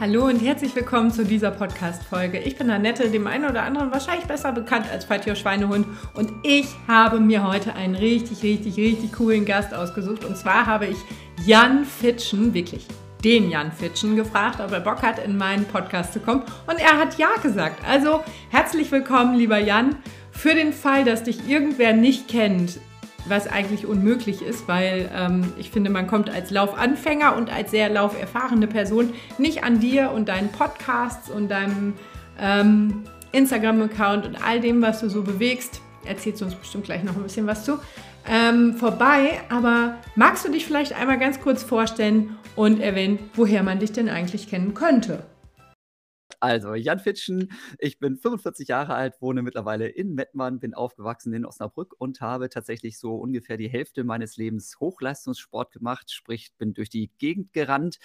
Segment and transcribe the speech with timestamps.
[0.00, 2.38] Hallo und herzlich willkommen zu dieser Podcast-Folge.
[2.38, 5.86] Ich bin Annette, dem einen oder anderen wahrscheinlich besser bekannt als Fatio Schweinehund.
[6.14, 10.24] Und ich habe mir heute einen richtig, richtig, richtig coolen Gast ausgesucht.
[10.24, 10.96] Und zwar habe ich
[11.44, 12.86] Jan Fitschen, wirklich
[13.22, 16.44] den Jan Fitschen, gefragt, ob er Bock hat, in meinen Podcast zu kommen.
[16.66, 17.86] Und er hat ja gesagt.
[17.86, 19.96] Also herzlich willkommen, lieber Jan.
[20.30, 22.80] Für den Fall, dass dich irgendwer nicht kennt,
[23.26, 27.88] was eigentlich unmöglich ist, weil ähm, ich finde, man kommt als Laufanfänger und als sehr
[27.88, 31.94] lauferfahrene Person nicht an dir und deinen Podcasts und deinem
[32.40, 35.80] ähm, Instagram-Account und all dem, was du so bewegst.
[36.04, 37.78] Erzählst du uns bestimmt gleich noch ein bisschen was zu.
[38.28, 43.78] Ähm, vorbei, aber magst du dich vielleicht einmal ganz kurz vorstellen und erwähnen, woher man
[43.78, 45.24] dich denn eigentlich kennen könnte?
[46.42, 51.44] Also, Jan Fitschen, ich bin 45 Jahre alt, wohne mittlerweile in Mettmann, bin aufgewachsen in
[51.44, 56.88] Osnabrück und habe tatsächlich so ungefähr die Hälfte meines Lebens Hochleistungssport gemacht, sprich bin durch
[56.88, 57.98] die Gegend gerannt,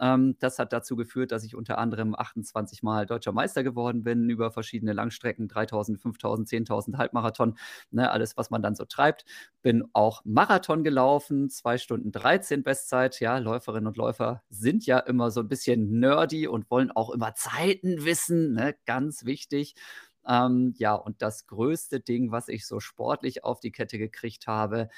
[0.00, 4.28] ähm, das hat dazu geführt, dass ich unter anderem 28 Mal deutscher Meister geworden bin
[4.30, 7.56] über verschiedene Langstrecken, 3000, 5000, 10.000 Halbmarathon,
[7.90, 9.24] ne, alles, was man dann so treibt.
[9.62, 13.20] Bin auch Marathon gelaufen, 2 Stunden 13 Bestzeit.
[13.20, 17.34] Ja, Läuferinnen und Läufer sind ja immer so ein bisschen nerdy und wollen auch immer
[17.34, 19.74] Zeiten wissen, ne, ganz wichtig.
[20.26, 24.88] Ähm, ja, und das größte Ding, was ich so sportlich auf die Kette gekriegt habe,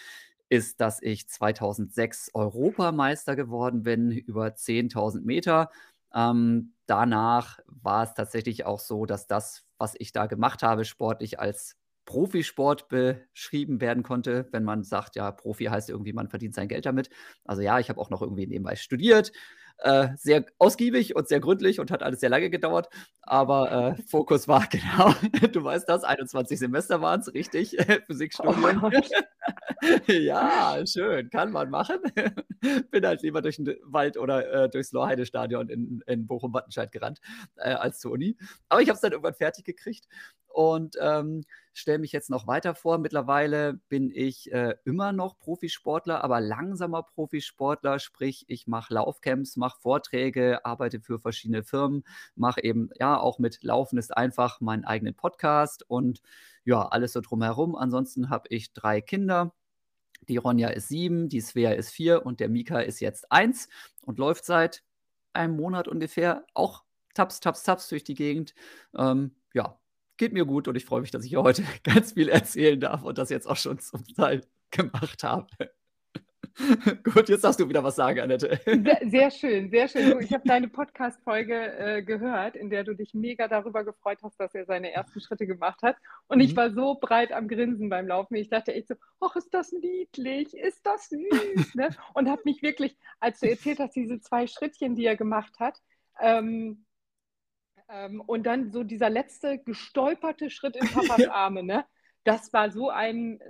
[0.50, 5.70] ist, dass ich 2006 Europameister geworden bin über 10.000 Meter.
[6.14, 11.40] Ähm, danach war es tatsächlich auch so, dass das, was ich da gemacht habe, sportlich
[11.40, 16.68] als Profisport beschrieben werden konnte, wenn man sagt, ja, Profi heißt irgendwie, man verdient sein
[16.68, 17.10] Geld damit.
[17.44, 19.32] Also ja, ich habe auch noch irgendwie nebenbei studiert,
[19.82, 22.88] äh, sehr ausgiebig und sehr gründlich und hat alles sehr lange gedauert.
[23.22, 25.14] Aber äh, Fokus war genau,
[25.52, 28.82] du weißt das, 21 Semester waren es, richtig, Physikstudium.
[28.82, 28.90] Oh
[30.12, 31.98] ja, schön, kann man machen.
[32.90, 37.20] Bin halt lieber durch den Wald oder äh, durchs Lorheide-Stadion in, in Bochum-Wattenscheid gerannt
[37.56, 38.36] äh, als zur Uni.
[38.68, 40.06] Aber ich habe es dann irgendwann fertig gekriegt
[40.48, 42.98] und ähm, stelle mich jetzt noch weiter vor.
[42.98, 49.80] Mittlerweile bin ich äh, immer noch Profisportler, aber langsamer Profisportler, sprich ich mache Laufcamps, mache
[49.80, 52.04] Vorträge, arbeite für verschiedene Firmen,
[52.34, 56.22] mache eben ja auch mit Laufen ist einfach meinen eigenen Podcast und
[56.64, 57.76] ja, alles so drumherum.
[57.76, 59.54] Ansonsten habe ich drei Kinder.
[60.28, 63.68] Die Ronja ist sieben, die Svea ist vier und der Mika ist jetzt eins
[64.04, 64.82] und läuft seit
[65.32, 68.54] einem Monat ungefähr auch taps, taps, taps durch die Gegend.
[68.94, 69.79] Ähm, ja,
[70.20, 73.02] geht mir gut und ich freue mich, dass ich hier heute ganz viel erzählen darf
[73.02, 75.48] und das jetzt auch schon zum Teil gemacht habe.
[77.04, 78.60] Gut, jetzt darfst du wieder was sagen, Annette.
[78.66, 80.20] Sehr, sehr schön, sehr schön.
[80.20, 84.54] Ich habe deine Podcast-Folge äh, gehört, in der du dich mega darüber gefreut hast, dass
[84.54, 85.96] er seine ersten Schritte gemacht hat.
[86.26, 86.44] Und mhm.
[86.44, 88.34] ich war so breit am Grinsen beim Laufen.
[88.34, 91.76] Ich dachte echt so, ach, ist das niedlich, ist das süß.
[91.76, 91.88] Ne?
[92.12, 95.80] Und habe mich wirklich, als du erzählt hast, diese zwei Schrittchen, die er gemacht hat,
[96.20, 96.84] ähm,
[97.92, 101.84] ähm, und dann so dieser letzte gestolperte Schritt in Papas Arme, ne?
[102.24, 103.40] Das war so ein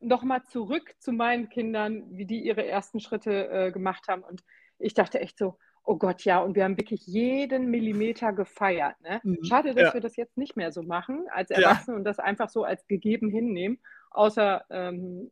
[0.00, 4.22] nochmal zurück zu meinen Kindern, wie die ihre ersten Schritte äh, gemacht haben.
[4.22, 4.44] Und
[4.78, 9.00] ich dachte echt so, oh Gott, ja, und wir haben wirklich jeden Millimeter gefeiert.
[9.00, 9.20] Ne?
[9.24, 9.42] Mhm.
[9.44, 9.94] Schade, dass ja.
[9.94, 11.98] wir das jetzt nicht mehr so machen als Erwachsene ja.
[11.98, 13.80] und das einfach so als gegeben hinnehmen,
[14.10, 15.30] außer ähm,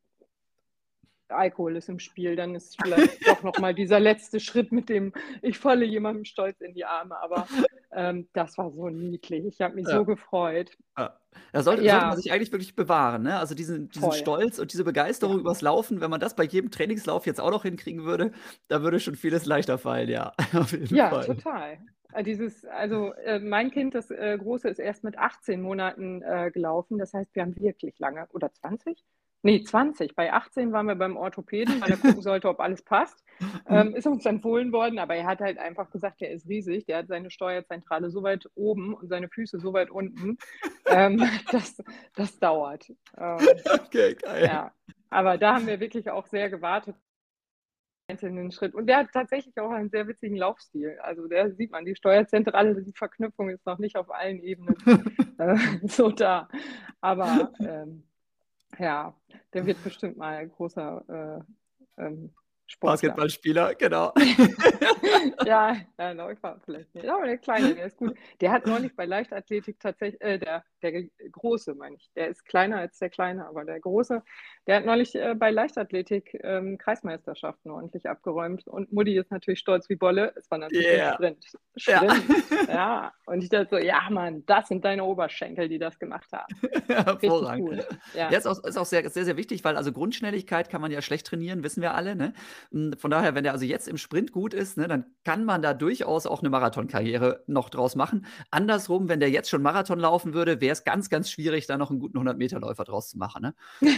[1.29, 5.59] Alkohol ist im Spiel, dann ist vielleicht doch nochmal dieser letzte Schritt mit dem, ich
[5.59, 7.17] falle jemandem stolz in die Arme.
[7.19, 7.47] Aber
[7.93, 9.45] ähm, das war so niedlich.
[9.47, 9.97] Ich habe mich ja.
[9.97, 10.77] so gefreut.
[10.99, 11.19] Ja.
[11.53, 11.93] Da sollte, ja.
[11.93, 13.23] sollte, man sich eigentlich wirklich bewahren.
[13.23, 13.39] Ne?
[13.39, 17.27] Also diesen, diesen Stolz und diese Begeisterung übers Laufen, wenn man das bei jedem Trainingslauf
[17.27, 18.33] jetzt auch noch hinkriegen würde,
[18.69, 20.33] da würde schon vieles leichter fallen, ja.
[20.91, 21.27] ja, Fall.
[21.27, 21.79] total.
[22.13, 26.51] Äh, dieses, also äh, mein Kind, das äh, Große, ist erst mit 18 Monaten äh,
[26.51, 26.99] gelaufen.
[26.99, 29.05] Das heißt, wir haben wirklich lange, oder 20?
[29.47, 30.17] Nee, 20.
[30.17, 33.23] Bei 18 waren wir beim Orthopäden, weil er gucken sollte, ob alles passt.
[33.69, 36.87] Ähm, ist uns empfohlen worden, aber er hat halt einfach gesagt, der ist riesig.
[36.87, 40.39] Der hat seine Steuerzentrale so weit oben und seine Füße so weit unten.
[40.87, 41.77] ähm, das,
[42.15, 42.89] das dauert.
[43.19, 44.45] Ähm, okay, geil.
[44.47, 44.73] Ja.
[45.11, 46.97] Aber da haben wir wirklich auch sehr gewartet
[48.09, 48.75] einzelnen Schritt.
[48.75, 50.99] Und der hat tatsächlich auch einen sehr witzigen Laufstil.
[51.03, 54.77] Also da sieht man, die Steuerzentrale, die Verknüpfung ist noch nicht auf allen Ebenen
[55.39, 56.49] äh, so da.
[57.03, 58.05] Aber ähm,
[58.79, 59.15] ja,
[59.53, 61.45] der wird bestimmt mal großer
[61.99, 62.35] äh, ähm,
[62.67, 62.93] Sportler.
[62.93, 64.13] Basketballspieler, genau.
[65.47, 67.09] ja, ja, Läufer vielleicht nicht.
[67.09, 68.17] Aber der Kleine, der ist gut.
[68.41, 72.79] Der hat neulich bei Leichtathletik tatsächlich, äh, der, der Große, meine ich, der ist kleiner
[72.79, 74.23] als der Kleine, aber der Große,
[74.67, 78.67] der hat neulich äh, bei Leichtathletik ähm, Kreismeisterschaften ordentlich abgeräumt.
[78.67, 80.33] Und Mutti ist natürlich stolz wie Bolle.
[80.37, 81.15] Es war natürlich yeah.
[81.15, 81.45] Sprint.
[81.77, 82.25] Sprint.
[82.69, 82.69] Ja.
[82.69, 83.13] ja.
[83.27, 86.53] Und ich dachte so, ja, Mann, das sind deine Oberschenkel, die das gemacht haben.
[86.89, 87.69] Hervorragend.
[87.69, 87.87] Cool.
[88.15, 90.91] Ja, ja ist, auch, ist auch sehr, sehr, sehr wichtig, weil also Grundschnelligkeit kann man
[90.91, 92.17] ja schlecht trainieren, wissen wir alle.
[92.17, 92.33] Ne?
[92.71, 95.63] Hm, von daher, wenn der also jetzt im Sprint gut ist, ne, dann kann man
[95.63, 98.27] da durchaus auch eine Marathonkarriere noch draus machen.
[98.51, 101.91] Andersrum, wenn der jetzt schon Marathon laufen würde, wäre es ganz, ganz schwierig, da noch
[101.91, 103.43] einen guten 100-Meter-Läufer draus zu machen.
[103.43, 103.55] Ne?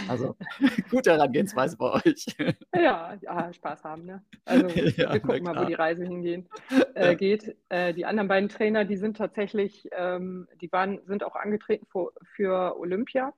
[0.07, 0.35] Also,
[0.89, 2.25] gute Herangehensweise bei euch.
[2.73, 4.05] Ja, ja, Spaß haben.
[4.05, 4.23] Ne?
[4.45, 4.67] Also,
[4.97, 6.47] ja, wir gucken mal, wo die Reise hingehen,
[6.93, 7.55] äh, geht.
[7.69, 12.11] Äh, die anderen beiden Trainer, die sind tatsächlich, ähm, die waren, sind auch angetreten für,
[12.35, 13.33] für Olympia.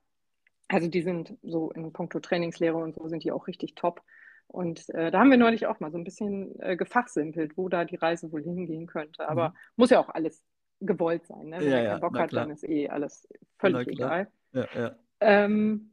[0.68, 4.02] Also die sind so in puncto Trainingslehre und so sind die auch richtig top.
[4.52, 7.86] Und äh, da haben wir neulich auch mal so ein bisschen äh, gefachsimpelt, wo da
[7.86, 9.26] die Reise wohl hingehen könnte.
[9.28, 9.54] Aber mhm.
[9.76, 10.44] muss ja auch alles
[10.80, 11.48] gewollt sein.
[11.48, 11.60] Ne?
[11.60, 13.26] Wenn ja, er keinen Bock hat, dann ist eh alles
[13.58, 14.28] völlig egal.
[14.52, 14.96] Ja, ja.
[15.20, 15.92] Ähm,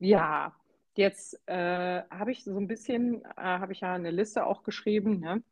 [0.00, 0.54] ja,
[0.96, 5.20] jetzt äh, habe ich so ein bisschen, äh, habe ich ja eine Liste auch geschrieben,
[5.20, 5.42] ne?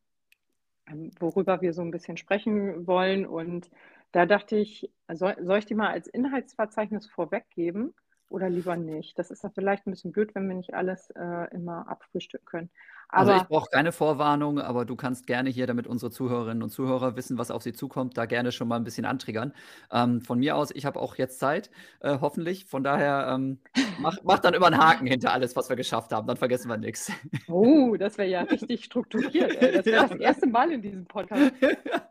[0.89, 3.25] ähm, worüber wir so ein bisschen sprechen wollen.
[3.25, 3.71] Und
[4.11, 7.95] da dachte ich, soll, soll ich die mal als Inhaltsverzeichnis vorweggeben?
[8.29, 9.19] Oder lieber nicht?
[9.19, 12.71] Das ist ja vielleicht ein bisschen blöd, wenn wir nicht alles äh, immer abfrühstücken können.
[13.11, 17.17] Also ich brauche keine Vorwarnung, aber du kannst gerne hier, damit unsere Zuhörerinnen und Zuhörer
[17.17, 19.55] wissen, was auf sie zukommt, da gerne schon mal ein bisschen antriggern.
[19.91, 21.71] Ähm, von mir aus, ich habe auch jetzt Zeit,
[22.01, 22.67] äh, hoffentlich.
[22.67, 23.61] Von daher ähm,
[23.99, 26.77] mach, mach dann immer einen Haken hinter alles, was wir geschafft haben, dann vergessen wir
[26.77, 27.11] nichts.
[27.49, 29.57] Oh, das wäre ja richtig strukturiert.
[29.63, 29.77] Ey.
[29.77, 30.09] Das wäre ja.
[30.09, 31.53] das erste Mal in diesem Podcast.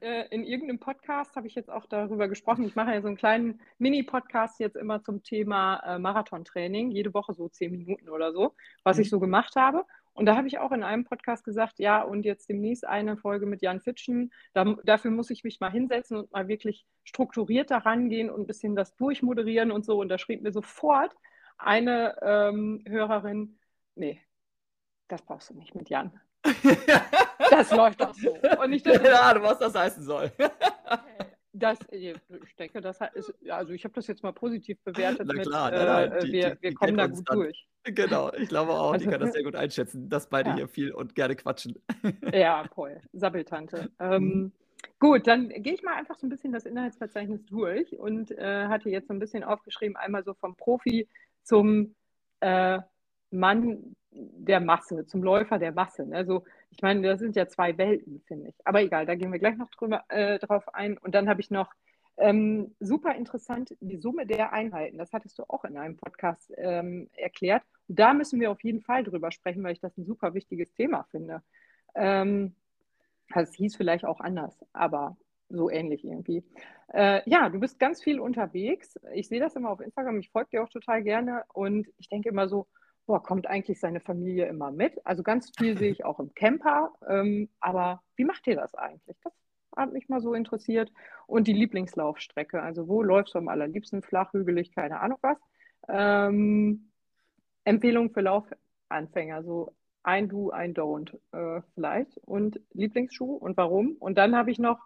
[0.00, 2.64] äh, in irgendeinem Podcast, habe ich jetzt auch darüber gesprochen.
[2.64, 7.34] Ich mache ja so einen kleinen Mini-Podcast jetzt immer zum Thema äh, Marathontraining, jede Woche
[7.34, 8.54] so zehn Minuten oder so,
[8.84, 9.02] was mhm.
[9.02, 9.84] ich so gemacht habe.
[10.12, 13.46] Und da habe ich auch in einem Podcast gesagt, ja, und jetzt demnächst eine Folge
[13.46, 14.32] mit Jan Fitschen.
[14.52, 18.46] Da, dafür muss ich mich mal hinsetzen und mal wirklich strukturiert daran gehen und ein
[18.46, 20.00] bisschen das durchmoderieren und so.
[20.00, 21.14] Und da schrieb mir sofort
[21.56, 23.58] eine ähm, Hörerin,
[23.94, 24.20] nee,
[25.06, 26.20] das brauchst du nicht mit Jan.
[27.50, 28.36] das läuft doch so.
[28.62, 30.30] Und ich dachte, ja, was das heißen soll.
[31.54, 32.14] Das, ich
[32.56, 35.26] denke, das ist, also ich habe das jetzt mal positiv bewertet.
[35.26, 37.38] Na klar, mit, nein, nein, die, wir, die, wir kommen da gut dann.
[37.38, 37.66] durch.
[37.84, 40.56] Genau, ich glaube auch, also, die kann das sehr gut einschätzen, dass beide ja.
[40.56, 41.82] hier viel und gerne quatschen.
[42.32, 43.00] Ja, voll.
[43.12, 43.90] Sabbeltante.
[43.98, 44.52] Ähm, mhm.
[45.00, 48.90] Gut, dann gehe ich mal einfach so ein bisschen das Inhaltsverzeichnis durch und äh, hatte
[48.90, 51.08] jetzt so ein bisschen aufgeschrieben, einmal so vom Profi
[51.42, 51.94] zum
[52.40, 52.78] äh,
[53.30, 56.06] Mann der Masse, zum Läufer der Masse.
[56.12, 58.54] Also ich meine, das sind ja zwei Welten, finde ich.
[58.64, 60.98] Aber egal, da gehen wir gleich noch drüber, äh, drauf ein.
[60.98, 61.70] Und dann habe ich noch
[62.16, 64.98] ähm, super interessant die Summe der Einheiten.
[64.98, 67.62] Das hattest du auch in einem Podcast ähm, erklärt.
[67.86, 70.72] Und da müssen wir auf jeden Fall drüber sprechen, weil ich das ein super wichtiges
[70.72, 71.42] Thema finde.
[71.94, 72.54] Ähm,
[73.30, 75.16] also hieß vielleicht auch anders, aber
[75.48, 76.44] so ähnlich irgendwie.
[76.92, 78.98] Äh, ja, du bist ganz viel unterwegs.
[79.14, 80.18] Ich sehe das immer auf Instagram.
[80.18, 81.44] Ich folge dir auch total gerne.
[81.52, 82.66] Und ich denke immer so,
[83.08, 85.04] boah, kommt eigentlich seine Familie immer mit?
[85.06, 86.92] Also ganz viel sehe ich auch im Camper.
[87.08, 89.16] Ähm, aber wie macht ihr das eigentlich?
[89.24, 89.32] Das
[89.74, 90.92] hat mich mal so interessiert.
[91.26, 92.62] Und die Lieblingslaufstrecke.
[92.62, 94.02] Also wo läufst du am allerliebsten?
[94.02, 95.38] Flach, hügelig, keine Ahnung was.
[95.88, 96.90] Ähm,
[97.64, 99.42] Empfehlung für Laufanfänger.
[99.42, 102.18] So ein Do, ein Don't äh, vielleicht.
[102.18, 103.96] Und Lieblingsschuh und warum?
[103.98, 104.80] Und dann habe ich noch,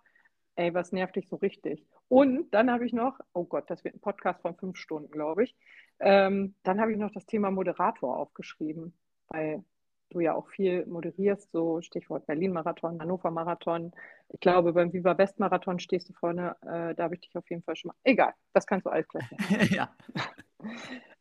[0.56, 1.84] ey, was nervt dich so richtig?
[2.08, 5.44] Und dann habe ich noch, oh Gott, das wird ein Podcast von fünf Stunden, glaube
[5.44, 5.56] ich.
[6.00, 8.92] Ähm, dann habe ich noch das Thema Moderator aufgeschrieben,
[9.28, 9.64] weil
[10.10, 13.92] du ja auch viel moderierst, so Stichwort Berlin-Marathon, Hannover-Marathon.
[14.28, 17.62] Ich glaube, beim Viva West-Marathon stehst du vorne, äh, da habe ich dich auf jeden
[17.62, 17.94] Fall schon mal.
[18.04, 19.24] Egal, das kannst du alles gleich
[19.70, 19.94] ja.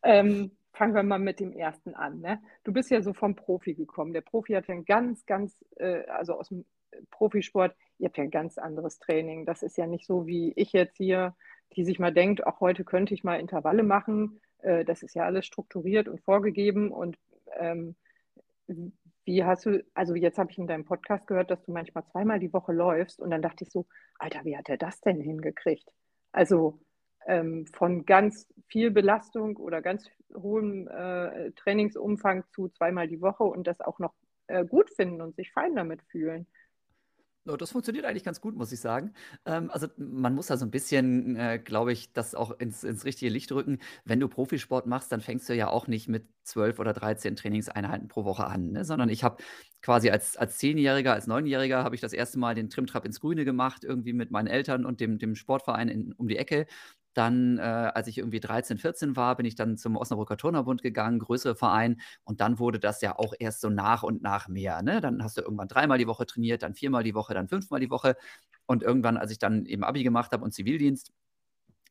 [0.04, 2.20] ähm, fangen wir mal mit dem ersten an.
[2.20, 2.42] Ne?
[2.64, 4.14] Du bist ja so vom Profi gekommen.
[4.14, 6.66] Der Profi hat ja ein ganz, ganz, äh, also aus dem
[7.10, 9.46] Profisport, ihr habt ja ein ganz anderes Training.
[9.46, 11.36] Das ist ja nicht so wie ich jetzt hier,
[11.76, 15.26] die sich mal denkt, auch heute könnte ich mal Intervalle machen äh, das ist ja
[15.26, 16.92] alles strukturiert und vorgegeben.
[16.92, 17.18] Und
[17.58, 17.96] ähm,
[19.26, 22.40] wie hast du, also jetzt habe ich in deinem Podcast gehört, dass du manchmal zweimal
[22.40, 23.86] die Woche läufst und dann dachte ich so,
[24.18, 25.88] Alter, wie hat er das denn hingekriegt?
[26.32, 26.80] Also
[27.28, 33.68] ähm, von ganz viel Belastung oder ganz hohem äh, Trainingsumfang zu zweimal die Woche und
[33.68, 34.14] das auch noch
[34.48, 36.48] äh, gut finden und sich fein damit fühlen.
[37.44, 39.14] Das funktioniert eigentlich ganz gut, muss ich sagen.
[39.46, 43.04] Ähm, also man muss da so ein bisschen, äh, glaube ich, das auch ins, ins
[43.04, 43.80] richtige Licht rücken.
[44.06, 48.08] Wenn du Profisport machst, dann fängst du ja auch nicht mit zwölf oder 13 Trainingseinheiten
[48.08, 48.86] pro Woche an, ne?
[48.86, 49.44] sondern ich habe
[49.82, 53.44] quasi als, als Zehnjähriger, als Neunjähriger habe ich das erste Mal den Trimtrap ins Grüne
[53.44, 56.68] gemacht, irgendwie mit meinen Eltern und dem, dem Sportverein in, um die Ecke.
[57.14, 61.20] Dann, äh, als ich irgendwie 13, 14 war, bin ich dann zum Osnabrücker Turnerbund gegangen,
[61.20, 62.02] größere Verein.
[62.24, 64.82] Und dann wurde das ja auch erst so nach und nach mehr.
[64.82, 65.02] Ne?
[65.02, 67.90] Dann hast du irgendwann dreimal die Woche trainiert, dann viermal die Woche, dann fünfmal die
[67.90, 68.16] Woche.
[68.66, 71.12] Und irgendwann, als ich dann eben Abi gemacht habe und Zivildienst,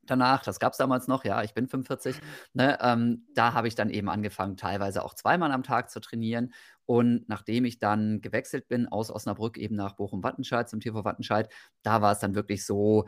[0.06, 2.16] danach, das gab es damals noch, ja, ich bin 45,
[2.54, 6.52] ne, ähm, da habe ich dann eben angefangen, teilweise auch zweimal am Tag zu trainieren.
[6.86, 11.48] Und nachdem ich dann gewechselt bin aus Osnabrück eben nach Bochum-Wattenscheid zum TV Wattenscheid,
[11.82, 13.06] da war es dann wirklich so,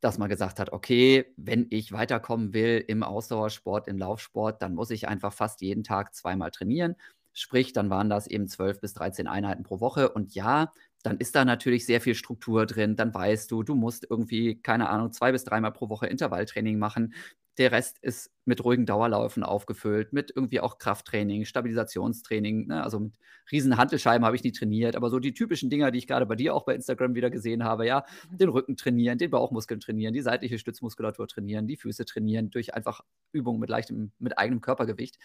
[0.00, 4.90] dass man gesagt hat, okay, wenn ich weiterkommen will im Ausdauersport, im Laufsport, dann muss
[4.90, 6.96] ich einfach fast jeden Tag zweimal trainieren.
[7.32, 10.10] Sprich, dann waren das eben 12 bis 13 Einheiten pro Woche.
[10.10, 12.96] Und ja, dann ist da natürlich sehr viel Struktur drin.
[12.96, 17.14] Dann weißt du, du musst irgendwie, keine Ahnung, zwei bis dreimal pro Woche Intervalltraining machen.
[17.58, 22.68] Der Rest ist mit ruhigen Dauerlaufen aufgefüllt, mit irgendwie auch Krafttraining, Stabilisationstraining.
[22.68, 22.82] Ne?
[22.82, 23.12] Also mit
[23.50, 26.36] riesen Hantelscheiben habe ich nie trainiert, aber so die typischen Dinger, die ich gerade bei
[26.36, 28.38] dir auch bei Instagram wieder gesehen habe, ja, mhm.
[28.38, 33.02] den Rücken trainieren, den Bauchmuskeln trainieren, die seitliche Stützmuskulatur trainieren, die Füße trainieren durch einfach
[33.32, 35.18] Übungen mit leichtem, mit eigenem Körpergewicht.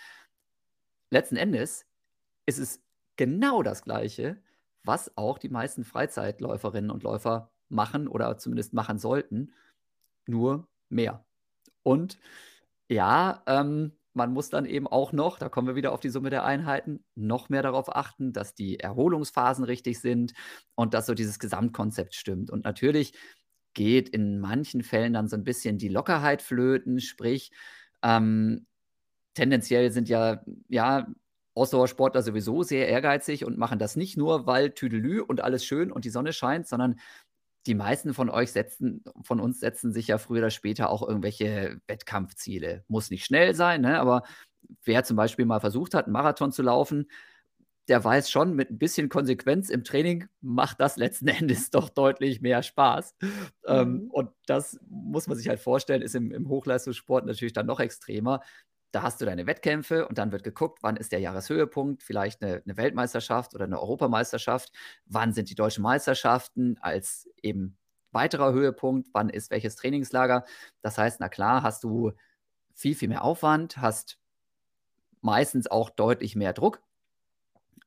[1.11, 1.85] Letzten Endes
[2.45, 2.81] ist es
[3.15, 4.37] genau das Gleiche,
[4.83, 9.53] was auch die meisten Freizeitläuferinnen und Läufer machen oder zumindest machen sollten,
[10.27, 11.25] nur mehr.
[11.83, 12.17] Und
[12.89, 16.29] ja, ähm, man muss dann eben auch noch, da kommen wir wieder auf die Summe
[16.29, 20.33] der Einheiten, noch mehr darauf achten, dass die Erholungsphasen richtig sind
[20.75, 22.49] und dass so dieses Gesamtkonzept stimmt.
[22.49, 23.13] Und natürlich
[23.73, 27.51] geht in manchen Fällen dann so ein bisschen die Lockerheit flöten, sprich,
[28.01, 28.65] ähm,
[29.33, 31.07] tendenziell sind ja, ja,
[31.55, 36.03] Ausdauersportler sowieso sehr ehrgeizig und machen das nicht nur, weil Tüdelü und alles schön und
[36.03, 36.99] die Sonne scheint, sondern
[37.67, 41.79] die meisten von euch setzen, von uns setzen sich ja früher oder später auch irgendwelche
[41.87, 42.83] Wettkampfziele.
[42.87, 43.99] Muss nicht schnell sein, ne?
[43.99, 44.23] aber
[44.83, 47.07] wer zum Beispiel mal versucht hat, einen Marathon zu laufen,
[47.87, 52.41] der weiß schon, mit ein bisschen Konsequenz im Training macht das letzten Endes doch deutlich
[52.41, 53.15] mehr Spaß.
[53.21, 53.31] Ähm, mhm.
[53.67, 57.79] Ähm, und das muss man sich halt vorstellen, ist im, im Hochleistungssport natürlich dann noch
[57.79, 58.41] extremer.
[58.91, 62.61] Da hast du deine Wettkämpfe und dann wird geguckt, wann ist der Jahreshöhepunkt, vielleicht eine,
[62.63, 64.71] eine, Weltmeisterschaft oder eine Europameisterschaft,
[65.05, 67.77] wann sind die deutschen Meisterschaften als eben
[68.11, 70.45] weiterer Höhepunkt, wann ist welches Trainingslager.
[70.81, 72.13] Das heißt, na klar, hast du
[72.73, 74.19] viel, viel mehr Aufwand, hast
[75.21, 76.81] meistens auch deutlich mehr Druck,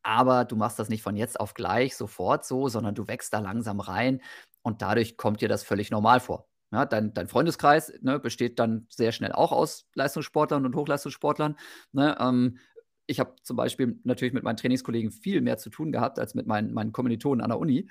[0.03, 3.41] aber du machst das nicht von jetzt auf gleich sofort so, sondern du wächst da
[3.41, 4.23] langsam rein
[4.63, 6.48] und dadurch kommt dir das völlig normal vor.
[6.71, 11.57] Ja, dein, dein Freundeskreis ne, besteht dann sehr schnell auch aus Leistungssportlern und Hochleistungssportlern.
[11.93, 12.59] Ne, ähm,
[13.07, 16.47] ich habe zum Beispiel natürlich mit meinen Trainingskollegen viel mehr zu tun gehabt als mit
[16.47, 17.89] meinen, meinen Kommilitonen an der Uni.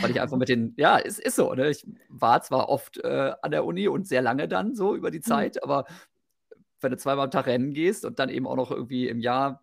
[0.00, 1.54] Weil ich einfach mit den, ja, es ist so.
[1.54, 1.70] Ne?
[1.70, 5.18] Ich war zwar oft äh, an der Uni und sehr lange dann so über die
[5.18, 5.22] mhm.
[5.22, 5.62] Zeit, mhm.
[5.62, 5.86] aber
[6.80, 9.62] wenn du zweimal am Tag rennen gehst und dann eben auch noch irgendwie im Jahr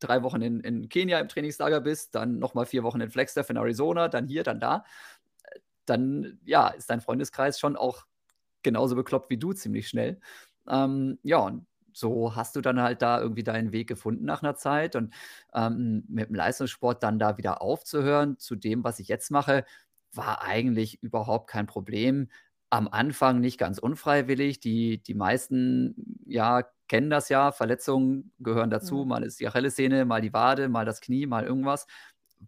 [0.00, 3.56] drei Wochen in, in Kenia im Trainingslager bist, dann nochmal vier Wochen in Flagstaff in
[3.56, 4.84] Arizona, dann hier, dann da,
[5.88, 8.06] dann ja, ist dein Freundeskreis schon auch
[8.62, 10.20] genauso bekloppt wie du ziemlich schnell.
[10.68, 14.54] Ähm, ja, und so hast du dann halt da irgendwie deinen Weg gefunden nach einer
[14.54, 15.12] Zeit und
[15.54, 19.64] ähm, mit dem Leistungssport dann da wieder aufzuhören zu dem, was ich jetzt mache,
[20.12, 22.28] war eigentlich überhaupt kein Problem.
[22.70, 24.60] Am Anfang nicht ganz unfreiwillig.
[24.60, 27.50] Die, die meisten ja, kennen das ja.
[27.52, 29.02] Verletzungen gehören dazu.
[29.02, 29.08] Mhm.
[29.08, 31.86] Mal ist die Achillessehne, mal die Wade, mal das Knie, mal irgendwas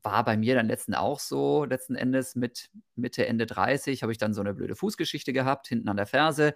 [0.03, 4.19] war bei mir dann letzten auch so, letzten Endes mit Mitte, Ende 30 habe ich
[4.19, 6.55] dann so eine blöde Fußgeschichte gehabt, hinten an der Ferse,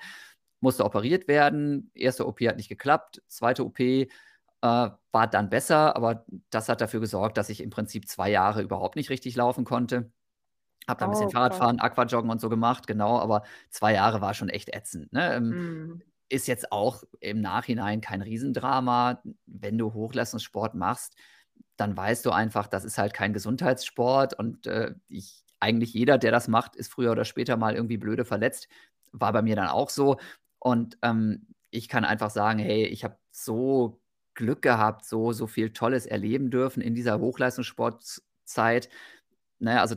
[0.60, 1.90] musste operiert werden.
[1.94, 4.06] Erste OP hat nicht geklappt, zweite OP äh,
[4.62, 8.96] war dann besser, aber das hat dafür gesorgt, dass ich im Prinzip zwei Jahre überhaupt
[8.96, 10.10] nicht richtig laufen konnte.
[10.88, 14.34] Habe dann ein bisschen oh, Fahrradfahren, Aquajoggen und so gemacht, genau, aber zwei Jahre war
[14.34, 15.12] schon echt ätzend.
[15.12, 15.40] Ne?
[15.40, 16.02] Mm.
[16.28, 21.14] Ist jetzt auch im Nachhinein kein Riesendrama, wenn du Hochleistungssport machst
[21.76, 26.30] dann weißt du einfach, das ist halt kein Gesundheitssport und äh, ich, eigentlich jeder, der
[26.30, 28.68] das macht, ist früher oder später mal irgendwie blöde verletzt.
[29.12, 30.18] War bei mir dann auch so.
[30.58, 34.00] Und ähm, ich kann einfach sagen, hey, ich habe so
[34.34, 38.88] Glück gehabt, so, so viel Tolles erleben dürfen in dieser Hochleistungssportzeit.
[39.58, 39.96] Naja, also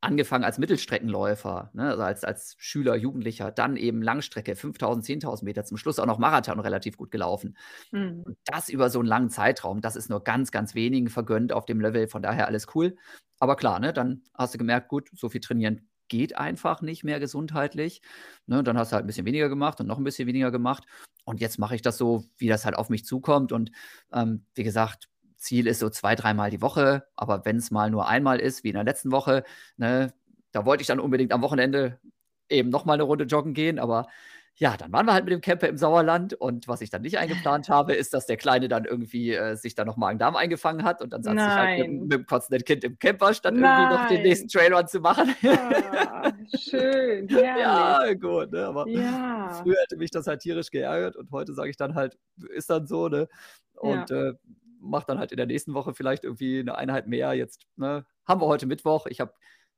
[0.00, 5.64] angefangen als Mittelstreckenläufer, ne, also als, als Schüler, Jugendlicher, dann eben Langstrecke, 5000, 10.000 Meter,
[5.64, 7.56] zum Schluss auch noch Marathon relativ gut gelaufen.
[7.92, 8.22] Mhm.
[8.24, 11.66] Und das über so einen langen Zeitraum, das ist nur ganz, ganz wenigen vergönnt auf
[11.66, 12.96] dem Level, von daher alles cool.
[13.38, 17.18] Aber klar, ne, dann hast du gemerkt, gut, so viel trainieren geht einfach nicht mehr
[17.18, 18.00] gesundheitlich.
[18.46, 20.84] Ne, dann hast du halt ein bisschen weniger gemacht und noch ein bisschen weniger gemacht.
[21.24, 23.50] Und jetzt mache ich das so, wie das halt auf mich zukommt.
[23.52, 23.72] Und
[24.12, 28.08] ähm, wie gesagt, Ziel ist so zwei, dreimal die Woche, aber wenn es mal nur
[28.08, 29.44] einmal ist, wie in der letzten Woche,
[29.76, 30.12] ne,
[30.52, 31.98] da wollte ich dann unbedingt am Wochenende
[32.48, 34.06] eben nochmal eine Runde joggen gehen, aber
[34.58, 37.18] ja, dann waren wir halt mit dem Camper im Sauerland und was ich dann nicht
[37.18, 41.02] eingeplant habe, ist, dass der Kleine dann irgendwie äh, sich da noch Magen-Darm eingefangen hat
[41.02, 43.82] und dann saß ich halt mit, mit dem kotzenden Kind im Camper, statt Nein.
[43.82, 45.34] irgendwie noch den nächsten Trailrun zu machen.
[45.44, 47.60] Ah, schön, herrlich.
[47.60, 48.66] Ja, gut, ne?
[48.66, 49.50] aber ja.
[49.62, 52.16] früher hätte mich das halt tierisch geärgert und heute sage ich dann halt,
[52.54, 53.28] ist dann so, ne?
[53.74, 54.28] Und ja.
[54.28, 54.34] äh,
[54.86, 57.34] mache dann halt in der nächsten Woche vielleicht irgendwie eine Einheit mehr.
[57.34, 59.06] Jetzt ne, haben wir heute Mittwoch.
[59.06, 59.34] Ich habe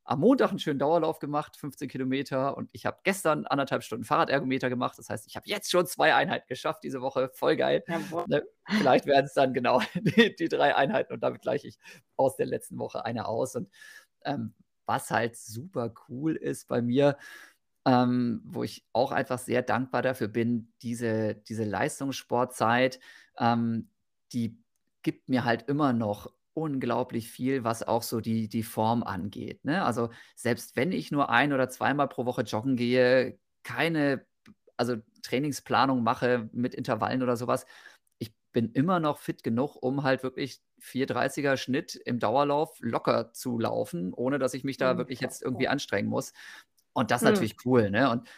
[0.08, 2.56] am Montag einen schönen Dauerlauf gemacht, 15 Kilometer.
[2.56, 4.98] Und ich habe gestern anderthalb Stunden Fahrradergometer gemacht.
[4.98, 7.30] Das heißt, ich habe jetzt schon zwei Einheiten geschafft diese Woche.
[7.34, 7.84] Voll geil.
[7.86, 8.42] Ja, ne,
[8.78, 11.78] vielleicht werden es dann genau die, die, drei Einheiten und damit gleiche ich
[12.16, 13.54] aus der letzten Woche eine aus.
[13.54, 13.68] Und
[14.24, 14.54] ähm,
[14.86, 17.18] was halt super cool ist bei mir,
[17.84, 22.98] ähm, wo ich auch einfach sehr dankbar dafür bin, diese, diese Leistungssportzeit,
[23.38, 23.90] ähm,
[24.32, 24.58] die
[25.02, 29.64] gibt mir halt immer noch unglaublich viel, was auch so die, die Form angeht.
[29.64, 29.84] Ne?
[29.84, 34.26] Also selbst wenn ich nur ein oder zweimal pro Woche joggen gehe, keine
[34.76, 37.66] also Trainingsplanung mache mit Intervallen oder sowas,
[38.18, 43.58] ich bin immer noch fit genug, um halt wirklich 430er Schnitt im Dauerlauf locker zu
[43.58, 46.32] laufen, ohne dass ich mich da wirklich jetzt irgendwie anstrengen muss.
[46.92, 47.34] Und das ist hm.
[47.34, 48.10] natürlich cool, ne?
[48.10, 48.28] Und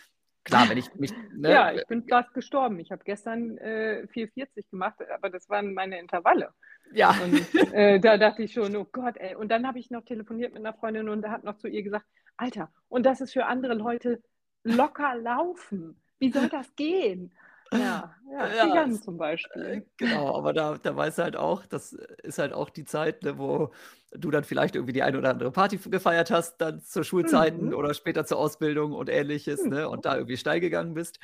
[0.45, 1.13] klar, wenn ich mich.
[1.35, 2.79] Ne, ja, ich bin fast gestorben.
[2.81, 6.53] Ich habe gestern äh, 440 gemacht, aber das waren meine Intervalle.
[6.93, 7.15] Ja.
[7.23, 9.35] Und äh, da dachte ich schon, oh Gott, ey.
[9.35, 11.83] Und dann habe ich noch telefoniert mit einer Freundin und da hat noch zu ihr
[11.83, 12.07] gesagt,
[12.37, 14.23] Alter, und das ist für andere Leute
[14.65, 16.01] locker laufen.
[16.19, 17.33] Wie soll das gehen?
[17.73, 19.63] Ja, ja, ja Jan zum Beispiel.
[19.63, 23.23] Äh, genau, aber da, da weißt du halt auch, das ist halt auch die Zeit,
[23.23, 23.73] ne, wo
[24.13, 27.75] du dann vielleicht irgendwie die eine oder andere Party gefeiert hast, dann zu Schulzeiten mhm.
[27.75, 29.71] oder später zur Ausbildung und ähnliches, mhm.
[29.71, 31.21] ne, und da irgendwie steil gegangen bist.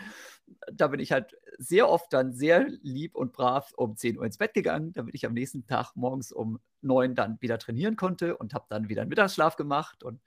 [0.73, 4.39] Da bin ich halt sehr oft dann sehr lieb und brav um 10 Uhr ins
[4.39, 8.55] Bett gegangen, damit ich am nächsten Tag morgens um 9 dann wieder trainieren konnte und
[8.55, 10.21] habe dann wieder einen Mittagsschlaf gemacht und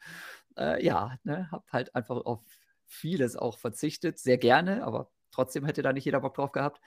[0.57, 2.41] äh, ja, ne, habe halt einfach auf
[2.85, 6.81] vieles auch verzichtet, sehr gerne, aber trotzdem hätte da nicht jeder Bock drauf gehabt.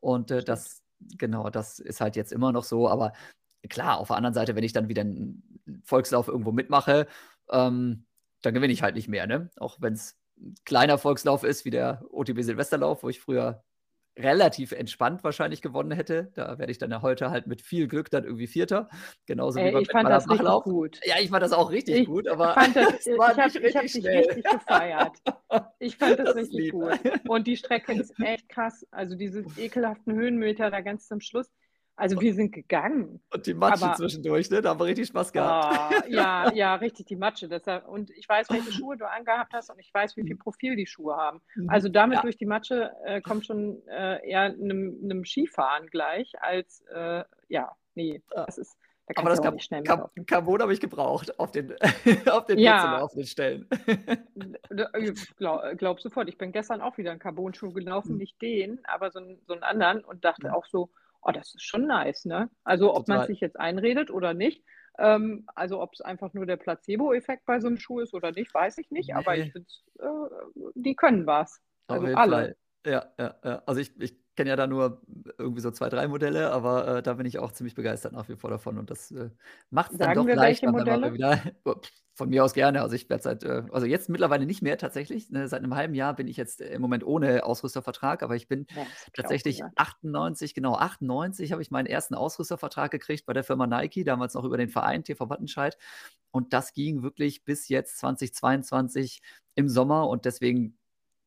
[0.00, 0.82] Und äh, das,
[1.18, 2.88] genau, das ist halt jetzt immer noch so.
[2.88, 3.12] Aber
[3.68, 5.42] klar, auf der anderen Seite, wenn ich dann wieder einen
[5.84, 7.06] Volkslauf irgendwo mitmache,
[7.50, 8.06] ähm,
[8.42, 9.50] dann gewinne ich halt nicht mehr, ne?
[9.56, 13.64] Auch wenn es ein kleiner Volkslauf ist, wie der OTB Silvesterlauf, wo ich früher
[14.16, 16.30] relativ entspannt wahrscheinlich gewonnen hätte.
[16.34, 18.88] Da werde ich dann ja heute halt mit viel Glück dann irgendwie Vierter.
[19.26, 21.00] Genauso Ey, wie beim ich fand das richtig gut.
[21.04, 23.62] Ja, ich fand das auch richtig ich gut, aber fand das, ich habe hab dich
[23.62, 25.16] richtig gefeiert.
[25.78, 26.98] Ich fand das, das richtig gut.
[27.28, 28.86] Und die Strecke ist echt krass.
[28.90, 31.50] Also diese ekelhaften Höhenmeter da ganz zum Schluss.
[31.96, 33.20] Also wir sind gegangen.
[33.32, 34.60] Und die Matsche aber, zwischendurch, ne?
[34.60, 35.94] Da haben wir richtig Spaß gehabt.
[35.94, 37.48] Oh, ja, ja, richtig, die Matsche.
[37.48, 40.40] Deshalb, und ich weiß, welche Schuhe du angehabt hast und ich weiß, wie viel mhm.
[40.40, 41.40] Profil die Schuhe haben.
[41.54, 41.68] Mhm.
[41.68, 42.22] Also damit ja.
[42.22, 47.70] durch die Matsche äh, kommt schon äh, eher einem, einem, Skifahren gleich als, äh, ja,
[47.94, 51.74] nee, das ist, da aber das Carbon, schnell Carbon habe ich gebraucht auf den,
[52.30, 52.98] auf den ja.
[52.98, 53.68] laufenden Stellen.
[55.36, 56.28] glaub, glaub sofort.
[56.28, 58.18] Ich bin gestern auch wieder einen Carbon-Schuh gelaufen, mhm.
[58.18, 60.90] nicht den, aber so, einen, so einen anderen und dachte auch so,
[61.24, 62.50] oh, das ist schon nice, ne?
[62.62, 64.62] Also ob man sich jetzt einredet oder nicht.
[64.98, 68.54] Ähm, also ob es einfach nur der Placebo-Effekt bei so einem Schuh ist oder nicht,
[68.54, 69.08] weiß ich nicht.
[69.08, 69.14] Nee.
[69.14, 71.60] Aber ich finde, äh, die können was.
[71.88, 72.36] Also alle.
[72.36, 72.56] Fall.
[72.86, 73.62] Ja, ja, ja.
[73.66, 75.00] Also ich, ich kenne ja da nur
[75.38, 78.36] irgendwie so zwei, drei Modelle, aber äh, da bin ich auch ziemlich begeistert nach wie
[78.36, 79.30] vor davon und das äh,
[79.70, 81.12] macht es dann doch leichter, welche Modelle?
[81.14, 81.40] wieder.
[82.16, 82.80] Von mir aus gerne.
[82.80, 85.30] Also ich werde seit, äh, also jetzt mittlerweile nicht mehr tatsächlich.
[85.30, 88.66] Ne, seit einem halben Jahr bin ich jetzt im Moment ohne Ausrüstervertrag, aber ich bin
[88.76, 94.04] ja, tatsächlich 98, genau 98 habe ich meinen ersten Ausrüstervertrag gekriegt bei der Firma Nike,
[94.04, 95.76] damals noch über den Verein TV Wattenscheid.
[96.30, 99.20] Und das ging wirklich bis jetzt 2022
[99.56, 100.78] im Sommer und deswegen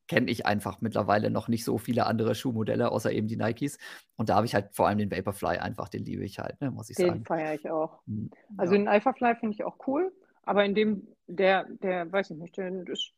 [0.07, 3.77] kenne ich einfach mittlerweile noch nicht so viele andere Schuhmodelle, außer eben die Nikes.
[4.15, 6.71] Und da habe ich halt vor allem den Vaporfly einfach, den liebe ich halt, ne,
[6.71, 7.19] muss ich den sagen.
[7.19, 7.99] Den feiere ich auch.
[8.07, 8.79] Hm, also ja.
[8.79, 10.11] den Alphafly finde ich auch cool,
[10.43, 12.71] aber in dem, der, der, weiß ich nicht, der,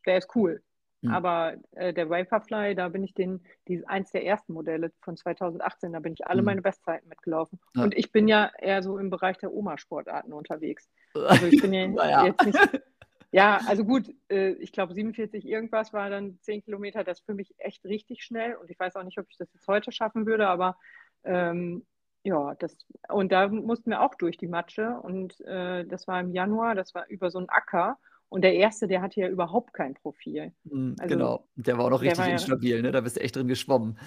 [0.06, 0.62] der ist cool.
[1.02, 1.12] Hm.
[1.12, 5.94] Aber äh, der Vaporfly, da bin ich den, die, eins der ersten Modelle von 2018,
[5.94, 6.46] da bin ich alle hm.
[6.46, 7.60] meine Bestzeiten mitgelaufen.
[7.76, 7.84] Ja.
[7.84, 10.90] Und ich bin ja eher so im Bereich der Oma-Sportarten unterwegs.
[11.16, 12.26] Also ich bin ja naja.
[12.28, 12.58] jetzt nicht,
[13.32, 17.36] Ja, also gut, äh, ich glaube 47 irgendwas war dann 10 Kilometer, das ist für
[17.36, 20.26] mich echt richtig schnell und ich weiß auch nicht, ob ich das jetzt heute schaffen
[20.26, 20.78] würde, aber
[21.24, 21.86] ähm,
[22.24, 22.76] ja, das
[23.08, 26.96] und da mussten wir auch durch die Matsche und äh, das war im Januar, das
[26.96, 30.52] war über so einen Acker und der erste, der hatte ja überhaupt kein Profil.
[30.64, 32.92] Mhm, also, genau, der war auch noch richtig instabil, ne?
[32.92, 33.98] Da bist du echt drin geschwommen.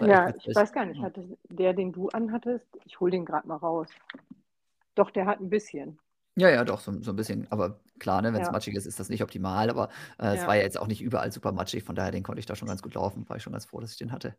[0.00, 3.56] ja, ich weiß gar nicht, hatte der, den du anhattest, ich hole den gerade mal
[3.56, 3.88] raus.
[4.94, 5.98] Doch, der hat ein bisschen.
[6.40, 7.46] Ja, ja, doch, so, so ein bisschen.
[7.50, 8.52] Aber klar, ne, wenn es Ja.
[8.52, 9.68] matschig ist, ist das nicht optimal.
[9.68, 11.84] Aber äh, es war ja jetzt auch nicht überall super matschig.
[11.84, 13.28] Von daher, den konnte ich da schon ganz gut laufen.
[13.28, 14.34] War ich schon ganz froh, dass ich den hatte.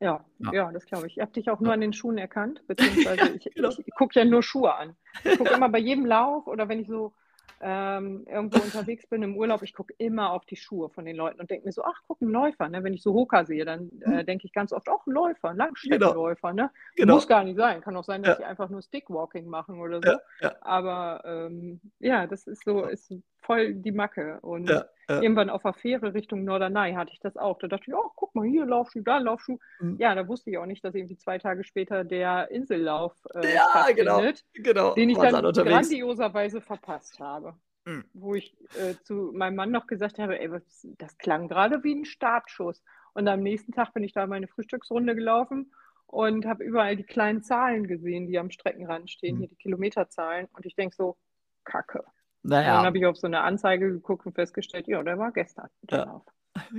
[0.00, 0.52] Ja, Ja.
[0.52, 1.16] ja, das glaube ich.
[1.16, 3.70] Ich habe dich auch nur an den Schuhen erkannt, beziehungsweise ich, Genau.
[3.70, 4.94] ich gucke ja nur Schuhe an.
[5.24, 7.12] Ich gucke immer bei jedem Lauf oder wenn ich so
[7.60, 11.40] ähm, irgendwo unterwegs bin im Urlaub, ich gucke immer auf die Schuhe von den Leuten
[11.40, 12.68] und denke mir so, ach, guck, ein Läufer.
[12.68, 12.84] Ne?
[12.84, 14.26] Wenn ich so Hoka sehe, dann äh, mhm.
[14.26, 15.64] denke ich ganz oft, ach, ein Läufer, ein genau.
[15.64, 16.52] Langstreckenläufer.
[16.52, 16.70] Ne?
[16.96, 17.14] Genau.
[17.14, 17.80] Muss gar nicht sein.
[17.80, 18.44] Kann auch sein, dass ja.
[18.44, 20.10] die einfach nur Stickwalking machen oder so.
[20.10, 20.56] Ja, ja.
[20.60, 24.38] Aber ähm, ja, das ist so, ist voll die Macke.
[24.42, 24.70] Und
[25.08, 25.22] ja.
[25.22, 27.58] irgendwann auf der Fähre Richtung Norderney hatte ich das auch.
[27.58, 29.58] Da dachte ich, oh, guck mal, hier Laufschuh, da Laufschuh.
[29.80, 29.96] Mhm.
[29.98, 33.86] Ja, da wusste ich auch nicht, dass irgendwie zwei Tage später der Insellauf äh, ja,
[33.94, 34.22] genau,
[34.54, 34.94] genau.
[34.94, 37.54] den ich dann grandioserweise verpasst habe.
[37.84, 38.04] Mhm.
[38.12, 41.94] Wo ich äh, zu meinem Mann noch gesagt habe, ey, was, das klang gerade wie
[41.94, 42.82] ein Startschuss.
[43.14, 45.72] Und am nächsten Tag bin ich da meine Frühstücksrunde gelaufen
[46.06, 49.40] und habe überall die kleinen Zahlen gesehen, die am Streckenrand stehen, mhm.
[49.40, 50.48] hier die Kilometerzahlen.
[50.52, 51.16] Und ich denke so,
[51.64, 52.04] Kacke.
[52.48, 52.76] Naja.
[52.76, 55.68] Dann habe ich auf so eine Anzeige geguckt und festgestellt, ja, der war gestern.
[55.90, 56.22] Ja.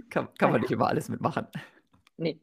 [0.10, 1.48] Kann, kann man nicht über alles mitmachen.
[2.18, 2.40] Nee,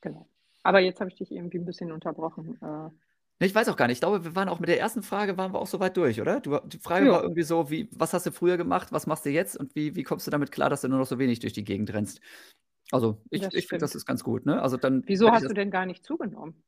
[0.00, 0.28] genau.
[0.62, 2.58] Aber jetzt habe ich dich irgendwie ein bisschen unterbrochen.
[2.62, 3.96] Äh, Ich weiß auch gar nicht.
[3.96, 6.20] Ich glaube, wir waren auch mit der ersten Frage waren wir auch so weit durch,
[6.20, 6.40] oder?
[6.40, 7.12] Du, die Frage ja.
[7.12, 9.96] war irgendwie so, wie, was hast du früher gemacht, was machst du jetzt und wie,
[9.96, 12.20] wie kommst du damit klar, dass du nur noch so wenig durch die Gegend rennst?
[12.92, 14.46] Also ich, ich finde, das ist ganz gut.
[14.46, 14.62] Ne?
[14.62, 16.62] Also dann Wieso hast du denn gar nicht zugenommen?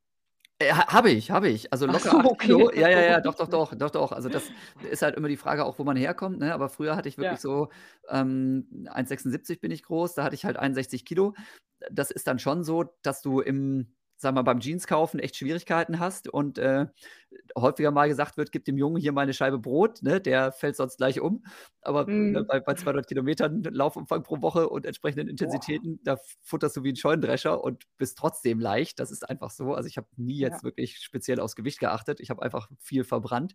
[0.65, 1.73] Äh, habe ich, habe ich.
[1.73, 2.47] Also locker so, 8 okay.
[2.47, 2.73] Kilo.
[2.73, 4.13] Ja, ja, ja, doch, doch, doch, doch, doch.
[4.13, 4.45] Also das
[4.91, 6.39] ist halt immer die Frage auch, wo man herkommt.
[6.39, 6.53] Ne?
[6.55, 7.37] Aber früher hatte ich wirklich ja.
[7.39, 7.69] so
[8.09, 11.35] ähm, 1,76 bin ich groß, da hatte ich halt 61 Kilo.
[11.91, 16.01] Das ist dann schon so, dass du im sagen wir beim Jeans kaufen echt Schwierigkeiten
[16.01, 16.87] hast und äh,
[17.57, 20.77] häufiger mal gesagt wird, gib dem Jungen hier mal eine Scheibe Brot, ne, der fällt
[20.77, 21.45] sonst gleich um.
[21.83, 22.33] Aber mhm.
[22.33, 26.17] ne, bei, bei 200 Kilometern Laufumfang pro Woche und entsprechenden Intensitäten, Boah.
[26.17, 28.99] da futterst du wie ein Scheunendrescher und bist trotzdem leicht.
[28.99, 29.75] Das ist einfach so.
[29.75, 30.65] Also ich habe nie jetzt ja.
[30.65, 32.21] wirklich speziell aufs Gewicht geachtet.
[32.21, 33.55] Ich habe einfach viel verbrannt.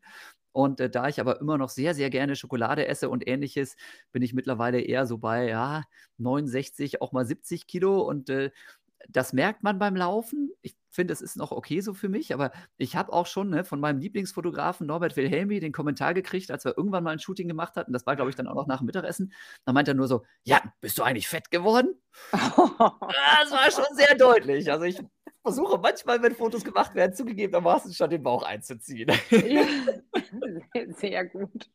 [0.51, 3.75] Und äh, da ich aber immer noch sehr, sehr gerne Schokolade esse und ähnliches,
[4.11, 5.83] bin ich mittlerweile eher so bei ja,
[6.17, 8.01] 69, auch mal 70 Kilo.
[8.01, 8.51] Und äh,
[9.07, 10.51] das merkt man beim Laufen.
[10.61, 13.63] Ich finde, es ist noch okay so für mich, aber ich habe auch schon ne,
[13.63, 17.75] von meinem Lieblingsfotografen Norbert Wilhelmi den Kommentar gekriegt, als wir irgendwann mal ein Shooting gemacht
[17.75, 17.93] hatten.
[17.93, 19.33] Das war, glaube ich, dann auch noch nach dem Mittagessen.
[19.65, 21.95] Da meint er nur so: Ja, bist du eigentlich fett geworden?
[22.31, 24.71] das war schon sehr deutlich.
[24.71, 24.99] Also, ich
[25.41, 29.11] versuche manchmal, wenn Fotos gemacht werden, zugegebenermaßen schon den Bauch einzuziehen.
[30.97, 31.69] Sehr gut.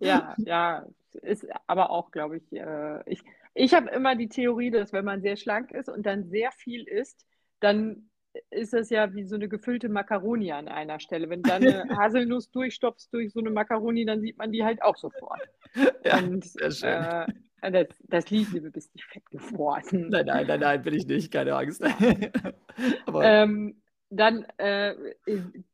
[0.00, 0.86] Ja, ja,
[1.22, 3.22] ist aber auch, glaube ich, äh, ich
[3.54, 6.86] ich habe immer die Theorie, dass wenn man sehr schlank ist und dann sehr viel
[6.86, 7.24] isst,
[7.60, 8.10] dann
[8.50, 11.30] ist das ja wie so eine gefüllte Makaroni an einer Stelle.
[11.30, 14.82] Wenn du dann eine Haselnuss durchstopfst durch so eine Makaroni, dann sieht man die halt
[14.82, 15.40] auch sofort.
[16.04, 17.32] Ja, und, sehr schön.
[17.62, 20.08] Äh, das, das Liebling, du bist nicht fett geworden.
[20.10, 21.82] Nein, nein, nein, nein, bin ich nicht, keine Angst.
[23.06, 23.82] Aber ähm,
[24.16, 24.94] dann äh,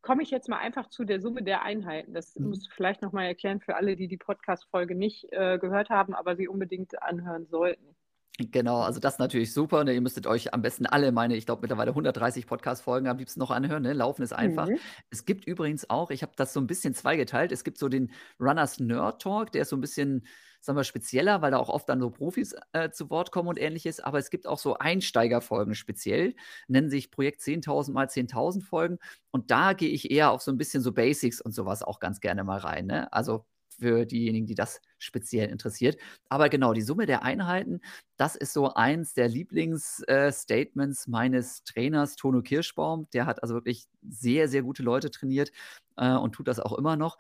[0.03, 2.15] komme ich jetzt mal einfach zu der Summe der Einheiten.
[2.15, 2.49] Das mhm.
[2.49, 6.37] musst du vielleicht nochmal erklären für alle, die die Podcast-Folge nicht äh, gehört haben, aber
[6.37, 7.97] sie unbedingt anhören sollten.
[8.39, 9.85] Genau, also das ist natürlich super.
[9.85, 9.93] Ne?
[9.93, 13.51] Ihr müsstet euch am besten alle meine, ich glaube mittlerweile 130 Podcast-Folgen am liebsten noch
[13.51, 13.83] anhören.
[13.83, 13.93] Ne?
[13.93, 14.69] Laufen ist einfach.
[14.69, 14.79] Mhm.
[15.11, 18.11] Es gibt übrigens auch, ich habe das so ein bisschen zweigeteilt, es gibt so den
[18.39, 20.27] Runners Nerd Talk, der ist so ein bisschen
[20.61, 23.59] sagen wir, spezieller, weil da auch oft dann so Profis äh, zu Wort kommen und
[23.59, 24.01] ähnliches.
[24.01, 26.35] Aber es gibt auch so Einsteigerfolgen speziell,
[26.69, 28.99] nennen sich Projekt 10.000 mal 10.000 Folgen.
[29.31, 32.21] Und da gehe ich eher auf so ein bisschen so Basics und sowas auch ganz
[32.21, 32.87] gerne mal rein.
[32.87, 33.13] Ne?
[33.13, 33.45] Also
[33.81, 35.97] für diejenigen, die das speziell interessiert.
[36.29, 37.81] Aber genau, die Summe der Einheiten,
[38.17, 43.09] das ist so eins der Lieblingsstatements äh, meines Trainers Tono Kirschbaum.
[43.13, 45.51] Der hat also wirklich sehr, sehr gute Leute trainiert
[45.97, 47.19] äh, und tut das auch immer noch.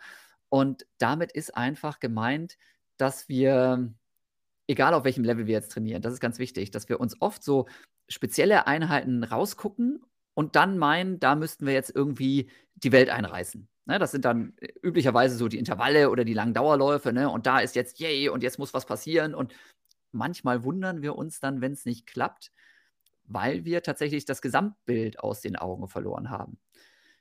[0.50, 2.58] Und damit ist einfach gemeint,
[3.00, 3.92] dass wir,
[4.66, 7.42] egal auf welchem Level wir jetzt trainieren, das ist ganz wichtig, dass wir uns oft
[7.42, 7.66] so
[8.08, 13.68] spezielle Einheiten rausgucken und dann meinen, da müssten wir jetzt irgendwie die Welt einreißen.
[13.86, 17.12] Ne, das sind dann äh, üblicherweise so die Intervalle oder die langen Dauerläufe.
[17.12, 17.28] Ne?
[17.28, 19.34] Und da ist jetzt, yay, und jetzt muss was passieren.
[19.34, 19.52] Und
[20.12, 22.52] manchmal wundern wir uns dann, wenn es nicht klappt,
[23.24, 26.58] weil wir tatsächlich das Gesamtbild aus den Augen verloren haben.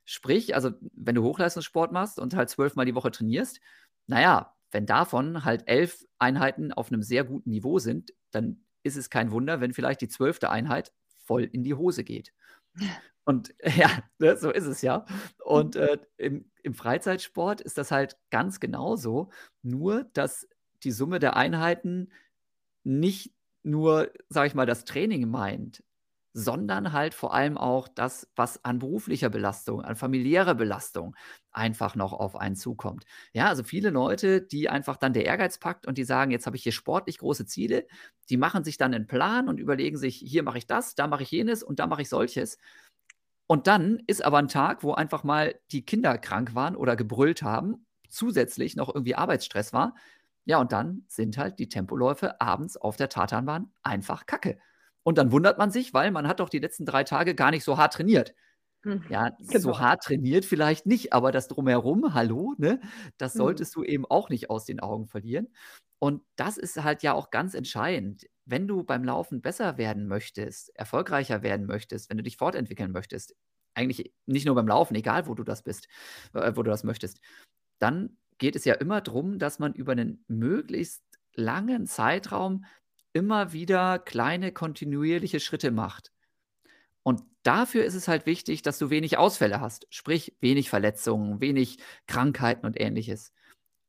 [0.06, 3.62] Sprich, also wenn du Hochleistungssport machst und halt zwölfmal die Woche trainierst,
[4.08, 9.10] naja, wenn davon halt elf Einheiten auf einem sehr guten Niveau sind, dann ist es
[9.10, 12.34] kein Wunder, wenn vielleicht die zwölfte Einheit voll in die Hose geht.
[13.25, 15.05] Und ja, ne, so ist es ja.
[15.43, 19.29] Und äh, im, im Freizeitsport ist das halt ganz genauso,
[19.62, 20.47] nur dass
[20.84, 22.12] die Summe der Einheiten
[22.84, 25.84] nicht nur, sage ich mal, das Training meint,
[26.39, 31.15] sondern halt vor allem auch das, was an beruflicher Belastung, an familiärer Belastung
[31.52, 33.04] einfach noch auf einen zukommt.
[33.34, 36.56] Ja, also viele Leute, die einfach dann der Ehrgeiz packt und die sagen, jetzt habe
[36.56, 37.86] ich hier sportlich große Ziele,
[38.30, 41.23] die machen sich dann einen Plan und überlegen sich, hier mache ich das, da mache
[41.23, 42.58] ich jenes und da mache ich solches.
[43.47, 47.41] Und dann ist aber ein Tag, wo einfach mal die Kinder krank waren oder gebrüllt
[47.43, 49.95] haben, zusätzlich noch irgendwie Arbeitsstress war.
[50.45, 54.60] Ja, und dann sind halt die Tempoläufe abends auf der Tatanbahn einfach Kacke.
[55.10, 57.63] Und dann wundert man sich, weil man hat doch die letzten drei Tage gar nicht
[57.63, 58.36] so hart trainiert.
[58.84, 59.60] Hm, ja, genau.
[59.60, 62.80] so hart trainiert vielleicht nicht, aber das drumherum, hallo, ne,
[63.17, 63.39] das mhm.
[63.39, 63.82] solltest mhm.
[63.82, 65.48] du eben auch nicht aus den Augen verlieren.
[65.98, 68.28] Und das ist halt ja auch ganz entscheidend.
[68.45, 73.36] Wenn du beim Laufen besser werden möchtest, erfolgreicher werden möchtest, wenn du dich fortentwickeln möchtest,
[73.74, 75.88] eigentlich nicht nur beim Laufen, egal wo du das bist,
[76.36, 77.19] äh, wo du das möchtest,
[77.80, 82.63] dann geht es ja immer darum, dass man über einen möglichst langen Zeitraum
[83.13, 86.12] immer wieder kleine kontinuierliche Schritte macht.
[87.04, 91.80] Und dafür ist es halt wichtig, dass du wenig Ausfälle hast, sprich wenig Verletzungen, wenig
[92.08, 93.34] Krankheiten und ähnliches.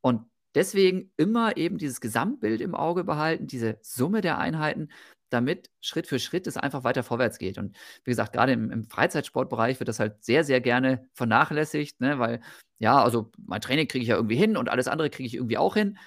[0.00, 4.90] Und deswegen immer eben dieses Gesamtbild im Auge behalten, diese Summe der Einheiten,
[5.28, 7.58] damit Schritt für Schritt es einfach weiter vorwärts geht.
[7.58, 12.18] Und wie gesagt, gerade im, im Freizeitsportbereich wird das halt sehr, sehr gerne vernachlässigt, ne?
[12.18, 12.40] weil
[12.78, 15.58] ja, also mein Training kriege ich ja irgendwie hin und alles andere kriege ich irgendwie
[15.58, 15.98] auch hin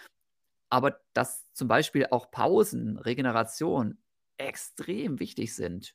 [0.73, 3.99] aber dass zum Beispiel auch Pausen, Regeneration
[4.37, 5.93] extrem wichtig sind.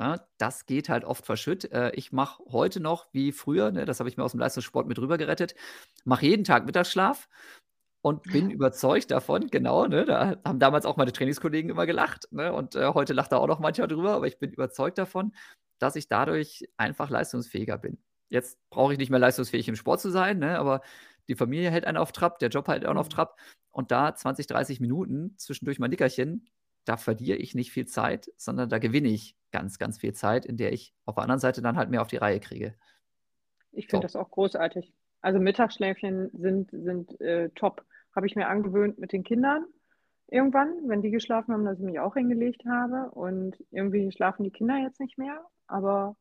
[0.00, 1.70] Ja, das geht halt oft verschütt.
[1.70, 4.88] Äh, ich mache heute noch wie früher, ne, das habe ich mir aus dem Leistungssport
[4.88, 5.54] mit rüber gerettet,
[6.04, 7.28] mache jeden Tag Mittagsschlaf
[8.02, 12.52] und bin überzeugt davon, genau, ne, da haben damals auch meine Trainingskollegen immer gelacht, ne,
[12.52, 15.32] und äh, heute lacht da auch noch mancher drüber, aber ich bin überzeugt davon,
[15.78, 17.98] dass ich dadurch einfach leistungsfähiger bin.
[18.30, 20.80] Jetzt brauche ich nicht mehr leistungsfähig im Sport zu sein, ne, aber
[21.30, 23.12] die Familie hält einen auf Trab, der Job hält einen auf mhm.
[23.12, 23.38] Trab
[23.70, 26.48] und da 20, 30 Minuten zwischendurch mal Nickerchen,
[26.84, 30.56] da verliere ich nicht viel Zeit, sondern da gewinne ich ganz, ganz viel Zeit, in
[30.56, 32.74] der ich auf der anderen Seite dann halt mehr auf die Reihe kriege.
[33.70, 34.12] Ich finde so.
[34.12, 34.92] das auch großartig.
[35.20, 37.84] Also Mittagsschläfchen sind, sind äh, top.
[38.16, 39.66] Habe ich mir angewöhnt mit den Kindern
[40.26, 43.10] irgendwann, wenn die geschlafen haben, dass ich mich auch hingelegt habe.
[43.12, 46.16] Und irgendwie schlafen die Kinder jetzt nicht mehr, aber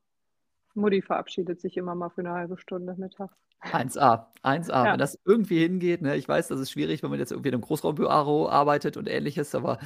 [0.79, 3.35] Mutti verabschiedet sich immer mal für eine halbe Stunde mittags.
[3.61, 4.69] 1A, 1A.
[4.69, 4.91] Ja.
[4.91, 6.15] Wenn das irgendwie hingeht, ne?
[6.15, 9.53] ich weiß, das ist schwierig, wenn man jetzt irgendwie in einem Großraumbüro arbeitet und ähnliches,
[9.53, 9.79] aber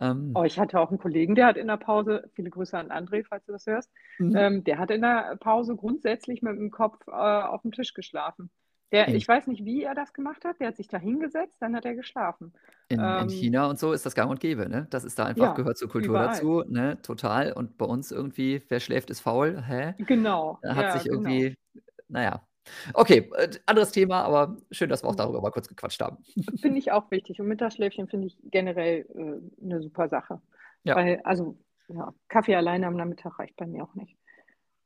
[0.00, 2.90] ähm, oh, ich hatte auch einen Kollegen, der hat in der Pause, viele Grüße an
[2.90, 4.36] André, falls du das hörst, mhm.
[4.36, 8.50] ähm, der hat in der Pause grundsätzlich mit dem Kopf äh, auf dem Tisch geschlafen.
[8.90, 10.60] Der, ich weiß nicht, wie er das gemacht hat.
[10.60, 12.54] Der hat sich da hingesetzt, dann hat er geschlafen.
[12.88, 14.86] In, ähm, in, China und so ist das gang und gäbe, ne?
[14.90, 16.28] Das ist da einfach, ja, gehört zur Kultur überall.
[16.28, 17.00] dazu, ne?
[17.02, 17.52] Total.
[17.52, 19.62] Und bei uns irgendwie, wer schläft, ist faul.
[19.62, 19.94] Hä?
[19.98, 20.58] Genau.
[20.62, 21.84] Da hat ja, sich irgendwie, genau.
[22.08, 22.48] naja,
[22.94, 25.18] Okay, äh, anderes Thema, aber schön, dass wir auch mhm.
[25.18, 26.18] darüber mal kurz gequatscht haben.
[26.60, 27.40] Finde ich auch wichtig.
[27.40, 30.40] Und Mittagsschläfchen finde ich generell äh, eine super Sache.
[30.84, 30.96] Ja.
[30.96, 31.56] Weil, also,
[31.88, 34.16] ja, Kaffee alleine am Nachmittag reicht bei mir auch nicht.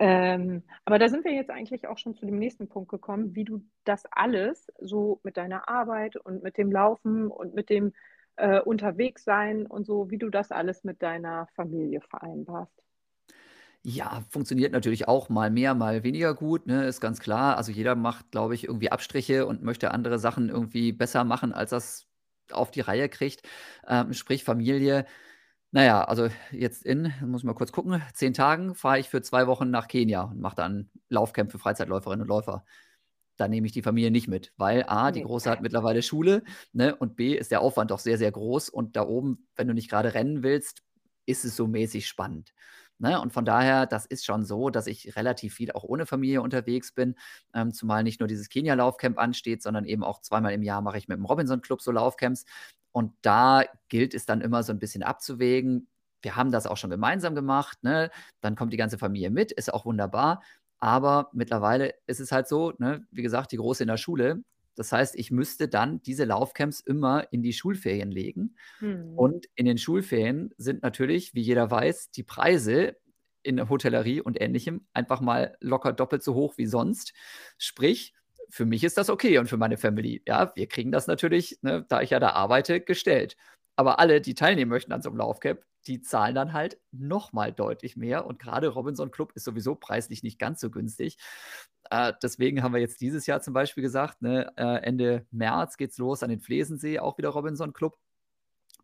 [0.04, 3.44] Ähm, aber da sind wir jetzt eigentlich auch schon zu dem nächsten Punkt gekommen, wie
[3.44, 7.92] du das alles so mit deiner Arbeit und mit dem Laufen und mit dem
[8.34, 12.74] äh, Unterwegssein und so, wie du das alles mit deiner Familie vereinbarst.
[13.84, 17.56] Ja, funktioniert natürlich auch mal mehr, mal weniger gut, ne, ist ganz klar.
[17.56, 21.70] Also jeder macht, glaube ich, irgendwie Abstriche und möchte andere Sachen irgendwie besser machen, als
[21.70, 22.08] das
[22.50, 23.42] auf die Reihe kriegt.
[23.86, 25.06] Ähm, sprich Familie.
[25.74, 29.46] Naja, also jetzt in, muss ich mal kurz gucken, zehn Tagen fahre ich für zwei
[29.46, 32.64] Wochen nach Kenia und mache dann Laufcamp für Freizeitläuferinnen und Läufer.
[33.38, 36.94] Da nehme ich die Familie nicht mit, weil A, die Große hat mittlerweile Schule, ne,
[36.96, 38.68] und B, ist der Aufwand doch sehr, sehr groß.
[38.68, 40.82] Und da oben, wenn du nicht gerade rennen willst,
[41.26, 42.52] ist es so mäßig spannend.
[43.02, 43.20] Ne?
[43.20, 46.92] Und von daher, das ist schon so, dass ich relativ viel auch ohne Familie unterwegs
[46.92, 47.16] bin,
[47.52, 51.08] ähm, zumal nicht nur dieses Kenia-Laufcamp ansteht, sondern eben auch zweimal im Jahr mache ich
[51.08, 52.44] mit dem Robinson-Club so Laufcamps.
[52.92, 55.88] Und da gilt es dann immer so ein bisschen abzuwägen.
[56.22, 57.82] Wir haben das auch schon gemeinsam gemacht.
[57.82, 58.10] Ne?
[58.40, 60.40] Dann kommt die ganze Familie mit, ist auch wunderbar.
[60.78, 63.04] Aber mittlerweile ist es halt so, ne?
[63.10, 67.32] wie gesagt, die Große in der Schule, das heißt, ich müsste dann diese Laufcamps immer
[67.32, 68.56] in die Schulferien legen.
[68.80, 69.16] Mhm.
[69.16, 72.96] Und in den Schulferien sind natürlich, wie jeder weiß, die Preise
[73.42, 77.12] in der Hotellerie und ähnlichem einfach mal locker doppelt so hoch wie sonst.
[77.58, 78.14] Sprich,
[78.48, 80.22] für mich ist das okay und für meine Family.
[80.26, 83.36] Ja, wir kriegen das natürlich, ne, da ich ja da arbeite, gestellt.
[83.76, 87.96] Aber alle, die teilnehmen möchten an so einem Laufcamp, die zahlen dann halt nochmal deutlich
[87.96, 88.26] mehr.
[88.26, 91.18] Und gerade Robinson Club ist sowieso preislich nicht ganz so günstig.
[91.90, 95.90] Äh, deswegen haben wir jetzt dieses Jahr zum Beispiel gesagt, ne, äh, Ende März geht
[95.90, 97.98] es los an den Flesensee, auch wieder Robinson Club.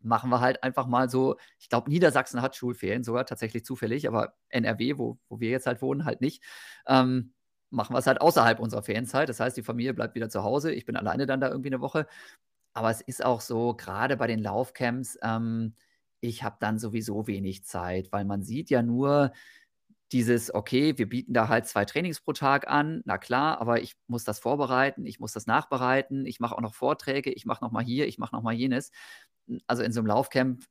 [0.01, 4.33] Machen wir halt einfach mal so, ich glaube, Niedersachsen hat Schulferien sogar tatsächlich zufällig, aber
[4.49, 6.43] NRW, wo, wo wir jetzt halt wohnen, halt nicht.
[6.87, 7.33] Ähm,
[7.69, 9.29] machen wir es halt außerhalb unserer Ferienzeit.
[9.29, 10.71] Das heißt, die Familie bleibt wieder zu Hause.
[10.73, 12.07] Ich bin alleine dann da irgendwie eine Woche.
[12.73, 15.75] Aber es ist auch so, gerade bei den Laufcamps, ähm,
[16.21, 19.31] ich habe dann sowieso wenig Zeit, weil man sieht ja nur
[20.11, 23.95] dieses, okay, wir bieten da halt zwei Trainings pro Tag an, na klar, aber ich
[24.07, 27.83] muss das vorbereiten, ich muss das nachbereiten, ich mache auch noch Vorträge, ich mache nochmal
[27.83, 28.91] hier, ich mache nochmal jenes.
[29.67, 30.65] Also in so einem Laufcamp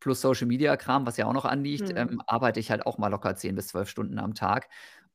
[0.00, 1.96] plus Social Media Kram, was ja auch noch anliegt, mhm.
[1.96, 4.68] ähm, arbeite ich halt auch mal locker 10 bis 12 Stunden am Tag.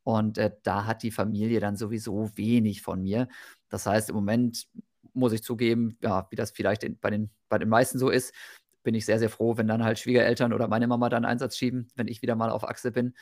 [0.04, 3.28] Und äh, da hat die Familie dann sowieso wenig von mir.
[3.69, 4.67] Das heißt, im Moment
[5.13, 8.34] muss ich zugeben, ja, wie das vielleicht in, bei, den, bei den meisten so ist,
[8.84, 11.89] bin ich sehr, sehr froh, wenn dann halt Schwiegereltern oder meine Mama dann Einsatz schieben,
[11.96, 13.15] wenn ich wieder mal auf Achse bin.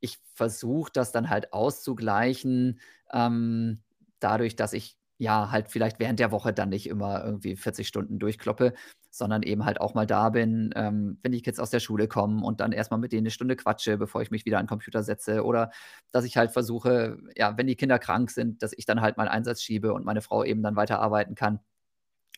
[0.00, 2.80] Ich versuche das dann halt auszugleichen,
[3.12, 3.82] ähm,
[4.20, 8.18] dadurch, dass ich ja halt vielleicht während der Woche dann nicht immer irgendwie 40 Stunden
[8.18, 8.72] durchkloppe,
[9.10, 12.42] sondern eben halt auch mal da bin, ähm, wenn die Kids aus der Schule kommen
[12.42, 15.02] und dann erstmal mit denen eine Stunde quatsche, bevor ich mich wieder an den Computer
[15.02, 15.44] setze.
[15.44, 15.70] Oder
[16.10, 19.28] dass ich halt versuche, ja, wenn die Kinder krank sind, dass ich dann halt mal
[19.28, 21.60] Einsatz schiebe und meine Frau eben dann weiterarbeiten kann.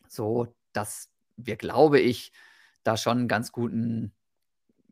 [0.09, 2.31] So, dass wir, glaube ich,
[2.83, 4.13] da schon einen ganz guten,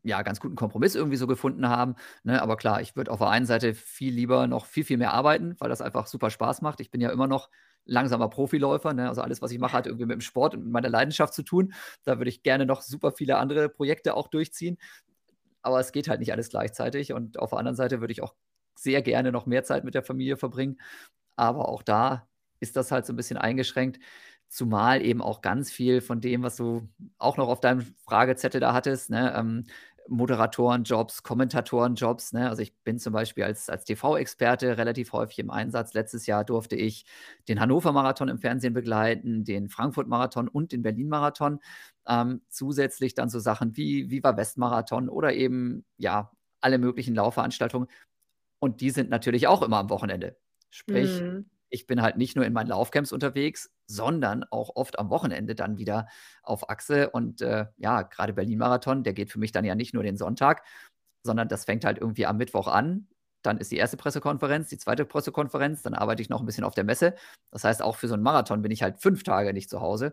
[0.02, 1.94] ja, ganz guten Kompromiss irgendwie so gefunden haben.
[2.24, 2.42] Ne?
[2.42, 5.56] Aber klar, ich würde auf der einen Seite viel lieber noch viel, viel mehr arbeiten,
[5.58, 6.80] weil das einfach super Spaß macht.
[6.80, 7.50] Ich bin ja immer noch
[7.84, 8.92] langsamer Profiläufer.
[8.94, 9.08] Ne?
[9.08, 11.42] Also alles, was ich mache, hat irgendwie mit dem Sport und mit meiner Leidenschaft zu
[11.42, 11.72] tun.
[12.04, 14.78] Da würde ich gerne noch super viele andere Projekte auch durchziehen.
[15.62, 17.12] Aber es geht halt nicht alles gleichzeitig.
[17.12, 18.34] Und auf der anderen Seite würde ich auch
[18.74, 20.80] sehr gerne noch mehr Zeit mit der Familie verbringen.
[21.36, 22.28] Aber auch da
[22.60, 23.98] ist das halt so ein bisschen eingeschränkt.
[24.52, 26.86] Zumal eben auch ganz viel von dem, was du
[27.16, 29.64] auch noch auf deinem Fragezettel da hattest, ne, ähm,
[30.08, 32.34] Moderatorenjobs, Kommentatorenjobs.
[32.34, 32.50] Ne?
[32.50, 35.94] Also ich bin zum Beispiel als, als TV-Experte relativ häufig im Einsatz.
[35.94, 37.06] Letztes Jahr durfte ich
[37.48, 41.60] den Hannover-Marathon im Fernsehen begleiten, den Frankfurt-Marathon und den Berlin-Marathon.
[42.06, 47.88] Ähm, zusätzlich dann so Sachen wie Viva West-Marathon oder eben ja alle möglichen Laufveranstaltungen.
[48.58, 50.36] Und die sind natürlich auch immer am Wochenende.
[50.68, 55.08] Sprich, mhm ich bin halt nicht nur in meinen Laufcamps unterwegs, sondern auch oft am
[55.08, 56.06] Wochenende dann wieder
[56.42, 57.10] auf Achse.
[57.10, 60.64] Und äh, ja, gerade Berlin-Marathon, der geht für mich dann ja nicht nur den Sonntag,
[61.24, 63.08] sondern das fängt halt irgendwie am Mittwoch an.
[63.42, 66.74] Dann ist die erste Pressekonferenz, die zweite Pressekonferenz, dann arbeite ich noch ein bisschen auf
[66.74, 67.14] der Messe.
[67.50, 70.12] Das heißt, auch für so einen Marathon bin ich halt fünf Tage nicht zu Hause.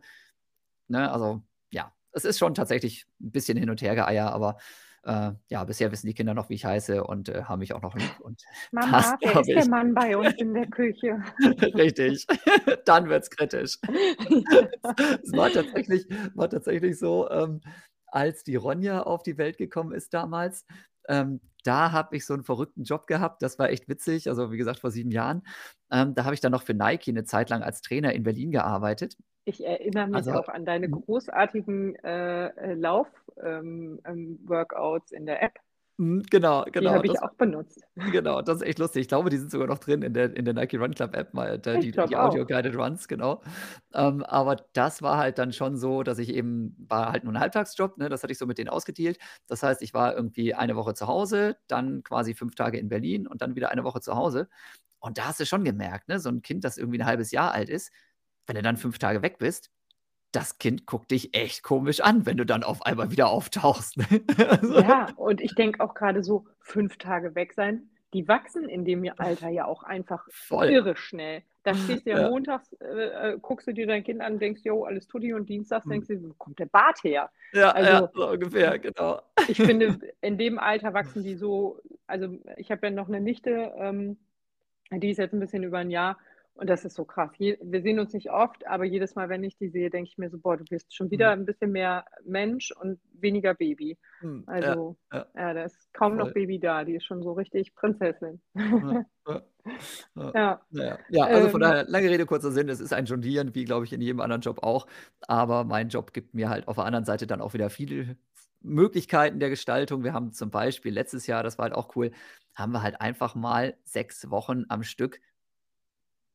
[0.87, 1.11] Ne?
[1.11, 4.57] Also ja, es ist schon tatsächlich ein bisschen hin und her geeier, aber
[5.03, 7.81] äh, ja, bisher wissen die Kinder noch, wie ich heiße und äh, haben mich auch
[7.81, 8.19] noch lieb.
[8.19, 9.55] Und Mama, wer ist ich.
[9.55, 11.21] der Mann bei uns in der Küche?
[11.75, 12.25] Richtig,
[12.85, 13.77] dann wird es kritisch.
[15.23, 17.61] es war tatsächlich, war tatsächlich so, ähm,
[18.07, 20.65] als die Ronja auf die Welt gekommen ist damals,
[21.09, 23.41] ähm, da habe ich so einen verrückten Job gehabt.
[23.41, 24.29] Das war echt witzig.
[24.29, 25.43] Also, wie gesagt, vor sieben Jahren.
[25.91, 28.51] Ähm, da habe ich dann noch für Nike eine Zeit lang als Trainer in Berlin
[28.51, 29.17] gearbeitet.
[29.45, 35.43] Ich erinnere mich also, auch an deine großartigen äh, äh Lauf-Workouts ähm, ähm in der
[35.43, 35.59] App.
[36.01, 36.79] Genau, genau.
[36.79, 37.83] Die habe ich auch benutzt.
[37.95, 39.01] Genau, das ist echt lustig.
[39.01, 41.33] Ich glaube, die sind sogar noch drin in der, in der Nike Run Club App,
[41.33, 43.41] mal, die, die, die Audio-Guided Runs, genau.
[43.93, 47.39] Ähm, aber das war halt dann schon so, dass ich eben, war halt nur ein
[47.41, 49.19] Halbtagsjob, ne, das hatte ich so mit denen ausgedealt.
[49.47, 53.27] Das heißt, ich war irgendwie eine Woche zu Hause, dann quasi fünf Tage in Berlin
[53.27, 54.47] und dann wieder eine Woche zu Hause.
[54.99, 57.51] Und da hast du schon gemerkt, ne, so ein Kind, das irgendwie ein halbes Jahr
[57.51, 57.91] alt ist,
[58.47, 59.69] wenn du dann fünf Tage weg bist,
[60.31, 63.97] das Kind guckt dich echt komisch an, wenn du dann auf einmal wieder auftauchst.
[63.97, 64.05] Ne?
[64.49, 64.79] also.
[64.79, 69.09] Ja, und ich denke auch gerade so, fünf Tage weg sein, die wachsen in dem
[69.17, 70.69] Alter ja auch einfach Voll.
[70.69, 71.43] irre schnell.
[71.63, 72.29] Da stehst du ja, ja.
[72.29, 75.83] montags, äh, äh, guckst du dir dein Kind an, denkst, jo, alles tutti und dienstags
[75.85, 75.91] hm.
[75.91, 77.29] denkst du, wo kommt der Bart her?
[77.53, 79.21] Ja, also, ja so ungefähr, genau.
[79.47, 83.73] Ich finde, in dem Alter wachsen die so, also ich habe ja noch eine Nichte,
[83.77, 84.17] ähm,
[84.91, 86.17] die ist jetzt ein bisschen über ein Jahr
[86.59, 87.31] und das ist so krass.
[87.37, 90.29] wir sehen uns nicht oft, aber jedes Mal, wenn ich die sehe, denke ich mir
[90.29, 91.43] so, boah, du bist schon wieder mhm.
[91.43, 93.97] ein bisschen mehr Mensch und weniger Baby.
[94.21, 94.43] Mhm.
[94.45, 95.25] Also, ja, ja.
[95.35, 96.25] ja, da ist kaum Voll.
[96.25, 96.83] noch Baby da.
[96.83, 98.41] Die ist schon so richtig Prinzessin.
[100.15, 100.61] Ja, ja.
[100.71, 100.99] ja.
[101.09, 101.23] ja.
[101.25, 103.93] also von ähm, daher, lange Rede, kurzer Sinn, es ist ein Jonglieren, wie glaube ich
[103.93, 104.87] in jedem anderen Job auch.
[105.27, 108.17] Aber mein Job gibt mir halt auf der anderen Seite dann auch wieder viele
[108.61, 110.03] Möglichkeiten der Gestaltung.
[110.03, 112.09] Wir haben zum Beispiel letztes Jahr, das war halt auch cool,
[112.55, 115.19] haben wir halt einfach mal sechs Wochen am Stück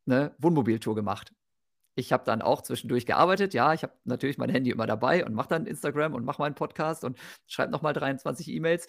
[0.07, 1.33] eine Wohnmobiltour gemacht.
[1.97, 3.55] Ich habe dann auch zwischendurch gearbeitet.
[3.55, 6.57] Ja, ich habe natürlich mein Handy immer dabei und mache dann Instagram und mache meinen
[6.57, 8.89] Podcast und schreibe nochmal 23 E-Mails.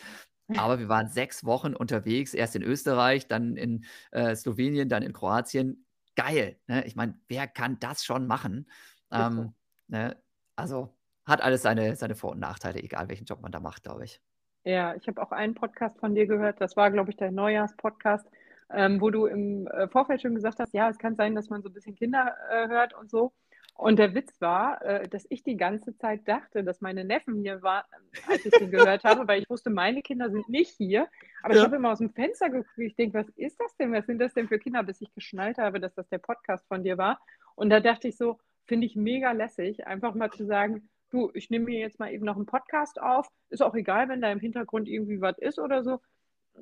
[0.58, 5.13] Aber wir waren sechs Wochen unterwegs, erst in Österreich, dann in äh, Slowenien, dann in
[5.13, 5.86] Kroatien.
[6.15, 6.60] Geil.
[6.67, 6.86] Ne?
[6.86, 8.69] Ich meine, wer kann das schon machen?
[9.12, 9.54] Ähm,
[9.88, 10.15] ne?
[10.56, 14.06] Also hat alles seine, seine Vor- und Nachteile, egal welchen Job man da macht, glaube
[14.06, 14.21] ich.
[14.63, 16.62] Ja, ich habe auch einen Podcast von dir gehört.
[16.62, 18.28] Das war, glaube ich, der Neujahrspodcast
[18.71, 21.62] ähm, wo du im äh, Vorfeld schon gesagt hast, ja, es kann sein, dass man
[21.62, 23.34] so ein bisschen Kinder äh, hört und so.
[23.78, 27.62] Und der Witz war, äh, dass ich die ganze Zeit dachte, dass meine Neffen hier
[27.62, 27.84] waren,
[28.28, 31.08] als ich den gehört habe, weil ich wusste, meine Kinder sind nicht hier.
[31.43, 31.60] Aber ja.
[31.60, 33.91] ich habe immer aus dem Fenster geguckt, ich denke, was ist das denn?
[33.91, 36.84] Was sind das denn für Kinder, bis ich geschnallt habe, dass das der Podcast von
[36.84, 37.19] dir war.
[37.56, 41.49] Und da dachte ich so, finde ich mega lässig, einfach mal zu sagen, du, ich
[41.49, 43.28] nehme mir jetzt mal eben noch einen Podcast auf.
[43.49, 45.99] Ist auch egal, wenn da im Hintergrund irgendwie was ist oder so.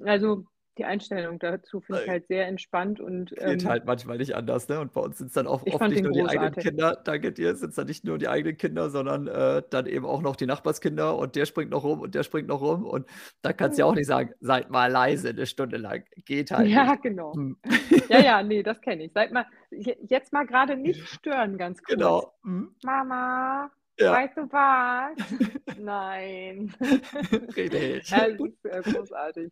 [0.04, 0.46] Also
[0.78, 3.30] die Einstellung dazu finde ich halt sehr entspannt und.
[3.32, 4.80] Geht ähm, halt manchmal nicht anders, ne?
[4.80, 6.32] Und bei uns sind es dann auch oft nicht nur großartig.
[6.32, 9.62] die eigenen Kinder, danke dir, sind es dann nicht nur die eigenen Kinder, sondern äh,
[9.70, 12.62] dann eben auch noch die Nachbarskinder und der springt noch rum und der springt noch
[12.62, 12.86] rum.
[12.86, 13.08] Und
[13.42, 16.04] da kannst du ja auch nicht sagen, seid mal leise eine Stunde lang.
[16.26, 16.68] Geht halt.
[16.68, 17.04] Ja, nicht.
[17.04, 17.34] genau.
[17.34, 17.58] Hm.
[18.10, 19.14] Ja, ja, nee, das kenne ich.
[19.14, 21.96] Seid mal, jetzt mal gerade nicht stören, ganz kurz.
[21.96, 22.34] Genau.
[22.44, 22.76] Hm.
[22.84, 23.72] Mama.
[24.00, 24.14] Ja.
[24.14, 25.78] Weißt du was?
[25.80, 26.74] Nein.
[27.56, 28.12] Richtig.
[28.12, 29.52] Ist äh, großartig.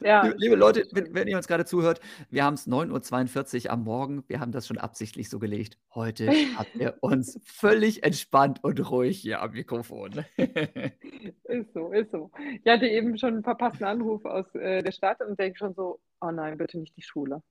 [0.00, 0.32] Ja.
[0.36, 2.00] Liebe Leute, wenn, wenn ihr uns gerade zuhört,
[2.30, 4.24] wir haben es 9.42 Uhr am Morgen.
[4.28, 5.78] Wir haben das schon absichtlich so gelegt.
[5.94, 10.24] Heute habt ihr uns völlig entspannt und ruhig hier am Mikrofon.
[10.36, 12.30] ist so, ist so.
[12.64, 16.00] Ich hatte eben schon einen verpassten Anruf aus äh, der Stadt und denke schon so,
[16.22, 17.42] oh nein, bitte nicht die Schule.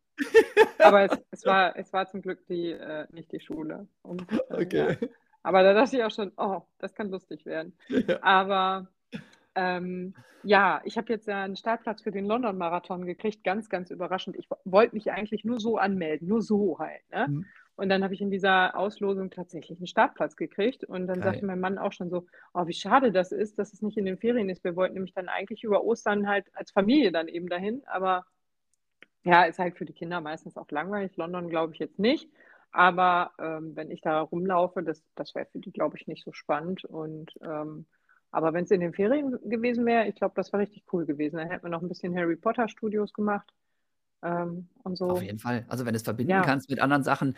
[0.80, 3.88] Aber es, es, war, es war zum Glück die, äh, nicht die Schule.
[4.02, 4.98] Und, äh, okay.
[5.00, 5.08] Ja.
[5.44, 7.74] Aber da dachte ich auch schon, oh, das kann lustig werden.
[7.88, 8.22] Ja.
[8.22, 8.88] Aber
[9.56, 10.14] ähm,
[10.44, 14.36] ja, ich habe jetzt ja einen Startplatz für den London-Marathon gekriegt, ganz, ganz überraschend.
[14.38, 17.02] Ich wollte mich eigentlich nur so anmelden, nur so halt.
[17.12, 17.28] Ne?
[17.28, 17.46] Mhm.
[17.76, 20.84] Und dann habe ich in dieser Auslosung tatsächlich einen Startplatz gekriegt.
[20.84, 21.34] Und dann Geil.
[21.34, 24.06] sagte mein Mann auch schon so, oh, wie schade das ist, dass es nicht in
[24.06, 24.64] den Ferien ist.
[24.64, 27.82] Wir wollten nämlich dann eigentlich über Ostern halt als Familie dann eben dahin.
[27.88, 28.26] Aber
[29.24, 31.16] ja, ist halt für die Kinder meistens auch langweilig.
[31.18, 32.30] London glaube ich jetzt nicht.
[32.72, 36.32] Aber ähm, wenn ich da rumlaufe, das, das wäre für die, glaube ich, nicht so
[36.34, 36.86] spannend.
[36.86, 37.86] Und ähm,
[38.32, 41.38] Aber wenn es in den Ferien gewesen wäre, ich glaube, das wäre richtig cool gewesen.
[41.38, 43.52] Dann hätten wir noch ein bisschen Harry Potter Studios gemacht.
[44.24, 45.10] Ähm, und so.
[45.10, 45.66] Auf jeden Fall.
[45.68, 46.42] Also wenn du es verbinden ja.
[46.42, 47.36] kannst mit anderen Sachen,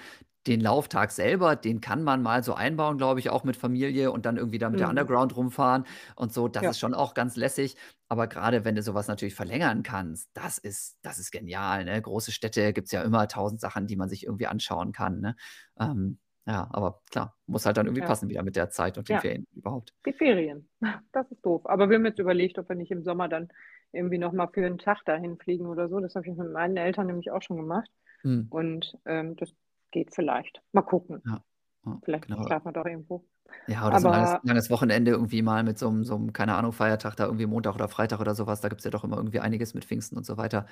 [0.47, 4.25] den Lauftag selber, den kann man mal so einbauen, glaube ich, auch mit Familie und
[4.25, 4.81] dann irgendwie da mit mhm.
[4.81, 6.47] der Underground rumfahren und so.
[6.47, 6.69] Das ja.
[6.71, 7.77] ist schon auch ganz lässig.
[8.09, 11.85] Aber gerade wenn du sowas natürlich verlängern kannst, das ist, das ist genial.
[11.85, 12.01] Ne?
[12.01, 15.21] Große Städte gibt es ja immer tausend Sachen, die man sich irgendwie anschauen kann.
[15.21, 15.35] Ne?
[15.79, 18.07] Ähm, ja, aber klar, muss halt dann irgendwie ja.
[18.07, 19.93] passen wieder mit der Zeit und den Ferien überhaupt.
[20.05, 20.67] Die Ferien,
[21.13, 21.65] das ist doof.
[21.65, 23.47] Aber wir haben jetzt überlegt, ob wir nicht im Sommer dann
[23.93, 25.99] irgendwie nochmal für einen Tag dahin fliegen oder so.
[25.99, 27.89] Das habe ich mit meinen Eltern nämlich auch schon gemacht.
[28.21, 28.47] Hm.
[28.49, 29.53] Und ähm, das
[29.91, 30.61] geht vielleicht.
[30.71, 31.21] Mal gucken.
[31.25, 31.43] Ja.
[31.85, 32.45] Ja, vielleicht genau.
[32.45, 33.25] schlafen wir doch irgendwo.
[33.67, 36.31] Ja, oder Aber, so ein langes, langes, Wochenende irgendwie mal mit so einem, so einem,
[36.31, 38.61] keine Ahnung, Feiertag da irgendwie Montag oder Freitag oder sowas.
[38.61, 40.65] Da gibt es ja doch immer irgendwie einiges mit Pfingsten und so weiter.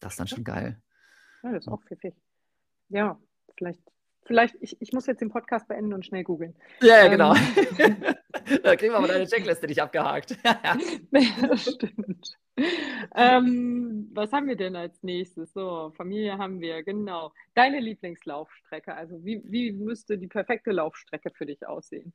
[0.00, 0.82] Das ist dann schon geil.
[1.42, 2.14] Ja, das ist auch pfiffig.
[2.88, 3.18] Ja,
[3.56, 3.82] vielleicht
[4.28, 6.54] Vielleicht, ich, ich muss jetzt den Podcast beenden und schnell googeln.
[6.82, 7.34] Ja, genau.
[7.78, 7.96] Ähm.
[8.62, 10.36] da kriegen wir aber deine Checkliste nicht abgehakt.
[10.44, 12.36] ja, stimmt.
[13.14, 15.54] Ähm, was haben wir denn als nächstes?
[15.54, 17.32] So, Familie haben wir, genau.
[17.54, 22.12] Deine Lieblingslaufstrecke, also wie, wie müsste die perfekte Laufstrecke für dich aussehen?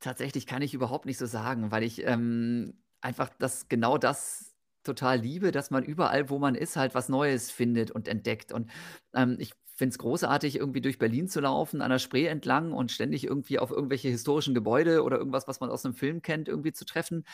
[0.00, 5.18] Tatsächlich kann ich überhaupt nicht so sagen, weil ich ähm, einfach das genau das total
[5.18, 8.52] liebe, dass man überall, wo man ist, halt was Neues findet und entdeckt.
[8.52, 8.70] Und
[9.14, 12.90] ähm, ich finde es großartig, irgendwie durch Berlin zu laufen, an der Spree entlang und
[12.90, 16.72] ständig irgendwie auf irgendwelche historischen Gebäude oder irgendwas, was man aus einem Film kennt, irgendwie
[16.72, 17.24] zu treffen.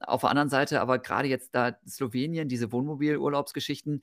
[0.00, 4.02] Auf der anderen Seite aber gerade jetzt da Slowenien, diese Wohnmobilurlaubsgeschichten,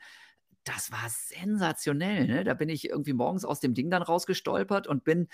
[0.63, 2.25] das war sensationell.
[2.25, 2.43] Ne?
[2.43, 5.27] Da bin ich irgendwie morgens aus dem Ding dann rausgestolpert und bin,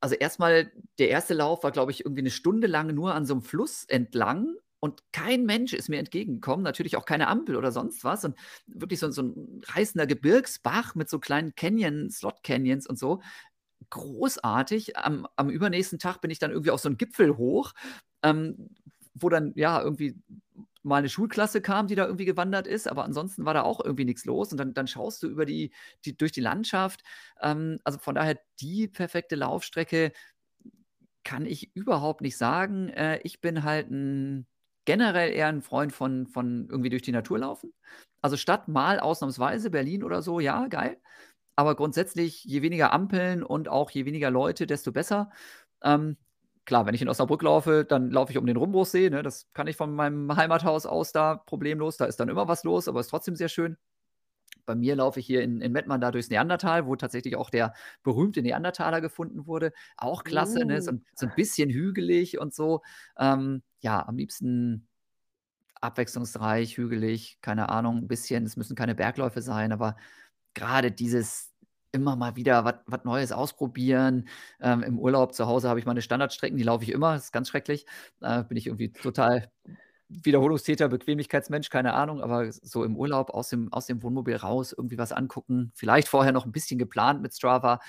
[0.00, 3.34] also erstmal, der erste Lauf war, glaube ich, irgendwie eine Stunde lang nur an so
[3.34, 8.02] einem Fluss entlang und kein Mensch ist mir entgegengekommen, natürlich auch keine Ampel oder sonst
[8.02, 8.24] was.
[8.24, 13.20] Und wirklich so, so ein reißender Gebirgsbach mit so kleinen Canyon, Slot-Canyons und so.
[13.90, 14.96] Großartig.
[14.96, 17.72] Am, am, übernächsten Tag bin ich dann irgendwie auf so einen Gipfel hoch,
[18.22, 18.70] ähm,
[19.14, 20.16] wo dann ja irgendwie
[20.82, 24.06] mal eine Schulklasse kam, die da irgendwie gewandert ist, aber ansonsten war da auch irgendwie
[24.06, 24.50] nichts los.
[24.50, 25.72] Und dann, dann schaust du über die,
[26.06, 27.02] die durch die Landschaft.
[27.42, 30.12] Ähm, also von daher die perfekte Laufstrecke
[31.22, 32.88] kann ich überhaupt nicht sagen.
[32.88, 34.46] Äh, ich bin halt ein
[34.90, 37.72] generell eher ein Freund von, von irgendwie durch die Natur laufen.
[38.22, 40.98] Also Stadt mal ausnahmsweise, Berlin oder so, ja, geil.
[41.56, 45.30] Aber grundsätzlich, je weniger Ampeln und auch je weniger Leute, desto besser.
[45.84, 46.16] Ähm,
[46.64, 49.10] klar, wenn ich in Osnabrück laufe, dann laufe ich um den Rumbruchsee.
[49.10, 49.22] Ne?
[49.22, 51.96] Das kann ich von meinem Heimathaus aus da problemlos.
[51.96, 53.76] Da ist dann immer was los, aber ist trotzdem sehr schön.
[54.66, 57.74] Bei mir laufe ich hier in, in Mettmann da durchs Neandertal, wo tatsächlich auch der
[58.02, 59.72] berühmte Neandertaler gefunden wurde.
[59.96, 60.66] Auch klasse, uh.
[60.66, 60.82] ne?
[60.82, 62.82] so, so, ein bisschen hügelig und so.
[63.18, 64.86] Ähm, ja, am liebsten
[65.80, 68.44] abwechslungsreich, hügelig, keine Ahnung, ein bisschen.
[68.44, 69.96] Es müssen keine Bergläufe sein, aber
[70.54, 71.50] gerade dieses
[71.92, 74.28] immer mal wieder was Neues ausprobieren.
[74.60, 77.32] Ähm, Im Urlaub zu Hause habe ich meine Standardstrecken, die laufe ich immer, das ist
[77.32, 77.86] ganz schrecklich.
[78.20, 79.50] Äh, bin ich irgendwie total
[80.10, 84.98] Wiederholungstäter, Bequemlichkeitsmensch, keine Ahnung, aber so im Urlaub aus dem, aus dem Wohnmobil raus, irgendwie
[84.98, 87.80] was angucken, vielleicht vorher noch ein bisschen geplant mit Strava.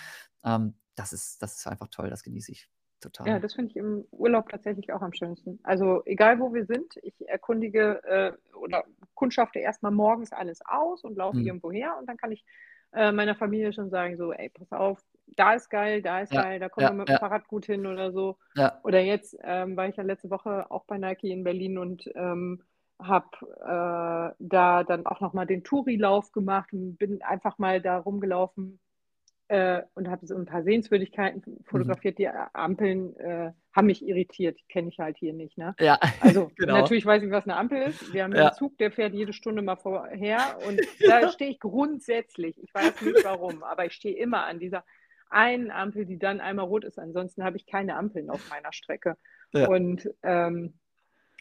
[0.44, 2.70] Ähm, das, ist, das ist einfach toll, das genieße ich
[3.00, 3.28] total.
[3.28, 5.60] Ja, das finde ich im Urlaub tatsächlich auch am schönsten.
[5.64, 8.84] Also egal wo wir sind, ich erkundige äh, oder
[9.16, 11.48] kundschafte erstmal morgens alles aus und laufe mhm.
[11.48, 12.46] irgendwo her und dann kann ich
[12.94, 16.44] äh, meiner Familie schon sagen, so, ey, pass auf, da ist geil, da ist ja,
[16.44, 17.20] geil, da kommen ja, wir mit dem ja.
[17.20, 18.38] Fahrrad gut hin oder so.
[18.84, 22.62] Oder jetzt ähm, war ich ja letzte Woche auch bei Nike in Berlin und ähm,
[23.00, 23.28] habe
[23.62, 28.80] äh, da dann auch nochmal den Touri-Lauf gemacht und bin einfach mal da rumgelaufen
[29.48, 32.20] äh, und habe so ein paar Sehenswürdigkeiten fotografiert.
[32.20, 32.24] Mhm.
[32.24, 35.58] Die Ampeln äh, haben mich irritiert, kenne ich halt hier nicht.
[35.58, 35.76] Ne?
[35.80, 36.78] Ja, also genau.
[36.78, 38.14] natürlich weiß ich, was eine Ampel ist.
[38.14, 38.48] Wir haben ja.
[38.48, 43.02] einen Zug, der fährt jede Stunde mal vorher und da stehe ich grundsätzlich, ich weiß
[43.02, 44.84] nicht warum, aber ich stehe immer an dieser
[45.32, 47.00] einen Ampel, die dann einmal rot ist.
[47.00, 49.18] Ansonsten habe ich keine Ampeln auf meiner Strecke.
[49.54, 49.68] Ja.
[49.68, 50.74] Und ähm,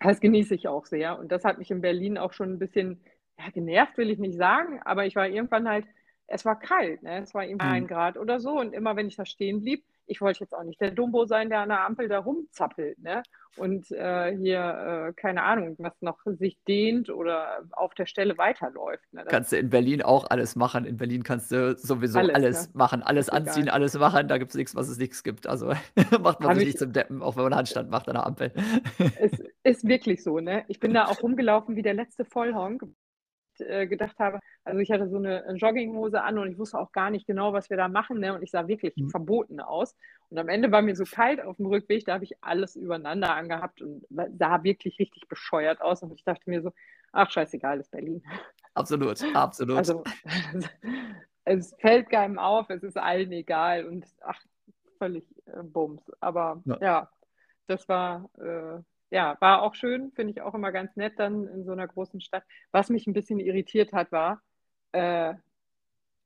[0.01, 1.18] das genieße ich auch sehr.
[1.18, 3.03] Und das hat mich in Berlin auch schon ein bisschen
[3.38, 5.86] ja, genervt, will ich nicht sagen, aber ich war irgendwann halt
[6.30, 7.22] es war kalt, ne?
[7.22, 7.72] es war irgendwie mhm.
[7.72, 8.53] ein Grad oder so.
[8.53, 11.48] Und immer wenn ich da stehen blieb, ich wollte jetzt auch nicht der Dumbo sein,
[11.48, 13.22] der an der Ampel da rumzappelt ne?
[13.56, 19.04] und äh, hier, äh, keine Ahnung, was noch sich dehnt oder auf der Stelle weiterläuft.
[19.12, 19.24] Ne?
[19.28, 20.84] Kannst du in Berlin auch alles machen.
[20.84, 22.72] In Berlin kannst du sowieso alles, alles ne?
[22.74, 23.74] machen, alles anziehen, egal.
[23.74, 24.26] alles machen.
[24.26, 25.46] Da gibt es nichts, was es nichts gibt.
[25.46, 25.68] Also
[26.20, 28.52] macht man Hab sich nicht zum Deppen, auch wenn man Handstand macht an der Ampel.
[29.16, 30.40] es ist wirklich so.
[30.40, 30.64] Ne?
[30.66, 32.82] Ich bin da auch rumgelaufen wie der letzte Vollhonk
[33.61, 37.11] äh, gedacht habe, also ich hatte so eine Jogginghose an und ich wusste auch gar
[37.11, 38.20] nicht genau, was wir da machen.
[38.20, 38.34] Ne?
[38.34, 39.11] Und ich sah wirklich mhm.
[39.11, 39.96] verboten aus.
[40.28, 43.34] Und am Ende war mir so kalt auf dem Rückweg, da habe ich alles übereinander
[43.34, 44.04] angehabt und
[44.38, 46.02] sah wirklich richtig bescheuert aus.
[46.02, 46.72] Und ich dachte mir so,
[47.12, 48.22] ach scheißegal, ist Berlin.
[48.74, 49.76] Absolut, absolut.
[49.76, 50.04] Also
[51.44, 54.40] es fällt keinem auf, es ist allen egal und ach,
[54.98, 56.02] völlig äh, Bums.
[56.20, 57.11] Aber ja, ja
[57.66, 61.64] das war äh, ja, war auch schön, finde ich auch immer ganz nett dann in
[61.64, 62.44] so einer großen Stadt.
[62.72, 64.40] Was mich ein bisschen irritiert hat, war,
[64.92, 65.34] äh,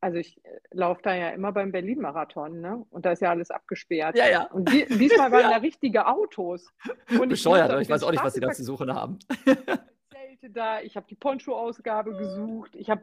[0.00, 2.84] also ich äh, laufe da ja immer beim Berlin-Marathon, ne?
[2.90, 4.16] Und da ist ja alles abgesperrt.
[4.16, 4.42] Ja, ja.
[4.50, 5.50] Und die, diesmal waren ja.
[5.52, 6.70] da richtige Autos.
[7.18, 9.18] Und Bescheuert, ich, ich weiß auch nicht, was sie da zu suchen haben.
[10.10, 13.00] Zelte da, ich habe die Poncho-Ausgabe gesucht, ich hab,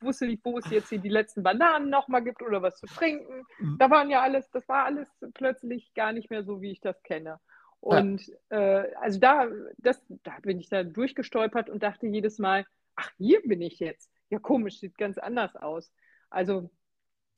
[0.00, 3.46] wusste nicht, wo es jetzt hier die letzten Bananen nochmal gibt oder was zu trinken.
[3.58, 3.78] Mhm.
[3.78, 7.02] Da waren ja alles, das war alles plötzlich gar nicht mehr so, wie ich das
[7.02, 7.40] kenne.
[7.84, 8.80] Und ja.
[8.80, 12.64] äh, also da, das, da bin ich da durchgestolpert und dachte jedes Mal,
[12.96, 14.10] ach, hier bin ich jetzt.
[14.30, 15.92] Ja, komisch, sieht ganz anders aus.
[16.30, 16.70] Also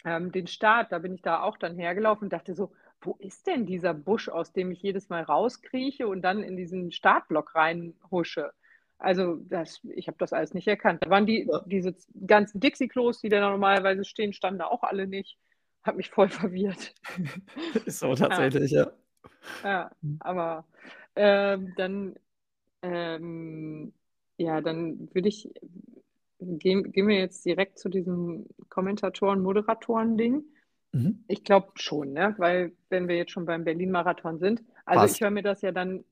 [0.04, 2.70] ähm, den Start, da bin ich da auch dann hergelaufen und dachte so,
[3.00, 6.92] wo ist denn dieser Busch, aus dem ich jedes Mal rauskrieche und dann in diesen
[6.92, 8.52] Startblock reinhusche?
[8.98, 11.04] Also das, ich habe das alles nicht erkannt.
[11.04, 11.60] Da waren die, ja.
[11.66, 11.92] diese
[12.24, 15.38] ganzen Dixie-Klos, die da normalerweise stehen, standen da auch alle nicht.
[15.82, 16.94] Hat mich voll verwirrt.
[17.84, 18.84] Ist so tatsächlich, ja.
[18.84, 18.92] Ja,
[19.62, 20.64] ja aber
[21.14, 22.14] ähm, dann,
[22.82, 23.92] ähm,
[24.36, 25.50] ja, dann würde ich
[26.38, 30.44] gehen, gehen wir jetzt direkt zu diesem Kommentatoren, Moderatoren-Ding.
[30.92, 31.24] Mhm.
[31.28, 32.34] Ich glaube schon, ne?
[32.38, 35.16] weil wenn wir jetzt schon beim Berlin-Marathon sind, also Passt.
[35.16, 36.04] ich höre mir das ja dann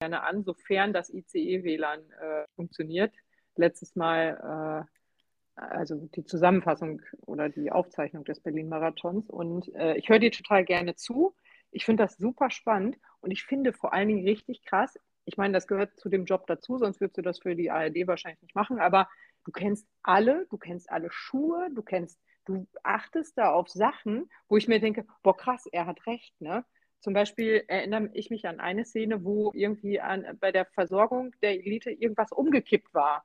[0.00, 3.14] gerne an, sofern das ICE-WLAN äh, funktioniert.
[3.54, 9.28] Letztes Mal, äh, also die Zusammenfassung oder die Aufzeichnung des Berlin-Marathons.
[9.28, 11.34] Und äh, ich höre dir total gerne zu.
[11.72, 15.52] Ich finde das super spannend und ich finde vor allen Dingen richtig krass, ich meine,
[15.52, 18.54] das gehört zu dem Job dazu, sonst würdest du das für die ARD wahrscheinlich nicht
[18.54, 19.08] machen, aber
[19.44, 24.56] du kennst alle, du kennst alle Schuhe, du kennst, du achtest da auf Sachen, wo
[24.56, 26.64] ich mir denke, boah, krass, er hat recht, ne?
[27.00, 31.54] Zum Beispiel erinnere ich mich an eine Szene, wo irgendwie an, bei der Versorgung der
[31.54, 33.24] Elite irgendwas umgekippt war.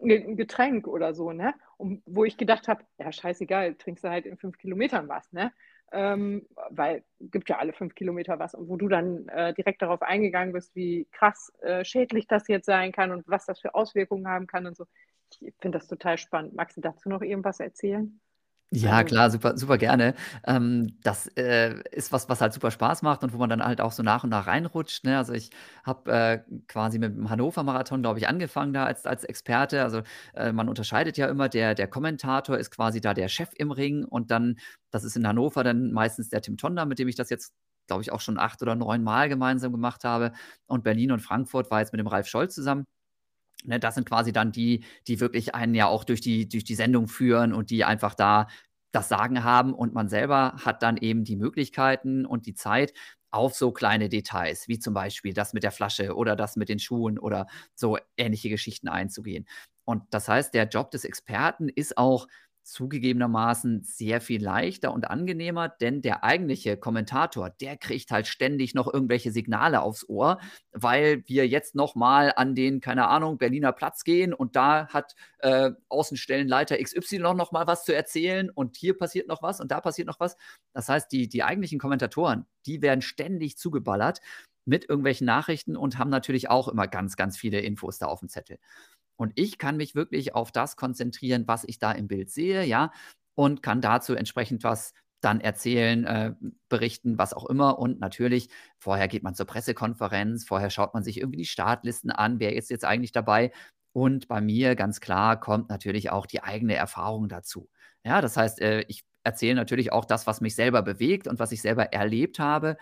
[0.00, 1.54] Ein Getränk oder so, ne?
[1.76, 5.52] Und wo ich gedacht habe, ja, scheißegal, trinkst du halt in fünf Kilometern was, ne?
[5.92, 10.02] Ähm, weil gibt ja alle fünf Kilometer was und wo du dann äh, direkt darauf
[10.02, 14.28] eingegangen bist, wie krass äh, schädlich das jetzt sein kann und was das für Auswirkungen
[14.28, 14.86] haben kann und so.
[15.40, 16.54] Ich finde das total spannend.
[16.54, 18.20] Magst du dazu noch irgendwas erzählen?
[18.72, 20.14] Ja, Also, klar, super, super gerne.
[20.44, 23.80] Ähm, das äh, ist was, was halt super Spaß macht und wo man dann halt
[23.80, 25.04] auch so nach und nach reinrutscht.
[25.04, 25.16] Ne?
[25.16, 25.50] Also ich
[25.84, 29.82] habe äh, quasi mit dem Hannover-Marathon, glaube ich, angefangen da als, als Experte.
[29.84, 30.02] Also
[30.34, 34.04] äh, man unterscheidet ja immer, der, der Kommentator ist quasi da der Chef im Ring
[34.04, 34.56] und dann,
[34.90, 37.52] das ist in Hannover dann meistens der Tim Tonda, mit dem ich das jetzt,
[37.86, 40.32] glaube ich, auch schon acht oder neun Mal gemeinsam gemacht habe.
[40.66, 42.84] Und Berlin und Frankfurt war jetzt mit dem Ralf Scholz zusammen.
[43.64, 46.74] Ne, das sind quasi dann die, die wirklich einen ja auch durch die, durch die
[46.74, 48.48] Sendung führen und die einfach da
[48.92, 52.92] das Sagen haben und man selber hat dann eben die Möglichkeiten und die Zeit
[53.30, 56.78] auf so kleine Details, wie zum Beispiel das mit der Flasche oder das mit den
[56.78, 59.46] Schuhen oder so ähnliche Geschichten einzugehen.
[59.84, 62.26] Und das heißt, der Job des Experten ist auch
[62.66, 68.92] zugegebenermaßen sehr viel leichter und angenehmer, denn der eigentliche Kommentator, der kriegt halt ständig noch
[68.92, 70.40] irgendwelche Signale aufs Ohr,
[70.72, 75.70] weil wir jetzt nochmal an den, keine Ahnung, Berliner Platz gehen und da hat äh,
[75.88, 80.08] Außenstellenleiter XY noch mal was zu erzählen und hier passiert noch was und da passiert
[80.08, 80.36] noch was.
[80.72, 84.20] Das heißt, die, die eigentlichen Kommentatoren, die werden ständig zugeballert
[84.64, 88.28] mit irgendwelchen Nachrichten und haben natürlich auch immer ganz, ganz viele Infos da auf dem
[88.28, 88.58] Zettel.
[89.16, 92.92] Und ich kann mich wirklich auf das konzentrieren, was ich da im Bild sehe, ja,
[93.34, 96.34] und kann dazu entsprechend was dann erzählen, äh,
[96.68, 97.78] berichten, was auch immer.
[97.78, 98.48] Und natürlich,
[98.78, 102.70] vorher geht man zur Pressekonferenz, vorher schaut man sich irgendwie die Startlisten an, wer ist
[102.70, 103.50] jetzt eigentlich dabei.
[103.92, 107.70] Und bei mir ganz klar kommt natürlich auch die eigene Erfahrung dazu.
[108.04, 111.50] Ja, das heißt, äh, ich erzähle natürlich auch das, was mich selber bewegt und was
[111.52, 112.76] ich selber erlebt habe.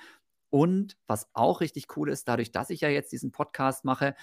[0.50, 4.14] Und was auch richtig cool ist, dadurch, dass ich ja jetzt diesen Podcast mache,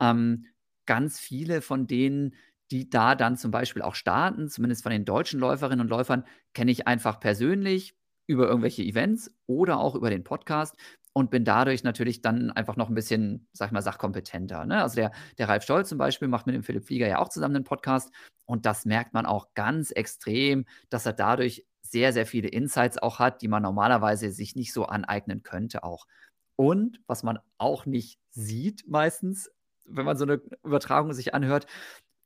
[0.00, 0.46] ähm,
[0.90, 2.34] ganz viele von denen,
[2.72, 6.72] die da dann zum Beispiel auch starten, zumindest von den deutschen Läuferinnen und Läufern, kenne
[6.72, 7.94] ich einfach persönlich
[8.26, 10.74] über irgendwelche Events oder auch über den Podcast
[11.12, 14.66] und bin dadurch natürlich dann einfach noch ein bisschen, sag ich mal, sachkompetenter.
[14.66, 14.82] Ne?
[14.82, 17.54] Also der, der Ralf Stolz zum Beispiel macht mit dem Philipp Flieger ja auch zusammen
[17.54, 18.12] einen Podcast
[18.44, 23.20] und das merkt man auch ganz extrem, dass er dadurch sehr, sehr viele Insights auch
[23.20, 26.08] hat, die man normalerweise sich nicht so aneignen könnte auch.
[26.56, 29.52] Und was man auch nicht sieht meistens,
[29.90, 31.66] wenn man so eine Übertragung sich anhört,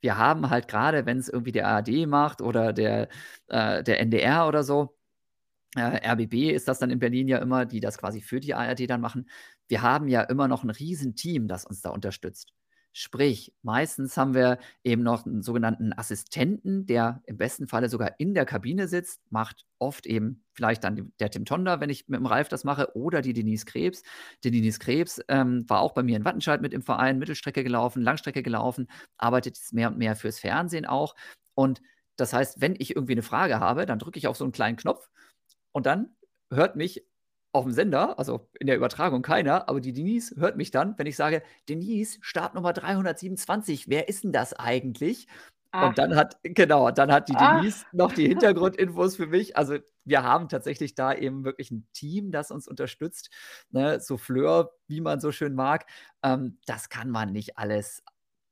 [0.01, 3.09] wir haben halt gerade, wenn es irgendwie der ARD macht oder der,
[3.49, 4.97] äh, der NDR oder so,
[5.77, 8.89] äh, RBB ist das dann in Berlin ja immer, die das quasi für die ARD
[8.89, 9.29] dann machen.
[9.69, 12.53] Wir haben ja immer noch ein Riesenteam, das uns da unterstützt.
[12.97, 18.35] Sprich, meistens haben wir eben noch einen sogenannten Assistenten, der im besten Falle sogar in
[18.35, 22.27] der Kabine sitzt, macht oft eben vielleicht dann der Tim Tonda, wenn ich mit dem
[22.27, 24.05] Ralf das mache, oder die Denise Krebs.
[24.45, 28.01] Die Denise Krebs ähm, war auch bei mir in Wattenscheid mit im Verein, Mittelstrecke gelaufen,
[28.01, 28.87] Langstrecke gelaufen,
[29.19, 31.17] arbeitet jetzt mehr und mehr fürs Fernsehen auch.
[31.55, 31.83] Und
[32.15, 34.77] das heißt, wenn ich irgendwie eine Frage habe, dann drücke ich auf so einen kleinen
[34.77, 35.11] Knopf
[35.73, 36.15] und dann
[36.49, 37.05] hört mich
[37.55, 41.07] auf dem Sender, also in der Übertragung keiner, aber die Denise hört mich dann, wenn
[41.07, 45.29] ich sage, Denise, Startnummer 327, wer ist denn das eigentlich?
[45.71, 45.89] Ach.
[45.89, 47.93] Und dann hat, genau, dann hat die Denise Ach.
[47.93, 49.57] noch die Hintergrundinfos für mich.
[49.57, 53.31] Also wir haben tatsächlich da eben wirklich ein Team, das uns unterstützt.
[53.71, 54.01] Ne?
[54.01, 55.87] Souffleur, wie man so schön mag.
[56.23, 58.03] Ähm, das kann man nicht alles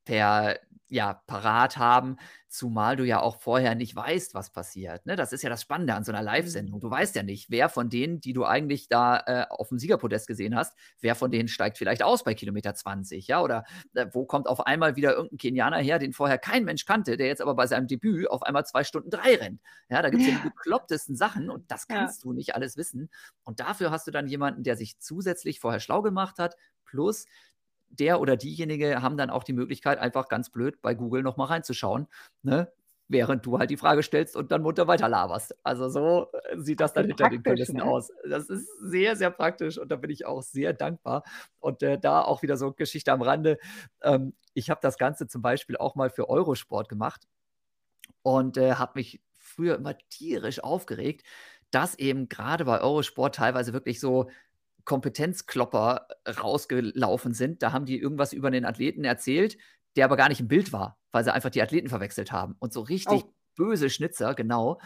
[0.05, 0.59] per
[0.93, 5.07] ja, parat haben, zumal du ja auch vorher nicht weißt, was passiert.
[5.07, 5.17] Ne?
[5.17, 6.81] Das ist ja das Spannende an so einer Live-Sendung.
[6.81, 10.27] Du weißt ja nicht, wer von denen, die du eigentlich da äh, auf dem Siegerpodest
[10.27, 13.41] gesehen hast, wer von denen steigt vielleicht aus bei Kilometer 20, ja?
[13.41, 17.17] Oder äh, wo kommt auf einmal wieder irgendein Kenianer her, den vorher kein Mensch kannte,
[17.17, 19.63] der jetzt aber bei seinem Debüt auf einmal zwei Stunden drei rennt.
[19.89, 20.35] Ja, da gibt es ja.
[20.35, 22.29] ja die beklopptesten Sachen und das kannst ja.
[22.29, 23.09] du nicht alles wissen.
[23.45, 27.25] Und dafür hast du dann jemanden, der sich zusätzlich vorher schlau gemacht hat, plus
[27.93, 32.09] der oder diejenige haben dann auch die Möglichkeit, einfach ganz blöd bei Google nochmal reinzuschauen,
[32.43, 32.73] ne?
[33.09, 35.55] während du halt die Frage stellst und dann munter weiter laberst.
[35.63, 37.85] Also so äh, sieht das dann hinter den Kulissen ne?
[37.85, 38.11] aus.
[38.29, 41.23] Das ist sehr, sehr praktisch und da bin ich auch sehr dankbar.
[41.61, 43.59] Und äh, da auch wieder so Geschichte am Rande.
[44.03, 47.29] Ähm, ich habe das Ganze zum Beispiel auch mal für Eurosport gemacht
[48.23, 51.27] und äh, habe mich früher immer tierisch aufgeregt,
[51.71, 54.31] dass eben gerade bei Eurosport teilweise wirklich so
[54.85, 56.09] Kompetenzklopper
[56.43, 57.63] rausgelaufen sind.
[57.63, 59.57] Da haben die irgendwas über den Athleten erzählt,
[59.97, 62.57] der aber gar nicht im Bild war, weil sie einfach die Athleten verwechselt haben.
[62.59, 63.35] Und so richtig oh.
[63.57, 64.81] böse Schnitzer, genau.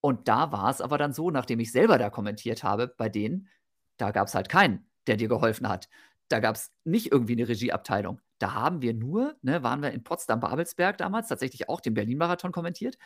[0.00, 3.48] Und da war es aber dann so, nachdem ich selber da kommentiert habe, bei denen,
[3.96, 5.88] da gab es halt keinen, der dir geholfen hat.
[6.28, 8.20] Da gab es nicht irgendwie eine Regieabteilung.
[8.38, 12.98] Da haben wir nur, ne, waren wir in Potsdam-Babelsberg damals, tatsächlich auch den Berlin-Marathon kommentiert.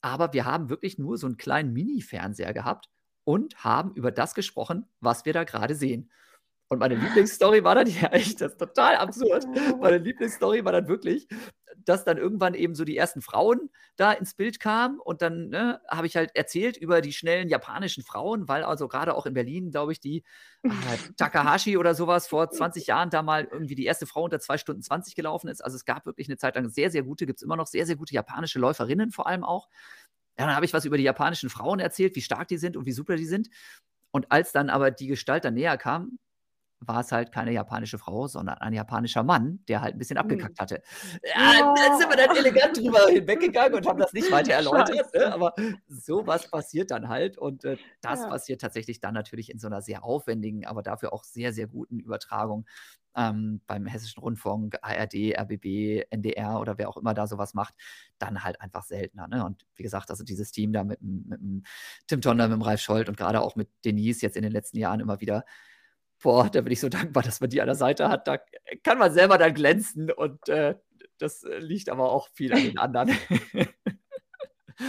[0.00, 2.88] Aber wir haben wirklich nur so einen kleinen Mini-Fernseher gehabt
[3.26, 6.10] und haben über das gesprochen, was wir da gerade sehen.
[6.68, 9.46] Und meine Lieblingsstory war dann, ja echt, das ist total absurd.
[9.80, 11.26] Meine Lieblingsstory war dann wirklich,
[11.84, 15.80] dass dann irgendwann eben so die ersten Frauen da ins Bild kamen und dann ne,
[15.88, 19.70] habe ich halt erzählt über die schnellen japanischen Frauen, weil also gerade auch in Berlin,
[19.70, 20.24] glaube ich, die
[20.62, 20.68] äh,
[21.16, 24.82] Takahashi oder sowas vor 20 Jahren da mal irgendwie die erste Frau unter 2 Stunden
[24.82, 25.64] 20 gelaufen ist.
[25.64, 27.86] Also es gab wirklich eine Zeit lang sehr, sehr gute, gibt es immer noch sehr,
[27.86, 29.68] sehr gute japanische Läuferinnen vor allem auch.
[30.38, 32.86] Ja, dann habe ich was über die japanischen Frauen erzählt, wie stark die sind und
[32.86, 33.48] wie super die sind.
[34.10, 36.18] Und als dann aber die Gestalt dann näher kam,
[36.80, 40.24] war es halt keine japanische Frau, sondern ein japanischer Mann, der halt ein bisschen hm.
[40.24, 40.82] abgekackt hatte.
[41.22, 45.12] Ja, dann sind wir dann elegant drüber hinweggegangen und haben das nicht weiter erläutert.
[45.14, 45.32] Ne?
[45.32, 45.54] Aber
[45.88, 47.38] sowas passiert dann halt.
[47.38, 48.28] Und äh, das ja.
[48.28, 51.98] passiert tatsächlich dann natürlich in so einer sehr aufwendigen, aber dafür auch sehr, sehr guten
[51.98, 52.66] Übertragung
[53.16, 57.74] ähm, beim Hessischen Rundfunk, ARD, RBB, NDR oder wer auch immer da sowas macht,
[58.18, 59.28] dann halt einfach seltener.
[59.28, 59.44] Ne?
[59.44, 61.66] Und wie gesagt, also dieses Team da mit, mit, mit
[62.06, 65.00] Tim Tonder, mit Ralf Scholz und gerade auch mit Denise jetzt in den letzten Jahren
[65.00, 65.44] immer wieder
[66.22, 68.26] boah, da bin ich so dankbar, dass man die an der Seite hat.
[68.26, 68.38] Da
[68.82, 70.74] kann man selber dann glänzen und äh,
[71.18, 73.10] das liegt aber auch viel an den anderen.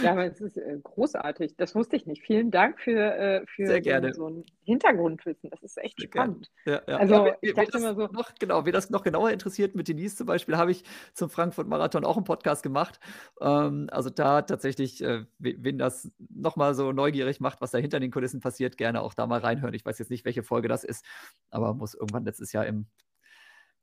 [0.02, 1.56] Ja, aber es ist äh, großartig.
[1.56, 2.22] Das wusste ich nicht.
[2.22, 3.66] Vielen Dank für, äh, für.
[3.66, 5.50] So, so ein Hintergrundwissen.
[5.50, 6.50] Das ist echt Sehr spannend.
[6.66, 6.96] Ja, ja.
[6.98, 8.06] Also, ja, ich dachte immer so.
[8.08, 10.84] Noch, genau, wer das noch genauer interessiert, mit Denise zum Beispiel, habe ich
[11.14, 13.00] zum Frankfurt-Marathon auch einen Podcast gemacht.
[13.40, 18.10] Ähm, also da tatsächlich, äh, wen das nochmal so neugierig macht, was da hinter den
[18.10, 19.74] Kulissen passiert, gerne auch da mal reinhören.
[19.74, 21.04] Ich weiß jetzt nicht, welche Folge das ist,
[21.50, 22.86] aber muss irgendwann letztes Jahr im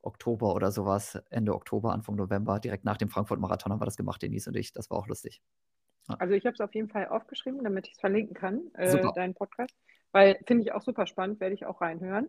[0.05, 4.21] Oktober oder sowas, Ende Oktober, Anfang November, direkt nach dem Frankfurt-Marathon haben wir das gemacht,
[4.21, 4.71] Denise und ich.
[4.71, 5.41] Das war auch lustig.
[6.07, 9.33] Also ich habe es auf jeden Fall aufgeschrieben, damit ich es verlinken kann, äh, deinen
[9.33, 9.75] Podcast.
[10.11, 12.27] Weil finde ich auch super spannend, werde ich auch reinhören.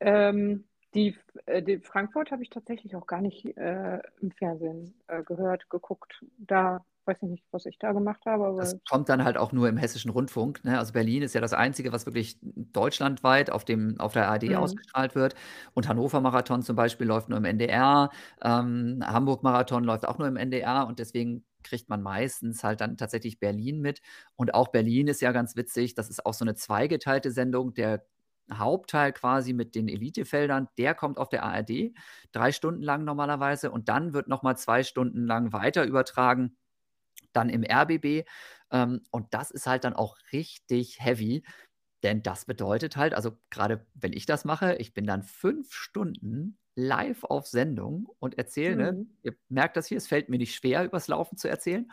[0.00, 0.64] Ähm,
[0.94, 1.16] die,
[1.46, 6.22] äh, die Frankfurt habe ich tatsächlich auch gar nicht äh, im Fernsehen äh, gehört, geguckt.
[6.38, 8.46] Da weiß ich nicht, was ich da gemacht habe.
[8.46, 10.64] Aber das kommt dann halt auch nur im hessischen Rundfunk.
[10.64, 10.78] Ne?
[10.78, 14.56] Also Berlin ist ja das Einzige, was wirklich deutschlandweit auf, dem, auf der ARD mhm.
[14.56, 15.34] ausgestrahlt wird.
[15.74, 18.10] Und Hannover Marathon zum Beispiel läuft nur im NDR.
[18.42, 20.86] Ähm, Hamburg Marathon läuft auch nur im NDR.
[20.86, 24.00] Und deswegen kriegt man meistens halt dann tatsächlich Berlin mit.
[24.36, 25.94] Und auch Berlin ist ja ganz witzig.
[25.94, 27.74] Das ist auch so eine zweigeteilte Sendung.
[27.74, 28.06] Der
[28.52, 31.94] Hauptteil quasi mit den Elitefeldern, der kommt auf der ARD,
[32.32, 33.70] drei Stunden lang normalerweise.
[33.70, 36.56] Und dann wird nochmal zwei Stunden lang weiter übertragen,
[37.32, 38.26] dann im RBB.
[38.70, 41.44] Ähm, und das ist halt dann auch richtig heavy.
[42.02, 46.58] Denn das bedeutet halt, also gerade wenn ich das mache, ich bin dann fünf Stunden
[46.76, 49.16] live auf Sendung und erzähle, ne, mhm.
[49.22, 51.90] ihr merkt das hier, es fällt mir nicht schwer, übers Laufen zu erzählen,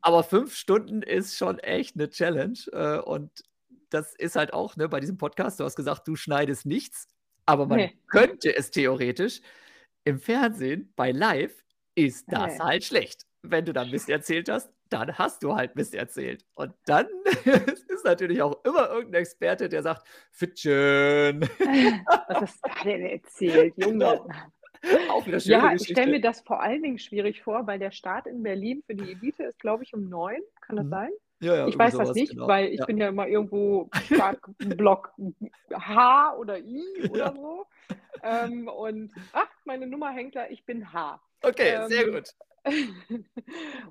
[0.00, 3.30] aber fünf Stunden ist schon echt eine Challenge äh, und
[3.90, 7.06] das ist halt auch ne, bei diesem Podcast, du hast gesagt, du schneidest nichts,
[7.46, 7.98] aber man nee.
[8.08, 9.40] könnte es theoretisch.
[10.04, 11.62] Im Fernsehen, bei Live,
[11.94, 12.58] ist das nee.
[12.60, 13.26] halt schlecht.
[13.42, 16.44] Wenn du dann Mist erzählt hast, dann hast du halt Mist erzählt.
[16.54, 17.06] Und dann
[17.44, 21.40] ist natürlich auch immer irgendein Experte, der sagt, Fittchen.
[22.28, 23.92] Was hast du denn erzählt, Junge?
[23.92, 24.28] Genau.
[25.10, 27.92] Auch wieder schöne ja, ich stelle mir das vor allen Dingen schwierig vor, weil der
[27.92, 30.40] Start in Berlin für die Elite ist, glaube ich, um neun.
[30.60, 30.90] Kann das mhm.
[30.90, 31.10] sein?
[31.42, 32.46] Ja, ja, ich weiß das nicht, genau.
[32.46, 32.86] weil ich ja.
[32.86, 33.90] bin ja immer irgendwo
[34.58, 35.12] Block
[35.72, 37.66] H oder I oder so.
[38.22, 41.20] Ähm, und ach, meine Nummer hängt da, ich bin H.
[41.42, 42.28] Okay, ähm, sehr gut.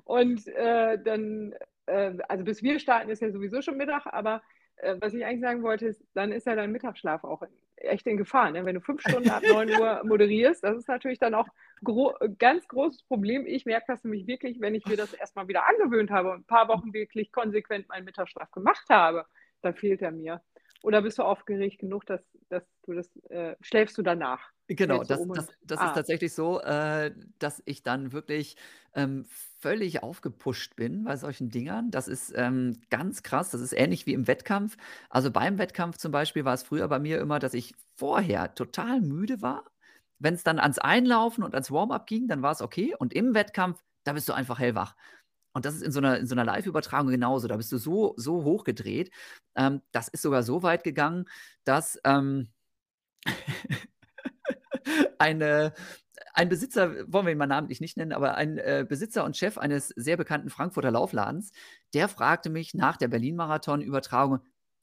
[0.04, 4.40] und äh, dann, äh, also bis wir starten ist ja sowieso schon Mittag, aber
[4.76, 7.42] äh, was ich eigentlich sagen wollte, ist, dann ist ja dein Mittagsschlaf auch
[7.76, 8.50] echt in Gefahr.
[8.50, 8.64] Ne?
[8.64, 11.48] Wenn du fünf Stunden ab 9 Uhr moderierst, das ist natürlich dann auch
[11.82, 13.46] gro ganz großes Problem.
[13.46, 16.44] Ich merke das nämlich wirklich, wenn ich mir das erstmal wieder angewöhnt habe und ein
[16.44, 19.26] paar Wochen wirklich konsequent meinen Mittagsschlaf gemacht habe,
[19.62, 20.40] dann fehlt er mir.
[20.82, 24.50] Oder bist du aufgeregt genug, dass, dass du das, äh, schläfst du danach?
[24.66, 25.86] Genau, das, das, das ah.
[25.86, 28.56] ist tatsächlich so, äh, dass ich dann wirklich
[28.94, 29.24] ähm,
[29.58, 31.90] völlig aufgepusht bin bei solchen Dingern.
[31.90, 33.50] Das ist ähm, ganz krass.
[33.50, 34.76] Das ist ähnlich wie im Wettkampf.
[35.08, 39.00] Also beim Wettkampf zum Beispiel war es früher bei mir immer, dass ich vorher total
[39.00, 39.64] müde war.
[40.22, 42.94] Wenn es dann ans Einlaufen und ans Warm-up ging, dann war es okay.
[42.96, 44.94] Und im Wettkampf, da bist du einfach hellwach.
[45.52, 47.48] Und das ist in so einer, so einer Live-Übertragung genauso.
[47.48, 49.10] Da bist du so, so hochgedreht.
[49.56, 51.26] Ähm, das ist sogar so weit gegangen,
[51.64, 52.48] dass ähm,
[55.18, 55.74] eine,
[56.34, 59.58] ein Besitzer, wollen wir ihn mal namentlich nicht nennen, aber ein äh, Besitzer und Chef
[59.58, 61.52] eines sehr bekannten Frankfurter Laufladens,
[61.94, 64.40] der fragte mich nach der Berlin-Marathon-Übertragung,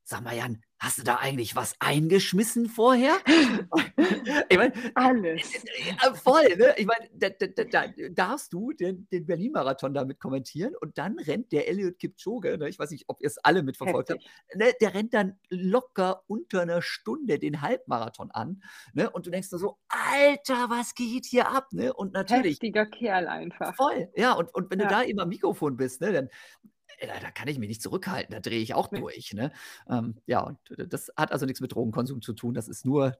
[0.09, 3.17] sag mal Jan, Hast du da eigentlich was eingeschmissen vorher?
[4.49, 5.51] ich mein, Alles.
[6.23, 6.73] Voll, ne?
[6.77, 11.51] Ich meine, da, da, da, darfst du den, den Berlin-Marathon damit kommentieren und dann rennt
[11.51, 12.69] der Elliot Kipchoge, ne?
[12.69, 14.23] ich weiß nicht, ob ihr es alle mitverfolgt habt,
[14.55, 14.71] ne?
[14.79, 18.63] der rennt dann locker unter einer Stunde den Halbmarathon an.
[18.93, 19.09] Ne?
[19.09, 21.73] Und du denkst nur so, Alter, was geht hier ab?
[21.73, 21.91] Ne?
[21.93, 22.53] Und natürlich.
[22.53, 23.75] Heftiger Kerl einfach.
[23.75, 24.31] Voll, ja.
[24.31, 24.87] Und, und wenn ja.
[24.87, 26.29] du da immer am Mikrofon bist, ne, dann
[27.07, 29.33] da kann ich mich nicht zurückhalten, da drehe ich auch durch.
[29.33, 29.51] Ne?
[29.89, 32.53] Ähm, ja, und das hat also nichts mit Drogenkonsum zu tun.
[32.53, 33.17] Das ist nur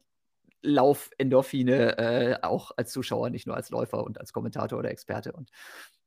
[0.62, 5.32] Laufendorphine, äh, auch als Zuschauer, nicht nur als Läufer und als Kommentator oder Experte.
[5.32, 5.52] Und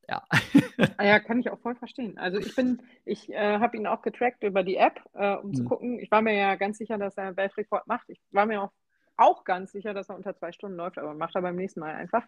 [0.09, 0.23] ja.
[0.99, 2.19] Ah ja, kann ich auch voll verstehen.
[2.19, 5.55] Also ich bin, ich äh, habe ihn auch getrackt über die App, äh, um hm.
[5.55, 5.69] zu mhm.
[5.69, 5.99] gucken.
[6.01, 8.09] Ich war mir ja ganz sicher, dass er einen Weltrekord macht.
[8.09, 8.73] Ich war mir auch,
[9.17, 11.95] auch ganz sicher, dass er unter zwei Stunden läuft, aber macht er beim nächsten Mal
[11.95, 12.25] einfach.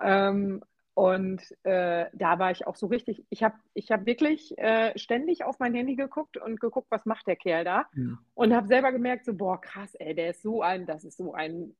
[0.00, 0.62] Ähm,
[0.94, 5.42] und äh, da war ich auch so richtig, ich habe ich hab wirklich äh, ständig
[5.42, 7.86] auf mein Handy geguckt und geguckt, was macht der Kerl da.
[7.94, 8.18] Ja.
[8.34, 11.32] Und habe selber gemerkt, so, boah, krass, ey, der ist so ein, das ist so
[11.32, 11.74] ein,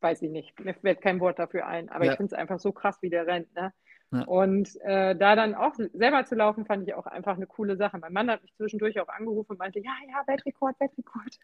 [0.00, 2.12] weiß ich nicht, mir fällt kein Wort dafür ein, aber ja.
[2.12, 3.54] ich finde es einfach so krass, wie der rennt.
[3.54, 3.74] Ne?
[4.10, 4.22] Ja.
[4.24, 7.98] Und äh, da dann auch selber zu laufen, fand ich auch einfach eine coole Sache.
[7.98, 11.38] Mein Mann hat mich zwischendurch auch angerufen und meinte, ja, ja, Weltrekord, Weltrekord.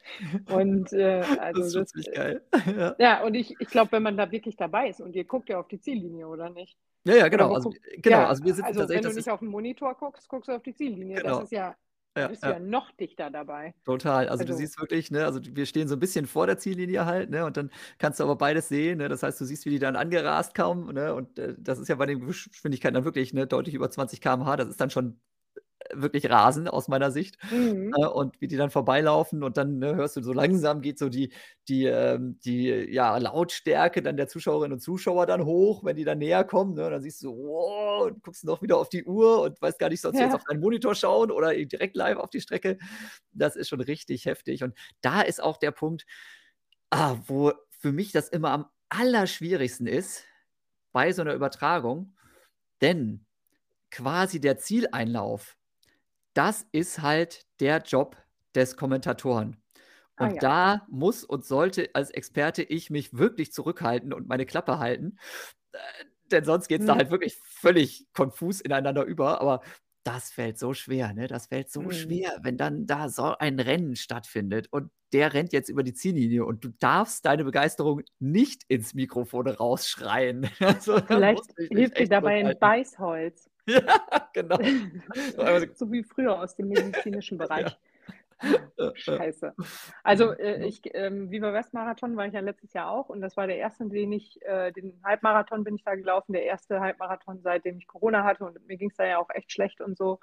[0.51, 2.43] Und äh, also das ist das, geil.
[2.77, 2.97] ja.
[2.99, 5.61] ja, und ich, ich glaube, wenn man da wirklich dabei ist und ihr guckt ja
[5.61, 6.79] auf die Ziellinie, oder nicht?
[7.05, 7.53] Ja, ja, genau.
[7.53, 9.05] Also, genau, ja, also wir sind also tatsächlich.
[9.05, 11.17] Wenn du nicht auf den Monitor guckst, guckst du auf die Ziellinie.
[11.17, 11.35] Genau.
[11.35, 11.77] Das ist ja
[12.17, 12.55] ja, bist du ja.
[12.55, 13.75] ja noch dichter dabei.
[13.85, 14.29] Total.
[14.29, 17.05] Also, also, du siehst wirklich, ne, also wir stehen so ein bisschen vor der Ziellinie
[17.05, 19.71] halt, ne, und dann kannst du aber beides sehen, ne, das heißt, du siehst, wie
[19.71, 23.35] die dann angerast kommen, ne, und äh, das ist ja bei den Geschwindigkeiten dann wirklich,
[23.35, 25.21] ne, deutlich über 20 km/h, das ist dann schon
[25.93, 27.37] wirklich rasen aus meiner Sicht.
[27.51, 27.93] Mhm.
[27.97, 31.09] Äh, und wie die dann vorbeilaufen und dann ne, hörst du so langsam geht so
[31.09, 31.33] die,
[31.69, 36.19] die, ähm, die ja, Lautstärke dann der Zuschauerinnen und Zuschauer dann hoch, wenn die dann
[36.19, 36.75] näher kommen.
[36.75, 36.87] Ne?
[36.87, 39.89] Und dann siehst du, wow, und guckst noch wieder auf die Uhr und weißt gar
[39.89, 40.29] nicht, sollst du ja.
[40.29, 42.79] jetzt auf deinen Monitor schauen oder direkt live auf die Strecke.
[43.33, 44.63] Das ist schon richtig heftig.
[44.63, 46.07] Und da ist auch der Punkt,
[46.91, 50.25] ah, wo für mich das immer am allerschwierigsten ist
[50.93, 52.15] bei so einer Übertragung,
[52.81, 53.27] denn
[53.91, 55.57] quasi der Zieleinlauf
[56.35, 58.17] das ist halt der Job
[58.55, 59.57] des Kommentatoren.
[60.17, 60.41] Ah, und ah, ja.
[60.41, 65.19] da muss und sollte als Experte ich mich wirklich zurückhalten und meine Klappe halten.
[65.73, 65.79] Äh,
[66.31, 66.89] denn sonst geht es hm.
[66.89, 69.41] da halt wirklich völlig konfus ineinander über.
[69.41, 69.61] Aber
[70.05, 71.27] das fällt so schwer, ne?
[71.27, 71.93] Das fällt so hm.
[71.93, 76.45] schwer, wenn dann da so ein Rennen stattfindet und der rennt jetzt über die Ziellinie
[76.45, 80.49] und du darfst deine Begeisterung nicht ins Mikrofon rausschreien.
[80.61, 83.49] Also, Vielleicht hilft dir dabei ein Beißholz.
[83.67, 84.59] Ja, genau.
[85.75, 87.79] so wie früher aus dem medizinischen Bereich.
[88.77, 88.93] Ja.
[88.95, 89.55] Scheiße.
[90.03, 93.37] Also äh, ich, ähm, Viva West Marathon war ich ja letztes Jahr auch und das
[93.37, 97.41] war der erste, den ich, äh, den Halbmarathon bin ich da gelaufen, der erste Halbmarathon,
[97.43, 100.21] seitdem ich Corona hatte und mir ging es da ja auch echt schlecht und so.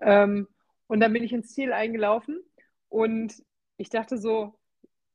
[0.00, 0.46] Ähm,
[0.86, 2.40] und dann bin ich ins Ziel eingelaufen
[2.88, 3.42] und
[3.76, 4.54] ich dachte so,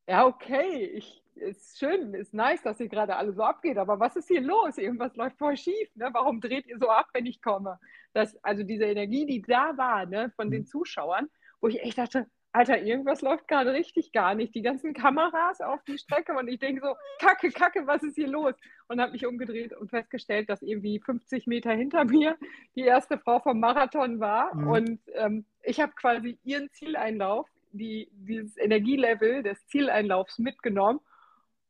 [0.06, 4.16] ja, okay, ich, ist schön, ist nice, dass ihr gerade alle so abgeht, aber was
[4.16, 4.78] ist hier los?
[4.78, 5.88] Irgendwas läuft voll schief.
[5.94, 6.10] Ne?
[6.12, 7.78] Warum dreht ihr so ab, wenn ich komme?
[8.12, 10.66] Das, also diese Energie, die da war ne, von den mhm.
[10.66, 11.28] Zuschauern,
[11.60, 14.54] wo ich echt dachte, Alter, irgendwas läuft gerade richtig gar nicht.
[14.56, 18.26] Die ganzen Kameras auf die Strecke und ich denke so, Kacke, Kacke, was ist hier
[18.26, 18.54] los?
[18.88, 22.36] Und habe mich umgedreht und festgestellt, dass irgendwie 50 Meter hinter mir
[22.74, 24.54] die erste Frau vom Marathon war.
[24.54, 24.68] Mhm.
[24.68, 30.98] Und ähm, ich habe quasi ihren Zieleinlauf die, dieses Energielevel des Zieleinlaufs mitgenommen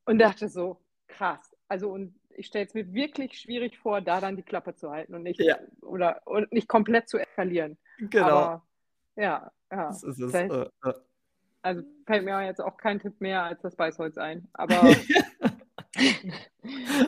[0.04, 1.56] und dachte so, krass.
[1.68, 5.14] Also und ich stelle es mir wirklich schwierig vor, da dann die Klappe zu halten
[5.14, 5.58] und nicht ja.
[5.82, 7.78] oder und nicht komplett zu eskalieren.
[7.98, 8.26] Genau.
[8.26, 8.66] Aber
[9.16, 9.88] Ja, ja.
[9.88, 10.92] Das ist es, äh, äh.
[11.62, 14.48] also fällt mir jetzt auch kein Tipp mehr als das Beißholz ein.
[14.52, 14.82] Aber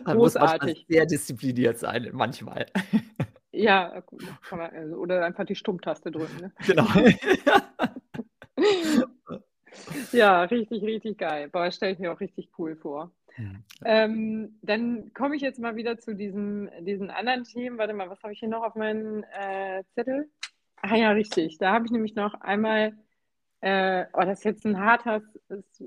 [0.05, 0.87] Man muss großartig.
[0.89, 2.67] sehr diszipliniert sein, manchmal.
[3.53, 4.03] Ja,
[4.51, 6.41] man, also, oder einfach die Stummtaste drücken.
[6.41, 6.53] Ne?
[6.67, 6.87] Genau.
[10.13, 11.49] Ja, richtig, richtig geil.
[11.49, 13.13] Boah, stelle ich mir auch richtig cool vor.
[13.37, 13.65] Mhm.
[13.85, 17.79] Ähm, dann komme ich jetzt mal wieder zu diesem, diesen anderen Themen.
[17.79, 20.31] Warte mal, was habe ich hier noch auf meinem äh, Zettel?
[20.77, 21.59] Ah ja, richtig.
[21.59, 22.95] Da habe ich nämlich noch einmal,
[23.61, 25.23] äh, oh, das ist jetzt ein harter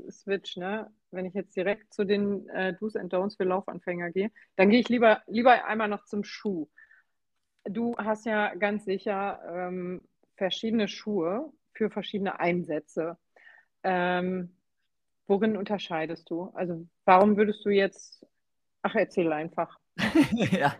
[0.09, 0.91] Switch, ne?
[1.11, 4.79] Wenn ich jetzt direkt zu den äh, Do's and Don'ts für Laufanfänger gehe, dann gehe
[4.79, 6.67] ich lieber, lieber einmal noch zum Schuh.
[7.63, 10.01] Du hast ja ganz sicher ähm,
[10.35, 13.17] verschiedene Schuhe für verschiedene Einsätze.
[13.85, 14.49] Ähm,
[15.27, 16.49] worin unterscheidest du?
[16.55, 18.25] Also warum würdest du jetzt,
[18.81, 19.79] ach, erzähl einfach.
[20.51, 20.75] Ja.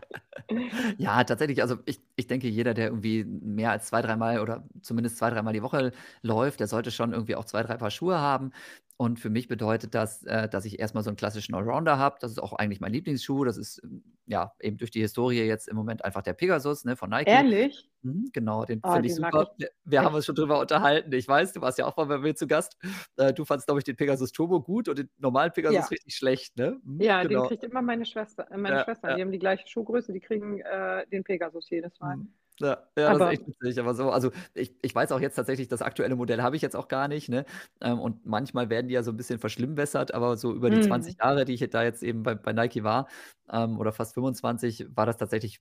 [0.98, 1.62] Ja, tatsächlich.
[1.62, 5.54] Also ich, ich denke, jeder, der irgendwie mehr als zwei, dreimal oder zumindest zwei, dreimal
[5.54, 5.92] die Woche
[6.22, 8.52] läuft, der sollte schon irgendwie auch zwei, drei Paar Schuhe haben.
[8.98, 12.16] Und für mich bedeutet das, äh, dass ich erstmal so einen klassischen Allrounder habe.
[12.22, 13.44] Das ist auch eigentlich mein Lieblingsschuh.
[13.44, 16.96] Das ist ähm, ja eben durch die Historie jetzt im Moment einfach der Pegasus ne,
[16.96, 17.28] von Nike.
[17.30, 17.90] Ehrlich?
[18.04, 19.52] Mhm, genau, den Oh, finde ich den super.
[19.58, 21.12] ich Wir haben uns schon drüber unterhalten.
[21.12, 22.78] Ich weiß, du warst ja auch mal bei mir zu Gast.
[23.18, 25.86] Äh, du fandst, glaube ich, den Pegasus Turbo gut und den normalen Pegasus Ja.
[25.88, 26.80] richtig schlecht, ne?
[26.86, 27.48] Mhm, Ja, den genau.
[27.48, 29.16] kriegt immer meine Schwester, äh, meine Ja, Schwestern, ja.
[29.18, 32.16] die haben die gleiche Schuhgröße, die kriegen äh, den Pegasus jedes Mal.
[32.18, 32.34] Mhm.
[32.62, 33.80] Ja, ja, das ist echt witzig.
[33.80, 36.76] Aber so, also ich, ich weiß auch jetzt tatsächlich, das aktuelle Modell habe ich jetzt
[36.76, 37.46] auch gar nicht, ne?
[37.82, 41.16] Ähm, und manchmal werden die ja so ein bisschen verschlimmbessert, aber so über die 20
[41.16, 43.10] mm, Jahre, die ich da jetzt eben bei, bei Nike war,
[43.52, 45.60] ähm, oder fast 25, war das tatsächlich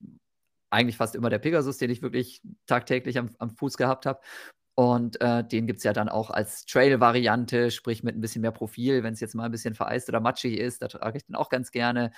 [0.69, 4.21] eigentlich fast immer der Pegasus, den ich wirklich tagtäglich am, am Fuß gehabt habe.
[4.75, 8.51] Und äh, den gibt es ja dann auch als Trail-Variante, sprich mit ein bisschen mehr
[8.51, 11.35] Profil, wenn es jetzt mal ein bisschen vereist oder matschig ist, da trage ich den
[11.35, 12.11] auch ganz gerne.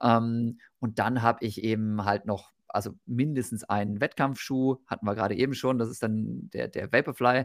[0.00, 5.36] Ähm, und dann habe ich eben halt noch, also mindestens einen Wettkampfschuh, hatten wir gerade
[5.36, 7.44] eben schon, das ist dann der, der Vaporfly,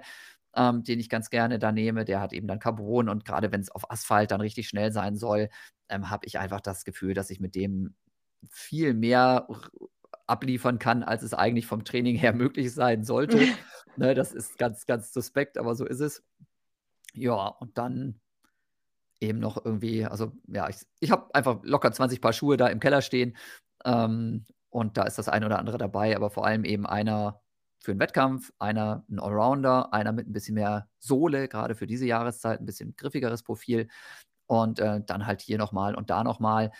[0.55, 2.05] ähm, den ich ganz gerne da nehme.
[2.05, 5.15] Der hat eben dann Carbon und gerade wenn es auf Asphalt dann richtig schnell sein
[5.15, 5.49] soll,
[5.89, 7.95] ähm, habe ich einfach das Gefühl, dass ich mit dem
[8.49, 9.47] viel mehr
[10.27, 13.39] abliefern kann, als es eigentlich vom Training her möglich sein sollte.
[13.97, 16.21] Ne, das ist ganz, ganz suspekt, aber so ist es.
[17.13, 18.19] Ja, und dann
[19.21, 22.81] eben noch irgendwie, also ja, ich, ich habe einfach locker 20 Paar Schuhe da im
[22.81, 23.37] Keller stehen.
[23.85, 24.45] Ähm,
[24.75, 27.41] und da ist das eine oder andere dabei, aber vor allem eben einer
[27.79, 32.05] für einen Wettkampf, einer ein Allrounder, einer mit ein bisschen mehr Sohle, gerade für diese
[32.05, 33.87] Jahreszeit, ein bisschen griffigeres Profil.
[34.47, 36.71] Und äh, dann halt hier nochmal und da nochmal.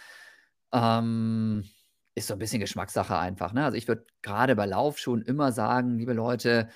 [0.74, 1.64] Ähm,
[2.16, 3.54] ist so ein bisschen Geschmackssache einfach.
[3.54, 3.64] Ne?
[3.64, 6.70] Also ich würde gerade bei Laufschuhen immer sagen, liebe Leute,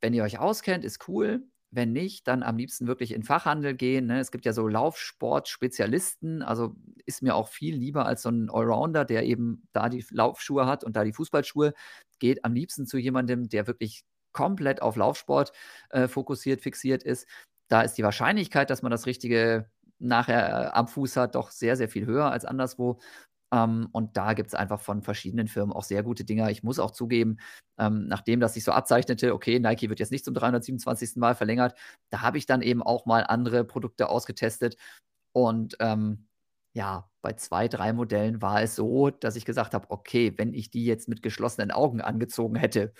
[0.00, 1.44] wenn ihr euch auskennt, ist cool.
[1.70, 4.06] Wenn nicht, dann am liebsten wirklich in Fachhandel gehen.
[4.06, 4.20] Ne?
[4.20, 6.42] Es gibt ja so Laufsport-Spezialisten.
[6.42, 10.66] Also ist mir auch viel lieber als so ein Allrounder, der eben da die Laufschuhe
[10.66, 11.74] hat und da die Fußballschuhe.
[12.18, 15.52] Geht am liebsten zu jemandem, der wirklich komplett auf Laufsport
[15.90, 17.26] äh, fokussiert, fixiert ist.
[17.68, 21.76] Da ist die Wahrscheinlichkeit, dass man das Richtige nachher äh, am Fuß hat, doch sehr,
[21.76, 23.00] sehr viel höher als anderswo.
[23.52, 26.50] Ähm, und da gibt es einfach von verschiedenen Firmen auch sehr gute Dinger.
[26.50, 27.38] Ich muss auch zugeben,
[27.78, 31.16] ähm, nachdem das sich so abzeichnete, okay, Nike wird jetzt nicht zum 327.
[31.16, 31.74] Mal verlängert,
[32.10, 34.76] da habe ich dann eben auch mal andere Produkte ausgetestet.
[35.32, 36.26] Und ähm,
[36.72, 40.70] ja, bei zwei, drei Modellen war es so, dass ich gesagt habe, okay, wenn ich
[40.70, 42.92] die jetzt mit geschlossenen Augen angezogen hätte,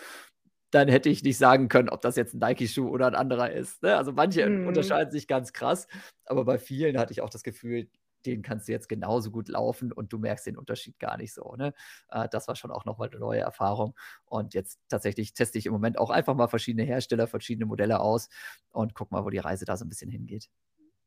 [0.70, 3.82] dann hätte ich nicht sagen können, ob das jetzt ein Nike-Schuh oder ein anderer ist.
[3.82, 3.97] Ne?
[3.97, 4.66] Also manche mm.
[4.66, 5.86] unterscheiden sich ganz krass,
[6.24, 7.88] aber bei vielen hatte ich auch das Gefühl,
[8.25, 11.55] den kannst du jetzt genauso gut laufen und du merkst den Unterschied gar nicht so.
[11.57, 11.75] Ne?
[12.11, 13.95] Äh, das war schon auch nochmal eine neue Erfahrung.
[14.25, 18.29] Und jetzt tatsächlich teste ich im Moment auch einfach mal verschiedene Hersteller, verschiedene Modelle aus
[18.71, 20.49] und guck mal, wo die Reise da so ein bisschen hingeht.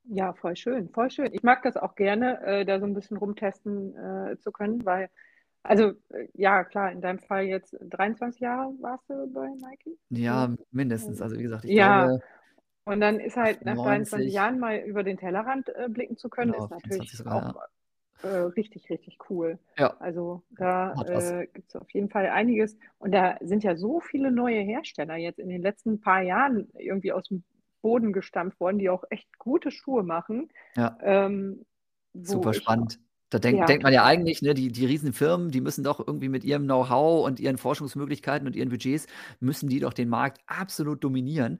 [0.05, 1.29] Ja, voll schön, voll schön.
[1.33, 5.09] Ich mag das auch gerne, äh, da so ein bisschen rumtesten äh, zu können, weil,
[5.61, 9.97] also äh, ja, klar, in deinem Fall jetzt 23 Jahre warst du bei Nike?
[10.09, 11.21] Ja, mindestens.
[11.21, 12.23] Also wie gesagt, ich Ja, glaube
[12.85, 16.29] und dann ist halt nach 23 98, Jahren mal über den Tellerrand äh, blicken zu
[16.29, 17.61] können, genau, ist 24 natürlich sogar, auch
[18.23, 19.59] äh, richtig, richtig cool.
[19.77, 19.95] ja.
[19.99, 22.77] Also da äh, gibt es auf jeden Fall einiges.
[22.97, 27.13] Und da sind ja so viele neue Hersteller jetzt in den letzten paar Jahren irgendwie
[27.13, 27.43] aus dem
[27.81, 30.49] Boden gestampft worden, die auch echt gute Schuhe machen.
[30.75, 30.97] Ja.
[31.01, 31.65] Ähm,
[32.13, 32.99] Super spannend.
[33.29, 36.29] Da denk, ja, denkt man ja eigentlich, ne, die, die Riesenfirmen, die müssen doch irgendwie
[36.29, 39.05] mit ihrem Know-how und ihren Forschungsmöglichkeiten und ihren Budgets,
[39.39, 41.59] müssen die doch den Markt absolut dominieren.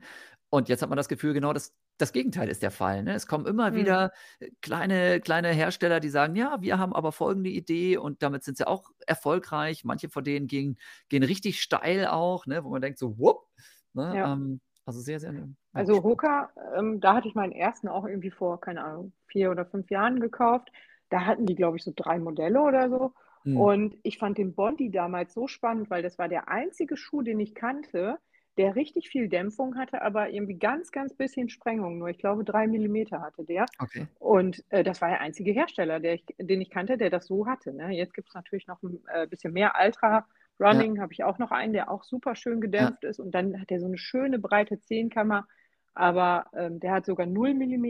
[0.50, 3.04] Und jetzt hat man das Gefühl, genau das, das Gegenteil ist der Fall.
[3.04, 3.14] Ne?
[3.14, 3.74] Es kommen immer Hm.
[3.76, 8.42] wieder äh, kleine, kleine Hersteller, die sagen, ja, wir haben aber folgende Idee und damit
[8.42, 9.84] sind sie auch erfolgreich.
[9.84, 10.76] Manche von denen gehen,
[11.08, 13.46] gehen richtig steil auch, ne, wo man denkt so, wupp.
[13.94, 14.16] Ne?
[14.16, 14.32] Ja.
[14.32, 16.02] Ähm, also sehr, sehr ja, Also.
[16.02, 19.88] Hoka, ähm, da hatte ich meinen ersten auch irgendwie vor, keine Ahnung, vier oder fünf
[19.90, 20.72] Jahren gekauft.
[21.10, 23.12] Da hatten die, glaube ich, so drei Modelle oder so.
[23.44, 23.56] Hm.
[23.56, 27.38] Und ich fand den Bondi damals so spannend, weil das war der einzige Schuh, den
[27.38, 28.18] ich kannte,
[28.60, 32.10] der richtig viel Dämpfung hatte, aber irgendwie ganz, ganz bisschen Sprengung nur.
[32.10, 33.64] Ich glaube, drei Millimeter hatte der.
[33.78, 34.06] Okay.
[34.18, 37.46] Und äh, das war der einzige Hersteller, der ich, den ich kannte, der das so
[37.46, 37.72] hatte.
[37.72, 37.88] Ne?
[37.92, 40.26] Jetzt gibt es natürlich noch ein äh, bisschen mehr Ultra.
[40.60, 41.02] Running ja.
[41.02, 43.08] habe ich auch noch einen, der auch super schön gedämpft ja.
[43.08, 43.18] ist.
[43.18, 45.48] Und dann hat er so eine schöne breite Zehenkammer.
[45.94, 47.84] Aber ähm, der hat sogar 0 mm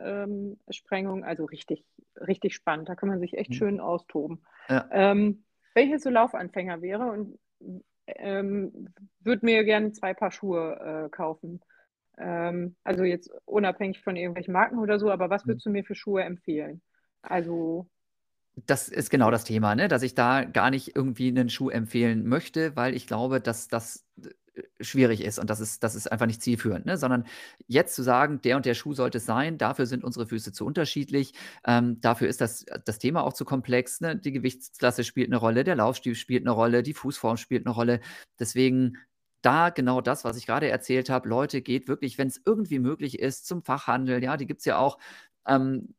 [0.00, 1.84] ähm, Sprengung, also richtig,
[2.16, 2.88] richtig spannend.
[2.88, 3.54] Da kann man sich echt mhm.
[3.54, 4.40] schön austoben.
[4.70, 4.88] Ja.
[4.90, 5.44] Ähm,
[5.74, 7.38] wenn ich jetzt so Laufanfänger wäre und
[8.06, 8.88] ähm,
[9.20, 11.60] würde mir gerne zwei Paar Schuhe äh, kaufen.
[12.18, 15.50] Ähm, also jetzt unabhängig von irgendwelchen Marken oder so, aber was mhm.
[15.50, 16.80] würdest du mir für Schuhe empfehlen?
[17.22, 17.88] Also
[18.66, 19.88] das ist genau das Thema, ne?
[19.88, 24.04] dass ich da gar nicht irgendwie einen Schuh empfehlen möchte, weil ich glaube, dass das
[24.80, 26.96] schwierig ist und das ist, das ist einfach nicht zielführend, ne?
[26.96, 27.24] sondern
[27.66, 30.64] jetzt zu sagen, der und der Schuh sollte es sein, dafür sind unsere Füße zu
[30.64, 31.34] unterschiedlich,
[31.66, 34.16] ähm, dafür ist das, das Thema auch zu komplex, ne?
[34.16, 38.00] die Gewichtsklasse spielt eine Rolle, der Laufstil spielt eine Rolle, die Fußform spielt eine Rolle,
[38.38, 38.98] deswegen
[39.42, 43.18] da genau das, was ich gerade erzählt habe, Leute, geht wirklich, wenn es irgendwie möglich
[43.18, 44.98] ist, zum Fachhandel, ja, die gibt es ja auch,
[45.46, 45.94] ähm,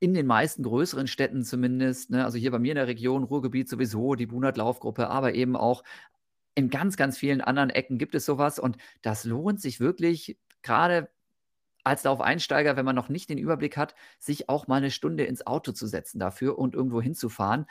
[0.00, 3.68] in den meisten größeren Städten zumindest, ne, also hier bei mir in der Region, Ruhrgebiet
[3.68, 5.84] sowieso, die Bunert-Laufgruppe, aber eben auch
[6.60, 11.08] in ganz, ganz vielen anderen Ecken gibt es sowas und das lohnt sich wirklich, gerade
[11.84, 15.46] als Laufeinsteiger, wenn man noch nicht den Überblick hat, sich auch mal eine Stunde ins
[15.46, 17.64] Auto zu setzen dafür und irgendwo hinzufahren.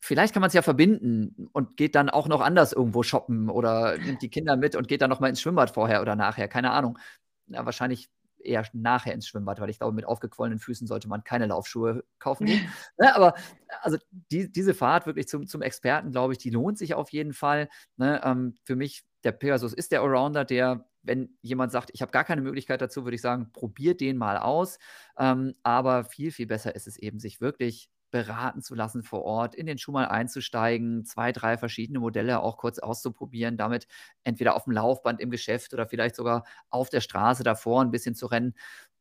[0.00, 3.96] Vielleicht kann man es ja verbinden und geht dann auch noch anders irgendwo shoppen oder
[3.98, 6.72] nimmt die Kinder mit und geht dann noch mal ins Schwimmbad vorher oder nachher, keine
[6.72, 6.98] Ahnung.
[7.46, 8.10] Ja, wahrscheinlich
[8.44, 12.46] eher nachher ins Schwimmbad, weil ich glaube, mit aufgequollenen Füßen sollte man keine Laufschuhe kaufen
[12.98, 13.34] ne, aber
[13.80, 13.98] also
[14.30, 17.68] die, diese Fahrt wirklich zum, zum Experten, glaube ich, die lohnt sich auf jeden Fall.
[17.96, 22.12] Ne, ähm, für mich, der Pegasus ist der Allrounder, der wenn jemand sagt, ich habe
[22.12, 24.78] gar keine Möglichkeit dazu, würde ich sagen, probiert den mal aus.
[25.18, 29.56] Ähm, aber viel, viel besser ist es eben, sich wirklich beraten zu lassen vor Ort,
[29.56, 33.88] in den Schuh mal einzusteigen, zwei, drei verschiedene Modelle auch kurz auszuprobieren, damit
[34.24, 38.14] entweder auf dem Laufband im Geschäft oder vielleicht sogar auf der Straße davor ein bisschen
[38.14, 38.54] zu rennen.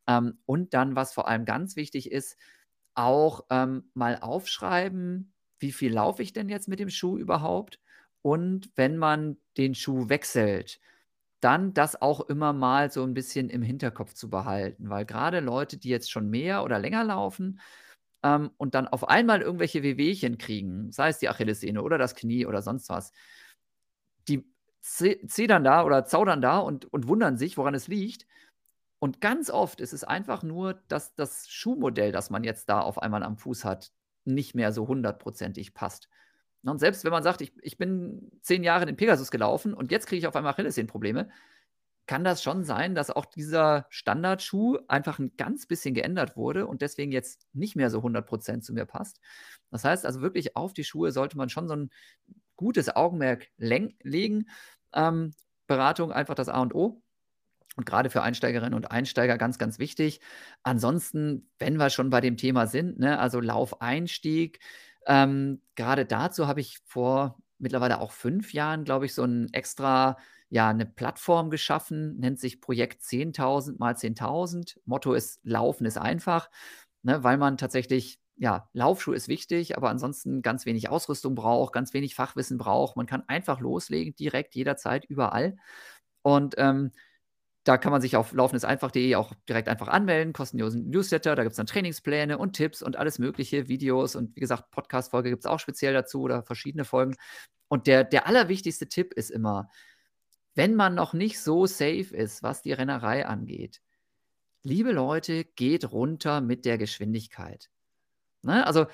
[0.07, 2.37] Ähm, und dann, was vor allem ganz wichtig ist,
[2.95, 7.79] auch ähm, mal aufschreiben, wie viel laufe ich denn jetzt mit dem Schuh überhaupt?
[8.21, 10.79] Und wenn man den Schuh wechselt,
[11.41, 15.77] dann das auch immer mal so ein bisschen im Hinterkopf zu behalten, weil gerade Leute,
[15.77, 17.59] die jetzt schon mehr oder länger laufen,
[18.23, 22.45] ähm, und dann auf einmal irgendwelche Wehwehchen kriegen, sei es die Achillessehne oder das Knie
[22.45, 23.11] oder sonst was,
[24.27, 24.45] die
[24.81, 28.25] zedern da oder zaudern da und, und wundern sich, woran es liegt.
[28.99, 33.01] Und ganz oft ist es einfach nur, dass das Schuhmodell, das man jetzt da auf
[33.01, 33.91] einmal am Fuß hat,
[34.25, 36.07] nicht mehr so hundertprozentig passt.
[36.63, 40.05] Und selbst wenn man sagt, ich, ich bin zehn Jahre in Pegasus gelaufen und jetzt
[40.05, 41.29] kriege ich auf einmal Achillessehnenprobleme,
[42.11, 46.81] kann das schon sein, dass auch dieser Standardschuh einfach ein ganz bisschen geändert wurde und
[46.81, 49.21] deswegen jetzt nicht mehr so 100% zu mir passt.
[49.69, 51.89] Das heißt also wirklich auf die Schuhe sollte man schon so ein
[52.57, 54.49] gutes Augenmerk legen.
[54.91, 55.31] Ähm,
[55.67, 57.01] Beratung einfach das A und O.
[57.77, 60.19] Und gerade für Einsteigerinnen und Einsteiger ganz, ganz wichtig.
[60.63, 64.59] Ansonsten, wenn wir schon bei dem Thema sind, ne, also Laufeinstieg,
[65.07, 70.17] ähm, gerade dazu habe ich vor mittlerweile auch fünf Jahren, glaube ich, so ein extra
[70.51, 74.77] ja eine Plattform geschaffen, nennt sich Projekt 10.000 mal 10.000.
[74.85, 76.51] Motto ist Laufen ist einfach,
[77.03, 81.93] ne, weil man tatsächlich, ja, Laufschuh ist wichtig, aber ansonsten ganz wenig Ausrüstung braucht, ganz
[81.93, 82.97] wenig Fachwissen braucht.
[82.97, 85.55] Man kann einfach loslegen, direkt, jederzeit, überall.
[86.21, 86.91] Und ähm,
[87.63, 91.35] da kann man sich auf laufendeseinfach.de auch direkt einfach anmelden, kostenlosen Newsletter.
[91.35, 95.29] Da gibt es dann Trainingspläne und Tipps und alles mögliche, Videos und wie gesagt, Podcast-Folge
[95.29, 97.15] gibt es auch speziell dazu oder verschiedene Folgen.
[97.69, 99.69] Und der, der allerwichtigste Tipp ist immer,
[100.55, 103.81] wenn man noch nicht so safe ist, was die Rennerei angeht,
[104.63, 107.69] liebe Leute, geht runter mit der Geschwindigkeit.
[108.41, 108.65] Ne?
[108.65, 108.87] Also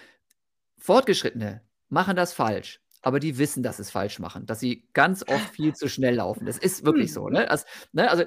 [0.77, 5.23] Fortgeschrittene machen das falsch, aber die wissen, dass sie es falsch machen, dass sie ganz
[5.27, 6.45] oft viel zu schnell laufen.
[6.45, 7.29] Das ist wirklich so.
[7.29, 7.49] Ne?
[7.49, 8.09] Also, ne?
[8.09, 8.23] also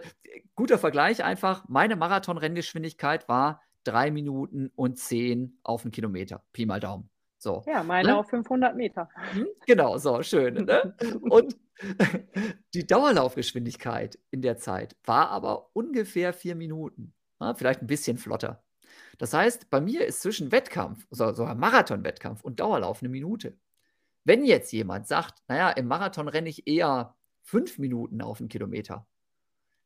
[0.55, 6.43] guter Vergleich einfach, meine Marathon-Renngeschwindigkeit war drei Minuten und zehn auf einen Kilometer.
[6.53, 7.09] Pi mal Daumen.
[7.41, 8.17] So, ja, meine ne?
[8.19, 9.09] auf 500 Meter.
[9.35, 10.67] Mhm, genau, so, schön.
[10.67, 10.95] Ne?
[11.23, 11.57] Und
[12.75, 17.15] die Dauerlaufgeschwindigkeit in der Zeit war aber ungefähr vier Minuten.
[17.41, 17.55] Ne?
[17.57, 18.63] Vielleicht ein bisschen flotter.
[19.17, 23.57] Das heißt, bei mir ist zwischen Wettkampf, so, so ein Marathon-Wettkampf und Dauerlauf eine Minute.
[24.25, 29.07] Wenn jetzt jemand sagt, naja, im Marathon renne ich eher fünf Minuten auf einen Kilometer,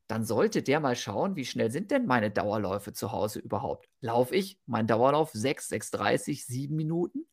[0.07, 3.89] dann sollte der mal schauen, wie schnell sind denn meine Dauerläufe zu Hause überhaupt?
[4.01, 7.25] Laufe ich meinen Dauerlauf 6, 6,30, 7 Minuten?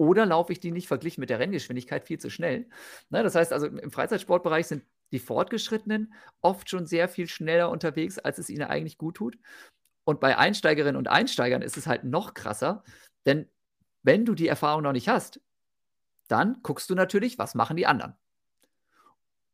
[0.00, 2.66] Oder laufe ich die nicht verglichen mit der Renngeschwindigkeit viel zu schnell?
[3.10, 4.82] Ne, das heißt also, im Freizeitsportbereich sind
[5.12, 9.36] die Fortgeschrittenen oft schon sehr viel schneller unterwegs, als es ihnen eigentlich gut tut.
[10.04, 12.82] Und bei Einsteigerinnen und Einsteigern ist es halt noch krasser,
[13.26, 13.46] denn
[14.02, 15.42] wenn du die Erfahrung noch nicht hast,
[16.28, 18.14] dann guckst du natürlich, was machen die anderen.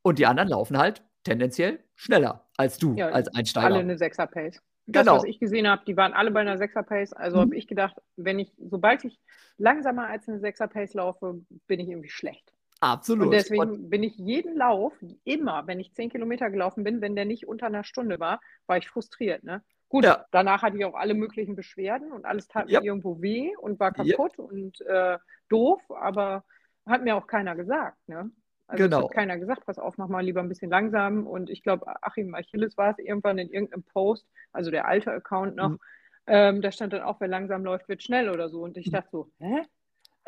[0.02, 3.66] Und die anderen laufen halt tendenziell schneller als du Ja, als Einsteiger.
[3.66, 4.62] alle eine Sechser-Pace.
[4.86, 5.16] Das, Genau.
[5.16, 7.12] was ich gesehen habe, die waren alle bei einer Sechser-Pace.
[7.12, 7.40] Also Mhm.
[7.42, 9.18] habe ich gedacht, wenn ich, sobald ich
[9.58, 12.52] langsamer als eine Sechser-Pace laufe, bin ich irgendwie schlecht.
[12.80, 13.22] Absolut.
[13.22, 14.92] Und Und deswegen bin ich jeden Lauf,
[15.24, 18.76] immer, wenn ich zehn Kilometer gelaufen bin, wenn der nicht unter einer Stunde war, war
[18.76, 19.42] ich frustriert.
[19.44, 19.62] Ne?
[19.88, 20.26] Gut, Ja.
[20.30, 22.80] danach hatte ich auch alle möglichen Beschwerden und alles tat Ja.
[22.80, 25.18] mir irgendwo weh und war kaputt und äh,
[25.48, 26.44] doof, aber
[26.84, 27.96] hat mir auch keiner gesagt.
[28.08, 28.30] Ne?
[28.68, 28.96] Also Genau.
[28.96, 31.26] hat keiner gesagt, pass auf, mach mal lieber ein bisschen langsam.
[31.26, 35.54] Und ich glaube, Achim Achilles war es irgendwann in irgendeinem Post, also der alte Account
[35.56, 35.78] noch, Mhm.
[36.26, 38.62] ähm, da stand dann auch, wer langsam läuft, wird schnell oder so.
[38.62, 38.92] Und ich Mhm.
[38.92, 39.62] dachte so, hä?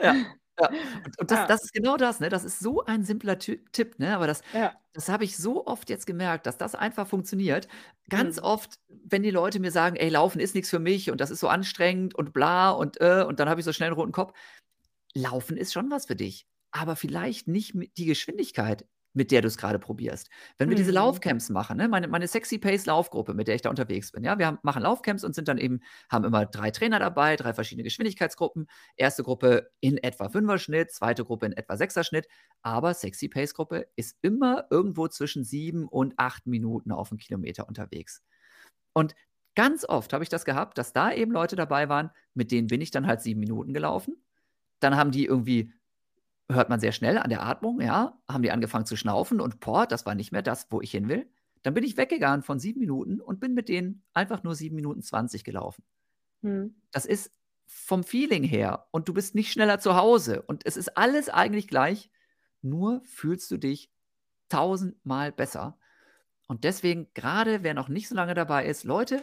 [0.03, 0.14] Ja,
[0.61, 0.74] ja.
[1.18, 1.47] Und, das, Ah.
[1.47, 2.28] das ist genau das, ne?
[2.28, 4.14] Das ist so ein simpler Ti Tipp, ne?
[4.14, 4.80] Aber das, Ja.
[4.93, 7.68] das habe ich so oft jetzt gemerkt, dass das einfach funktioniert.
[8.11, 8.41] Ganz Mhm.
[8.41, 11.41] oft, wenn die Leute mir sagen, ey, Laufen ist nichts für mich und das ist
[11.41, 14.34] so anstrengend und bla und äh, und dann habe ich so schnell einen roten Kopf.
[15.14, 19.48] Laufen ist schon was für dich, aber vielleicht nicht mit die Geschwindigkeit, mit der du
[19.48, 20.28] es gerade probierst.
[20.58, 20.94] Wenn wir diese Mhm.
[20.94, 24.38] Laufcamps machen, ne, meine, meine Sexy Pace Laufgruppe, mit der ich da unterwegs bin, ja,
[24.38, 27.84] wir haben, machen Laufcamps und sind dann eben, haben immer drei Trainer dabei, drei verschiedene
[27.84, 28.68] Geschwindigkeitsgruppen.
[28.96, 32.28] Erste Gruppe in etwa Fünfer-Schnitt, zweite Gruppe in etwa Sechser-Schnitt,
[32.62, 37.66] aber Sexy Pace Gruppe ist immer irgendwo zwischen sieben und acht Minuten auf einen Kilometer
[37.66, 38.22] unterwegs.
[38.92, 39.14] Und
[39.54, 42.80] ganz oft habe ich das gehabt, dass da eben Leute dabei waren, mit denen bin
[42.80, 44.22] ich dann halt sieben Minuten gelaufen.
[44.80, 45.72] Dann haben die irgendwie
[46.51, 49.86] hört man sehr schnell an der Atmung, ja, haben die angefangen zu schnaufen und boah,
[49.86, 51.30] das war nicht mehr das, wo ich hin will.
[51.62, 55.03] Dann bin ich weggegangen von sieben Minuten und bin mit denen einfach nur sieben Minuten
[55.03, 55.84] zwanzig gelaufen.
[56.42, 56.76] Mhm.
[56.92, 57.32] Das ist
[57.66, 61.68] vom Feeling her und du bist nicht schneller zu Hause und es ist alles eigentlich
[61.68, 62.11] gleich,
[62.62, 63.90] nur fühlst du dich
[64.49, 65.78] tausendmal besser.
[66.46, 69.22] Und deswegen, gerade wer noch nicht so lange dabei ist, Leute,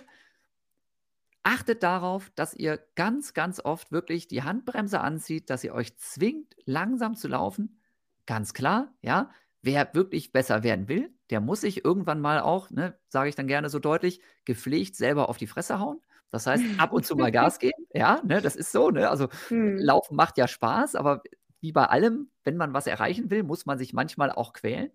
[1.46, 6.56] achtet darauf, dass ihr ganz, ganz oft wirklich die Handbremse anzieht, dass ihr euch zwingt,
[6.66, 7.82] langsam zu laufen.
[8.26, 9.32] Ganz klar, ja.
[9.62, 13.48] Wer wirklich besser werden will, der muss sich irgendwann mal auch, ne, sage ich dann
[13.48, 16.02] gerne so deutlich, gepflegt selber auf die Fresse hauen.
[16.32, 19.10] Das heißt, ab und zu mal Gas geben, ja, ne, das ist so, ne?
[19.10, 19.88] Also Mhm.
[19.88, 21.22] Laufen macht ja Spaß, aber
[21.62, 24.92] wie bei allem, wenn man was erreichen will, muss man sich manchmal auch quälen.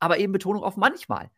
[0.00, 1.30] Aber eben Betonung auf manchmal.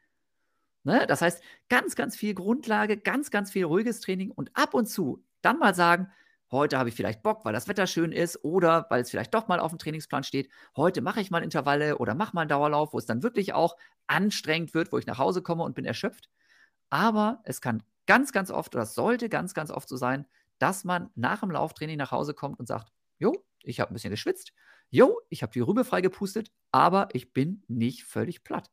[0.85, 1.07] Ne?
[1.07, 5.25] Das heißt, ganz, ganz viel Grundlage, ganz, ganz viel ruhiges Training und ab und zu
[5.43, 6.11] dann mal sagen,
[6.51, 9.49] heute habe ich vielleicht Bock, weil das Wetter schön ist oder weil es vielleicht doch
[9.49, 10.51] mal auf dem Trainingsplan steht.
[10.77, 13.77] Heute mache ich mal Intervalle oder mache mal einen Dauerlauf, wo es dann wirklich auch
[14.07, 16.29] anstrengend wird, wo ich nach Hause komme und bin erschöpft.
[16.91, 20.27] Aber es kann ganz, ganz oft oder es sollte ganz, ganz oft so sein,
[20.59, 24.11] dass man nach dem Lauftraining nach Hause kommt und sagt, jo, ich habe ein bisschen
[24.11, 24.53] geschwitzt,
[24.91, 28.71] jo, ich habe die Rübe freigepustet, aber ich bin nicht völlig platt.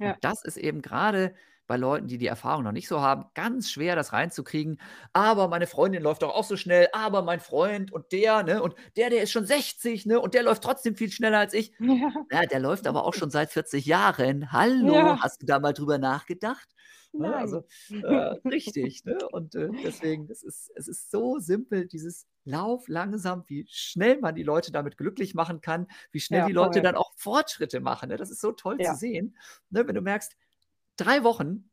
[0.00, 0.14] Ja.
[0.14, 1.34] Und das ist eben gerade
[1.68, 4.80] bei Leuten, die die Erfahrung noch nicht so haben, ganz schwer, das reinzukriegen.
[5.12, 8.74] Aber meine Freundin läuft doch auch so schnell, aber mein Freund und der, ne, und
[8.96, 11.72] der, der ist schon 60, ne, und der läuft trotzdem viel schneller als ich.
[11.80, 12.10] Ja.
[12.32, 14.50] Ja, der läuft aber auch schon seit 40 Jahren.
[14.52, 15.18] Hallo, Ja.
[15.20, 16.68] hast du da mal drüber nachgedacht?
[17.12, 17.64] Ne, also
[18.02, 19.28] äh, richtig, ne?
[19.30, 24.36] Und äh, deswegen, das ist, es ist so simpel, dieses Lauf langsam, wie schnell man
[24.36, 28.10] die Leute damit glücklich machen kann, wie schnell Ja, die Leute dann auch Fortschritte machen.
[28.10, 28.16] Ne?
[28.16, 28.92] Das ist so toll Ja.
[28.92, 29.36] zu sehen,
[29.70, 29.86] ne?
[29.88, 30.36] wenn du merkst,
[30.96, 31.70] drei Wochen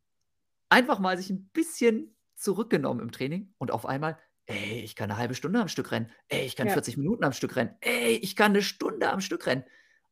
[0.68, 5.18] einfach mal sich ein bisschen zurückgenommen im Training und auf einmal, ey, ich kann eine
[5.18, 6.70] halbe Stunde am Stück rennen, ey, ich kann Ja.
[6.70, 9.64] 40 Minuten am Stück rennen, ey, ich kann eine Stunde am Stück rennen.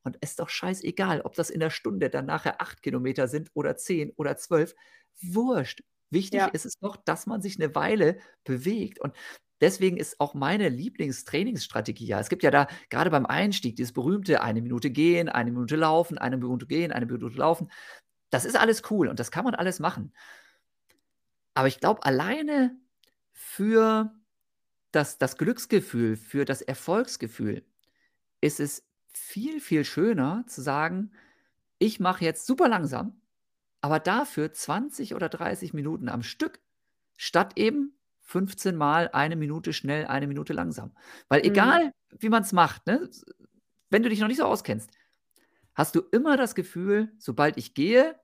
[0.06, 3.50] Und es ist doch scheißegal, ob das in der Stunde dann nachher acht Kilometer sind
[3.54, 4.74] oder zehn oder zwölf.
[5.22, 5.82] Wurscht.
[6.10, 6.46] Wichtig Ja.
[6.54, 9.00] ist es doch, dass man sich eine Weile bewegt.
[9.00, 9.14] Und
[9.60, 12.20] deswegen ist auch meine Lieblingstrainingsstrategie ja.
[12.20, 16.18] Es gibt ja da gerade beim Einstieg dieses berühmte eine Minute gehen, eine Minute laufen,
[16.18, 17.70] eine Minute gehen, eine Minute laufen.
[18.30, 20.12] Das ist alles cool und das kann man alles machen.
[21.54, 22.76] Aber ich glaube, alleine
[23.32, 24.14] für
[24.92, 27.66] das, das Glücksgefühl, für das Erfolgsgefühl
[28.42, 28.85] ist es
[29.18, 31.12] viel, viel schöner zu sagen,
[31.78, 33.20] ich mache jetzt super langsam,
[33.82, 36.60] aber dafür 20 oder 30 Minuten am Stück,
[37.16, 40.96] statt eben 15 Mal eine Minute schnell, eine Minute langsam.
[41.28, 41.46] Weil Mhm.
[41.46, 43.10] egal, wie man es macht, ne,
[43.90, 44.90] wenn du dich noch nicht so auskennst,
[45.74, 48.20] hast du immer das Gefühl, sobald ich gehe,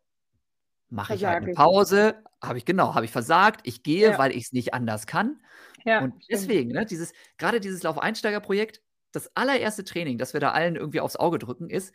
[0.90, 1.54] mache ich halt eine.
[1.54, 4.18] Pause, habe ich genau, habe ich versagt, ich gehe, Ja.
[4.18, 5.42] weil ich es nicht anders kann.
[5.84, 8.82] Ja, Und deswegen, ne, dieses, gerade dieses Laufeinsteigerprojekt,
[9.12, 11.92] das allererste Training, das wir da allen irgendwie aufs Auge drücken, ist,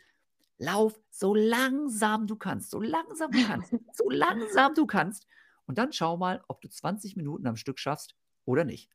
[0.58, 5.26] lauf so langsam du kannst, so langsam du kannst, so langsam du kannst.
[5.66, 8.14] Und dann schau mal, ob du 20 Minuten am Stück schaffst
[8.44, 8.90] oder nicht.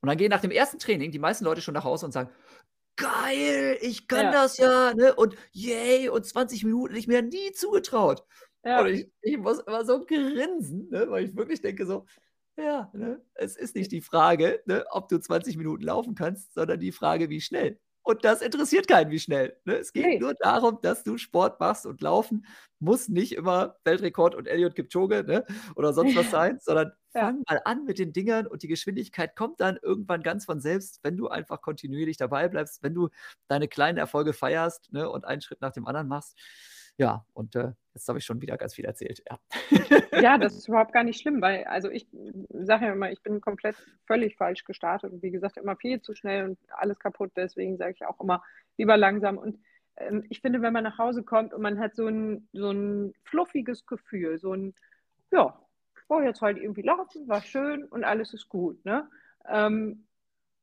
[0.00, 2.30] Und dann gehen nach dem ersten Training die meisten Leute schon nach Hause und sagen,
[2.96, 4.32] geil, ich kann Ja.
[4.32, 5.14] das ja, ne?
[5.14, 8.24] Und yay, und 20 Minuten ich mir nie zugetraut.
[8.64, 8.80] Ja.
[8.80, 11.06] Und ich, ich muss immer so grinsen, ne?
[11.08, 12.06] weil ich wirklich denke so,
[12.58, 13.20] ja, ne?
[13.34, 14.84] es ist nicht die Frage, ne?
[14.90, 17.78] ob du 20 Minuten laufen kannst, sondern die Frage, wie schnell.
[18.02, 19.58] Und das interessiert keinen, wie schnell.
[19.64, 19.76] Ne?
[19.76, 20.18] Es geht nee.
[20.18, 22.46] nur darum, dass du Sport machst und laufen
[22.80, 25.44] muss nicht immer Weltrekord und Elliot Kipchoge ne?
[25.74, 27.26] oder sonst was sein, sondern ja.
[27.26, 31.00] fang mal an mit den Dingern und die Geschwindigkeit kommt dann irgendwann ganz von selbst,
[31.02, 33.08] wenn du einfach kontinuierlich dabei bleibst, wenn du
[33.48, 35.10] deine kleinen Erfolge feierst ne?
[35.10, 36.38] und einen Schritt nach dem anderen machst.
[36.98, 39.22] Ja, und äh, jetzt habe ich schon wieder ganz viel erzählt.
[39.30, 39.38] Ja.
[40.20, 42.08] ja, das ist überhaupt gar nicht schlimm, weil, also ich
[42.50, 46.14] sage ja immer, ich bin komplett völlig falsch gestartet und wie gesagt, immer viel zu
[46.16, 47.30] schnell und alles kaputt.
[47.36, 48.42] Deswegen sage ich auch immer
[48.76, 49.38] lieber langsam.
[49.38, 49.60] Und
[49.96, 53.14] ähm, ich finde, wenn man nach Hause kommt und man hat so ein, so ein
[53.22, 54.74] fluffiges Gefühl, so ein,
[55.30, 55.56] ja,
[55.96, 59.08] ich wollte jetzt halt irgendwie laufen, war schön und alles ist gut, ne?
[59.46, 60.04] Ähm,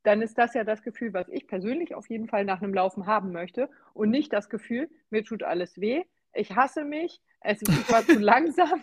[0.03, 3.07] dann ist das ja das Gefühl, was ich persönlich auf jeden Fall nach einem Laufen
[3.07, 6.03] haben möchte und nicht das Gefühl, mir tut alles weh,
[6.35, 8.81] ich hasse mich, es war zu langsam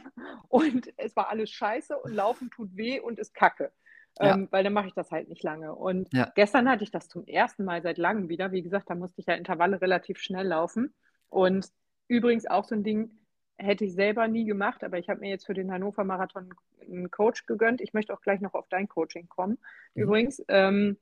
[0.49, 3.73] und es war alles scheiße und Laufen tut weh und ist kacke.
[4.21, 4.35] Ja.
[4.35, 5.75] Ähm, weil dann mache ich das halt nicht lange.
[5.75, 6.31] Und ja.
[6.35, 8.53] gestern hatte ich das zum ersten Mal seit langem wieder.
[8.53, 10.95] Wie gesagt, da musste ich ja Intervalle relativ schnell laufen.
[11.31, 11.67] Und
[12.09, 13.11] übrigens auch so ein Ding
[13.57, 17.11] hätte ich selber nie gemacht, aber ich habe mir jetzt für den Hannover Marathon einen
[17.11, 17.81] Coach gegönnt.
[17.81, 19.59] Ich möchte auch gleich noch auf dein Coaching kommen.
[19.95, 20.03] Mhm.
[20.03, 20.99] Übrigens, ähm,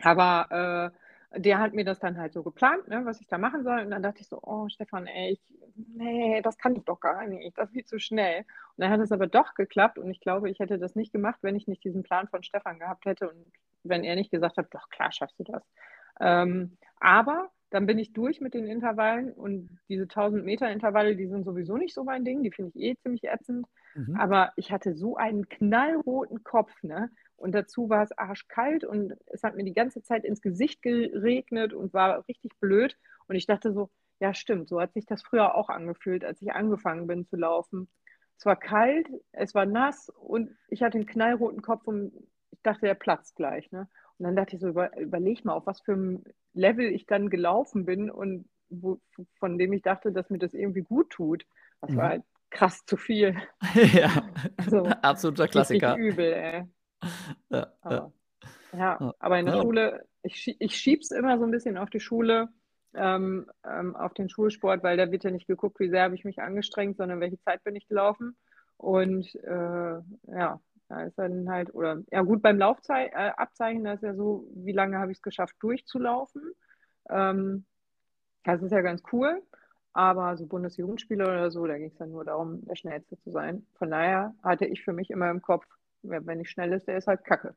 [0.00, 0.98] aber äh,
[1.36, 3.80] der hat mir das dann halt so geplant, ne, was ich da machen soll.
[3.80, 5.40] Und dann dachte ich so, oh Stefan, ey, ich,
[5.74, 8.40] nee, das kann ich doch gar nicht, das viel zu schnell.
[8.40, 8.46] Und
[8.78, 11.56] dann hat es aber doch geklappt und ich glaube, ich hätte das nicht gemacht, wenn
[11.56, 13.46] ich nicht diesen Plan von Stefan gehabt hätte und
[13.82, 15.62] wenn er nicht gesagt hat, doch klar schaffst du das.
[16.20, 21.26] Ähm, aber dann bin ich durch mit den Intervallen und diese 1000 Meter Intervalle, die
[21.26, 23.66] sind sowieso nicht so mein Ding, die finde ich eh ziemlich ätzend.
[23.96, 24.14] Mhm.
[24.14, 27.10] Aber ich hatte so einen knallroten Kopf, ne?
[27.34, 31.72] Und dazu war es arschkalt und es hat mir die ganze Zeit ins Gesicht geregnet
[31.72, 32.96] und war richtig blöd.
[33.26, 33.90] Und ich dachte so,
[34.20, 37.88] ja stimmt, so hat sich das früher auch angefühlt, als ich angefangen bin zu laufen.
[38.38, 42.12] Es war kalt, es war nass und ich hatte einen knallroten Kopf und
[42.52, 43.72] ich dachte, der platzt gleich.
[43.72, 43.88] Ne?
[44.18, 47.30] Und dann dachte ich so, über, überleg mal, auf was für einem Level ich dann
[47.30, 49.00] gelaufen bin und wo,
[49.38, 51.44] von dem ich dachte, dass mir das irgendwie gut tut.
[51.80, 51.96] Das mhm.
[51.96, 53.36] war halt krass zu viel.
[53.92, 55.96] ja, also, absoluter Klassiker.
[55.96, 56.64] Übel, ey.
[57.50, 58.12] Ja, aber,
[58.72, 58.78] ja.
[58.78, 59.14] ja.
[59.18, 59.62] aber in der ja.
[59.62, 62.48] Schule, ich, ich schiebe es immer so ein bisschen auf die Schule,
[62.94, 66.24] ähm, ähm, auf den Schulsport, weil da wird ja nicht geguckt, wie sehr habe ich
[66.24, 68.36] mich angestrengt, sondern welche Zeit bin ich gelaufen.
[68.76, 74.02] Und äh, ja, da ist dann halt, oder ja gut, beim Laufabzeichen, äh, da ist
[74.02, 76.42] ja so, wie lange habe ich es geschafft, durchzulaufen.
[77.10, 77.64] Ähm,
[78.44, 79.42] das ist ja ganz cool.
[79.92, 83.64] Aber so Bundesjugendspiele oder so, da ging es dann nur darum, der Schnellste zu sein.
[83.76, 85.66] Von daher hatte ich für mich immer im Kopf,
[86.02, 87.54] wenn nicht schnell ist, der ist halt kacke.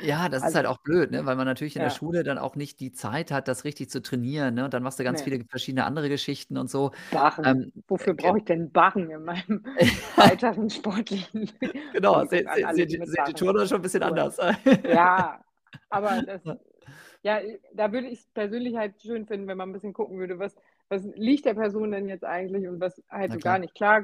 [0.00, 1.26] Ja, das also, ist halt auch blöd, ne?
[1.26, 1.88] weil man natürlich in ja.
[1.88, 4.54] der Schule dann auch nicht die Zeit hat, das richtig zu trainieren.
[4.54, 4.64] Ne?
[4.64, 5.32] Und dann machst du ganz nee.
[5.32, 6.92] viele verschiedene andere Geschichten und so.
[7.10, 7.44] Barren.
[7.44, 9.64] Ähm, Wofür äh, brauche ich denn Barren in meinem
[10.16, 11.50] weiteren sportlichen
[11.92, 14.38] Genau, sehen se, se, se die Turner schon ein bisschen anders.
[14.84, 15.40] ja,
[15.90, 16.42] aber das,
[17.22, 17.40] ja,
[17.74, 20.54] da würde ich es persönlich halt schön finden, wenn man ein bisschen gucken würde, was,
[20.88, 23.54] was liegt der Person denn jetzt eigentlich und was halt Na so klar.
[23.54, 23.74] gar nicht.
[23.74, 24.02] Klar,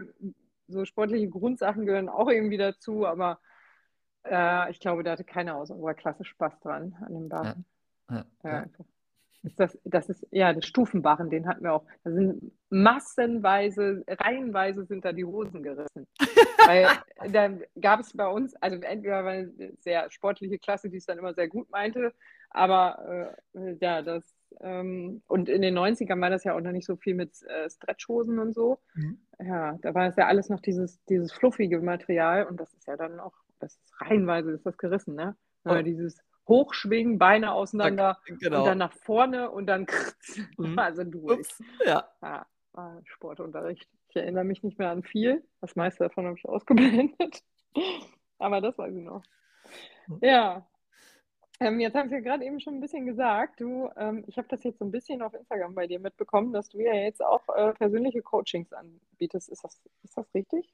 [0.69, 3.41] so sportliche Grundsachen gehören auch irgendwie dazu, aber
[4.31, 7.65] äh, ich glaube, da hatte keiner aus unserer Klasse Spaß dran an dem Barren.
[8.11, 8.25] Ja.
[8.45, 8.67] Ja.
[9.45, 11.85] Ist das, das ist ja der Stufenbarren, den hatten wir auch.
[12.03, 16.07] Da sind massenweise, reihenweise sind da die Hosen gerissen.
[16.67, 16.89] Weil
[17.31, 17.51] da
[17.81, 21.35] gab es bei uns, also entweder war eine sehr sportliche Klasse, die es dann immer
[21.35, 22.13] sehr gut meinte,
[22.51, 24.25] aber äh, ja, das
[24.61, 27.69] ähm, und in den 90ern war das ja auch noch nicht so viel mit äh,
[27.71, 28.79] Stretchhosen und so.
[28.95, 29.21] Mhm.
[29.41, 32.97] Ja, da war es ja alles noch dieses, dieses fluffige Material und das ist ja
[32.97, 35.37] dann auch, das ist reihenweise ist das gerissen, ne?
[35.65, 35.83] Oh.
[35.83, 38.61] dieses Hochschwingen, Beine auseinander genau.
[38.61, 39.87] und dann nach vorne und dann
[40.57, 40.79] mhm.
[40.79, 41.41] also durch.
[41.41, 41.63] Ups.
[41.85, 42.09] Ja.
[42.23, 42.47] ja.
[43.05, 43.89] Sportunterricht.
[44.09, 45.45] Ich erinnere mich nicht mehr an viel.
[45.61, 47.43] Das meiste davon habe ich ausgeblendet.
[48.39, 49.23] Aber das weiß ich noch.
[50.07, 50.19] Mhm.
[50.23, 50.67] Ja,
[51.61, 54.47] ähm, jetzt haben wir ja gerade eben schon ein bisschen gesagt, du, ähm, ich habe
[54.49, 57.43] das jetzt so ein bisschen auf Instagram bei dir mitbekommen, dass du ja jetzt auch
[57.57, 58.73] äh, persönliche Coachings
[59.19, 59.49] anbietest.
[59.49, 60.73] Ist das, ist das richtig?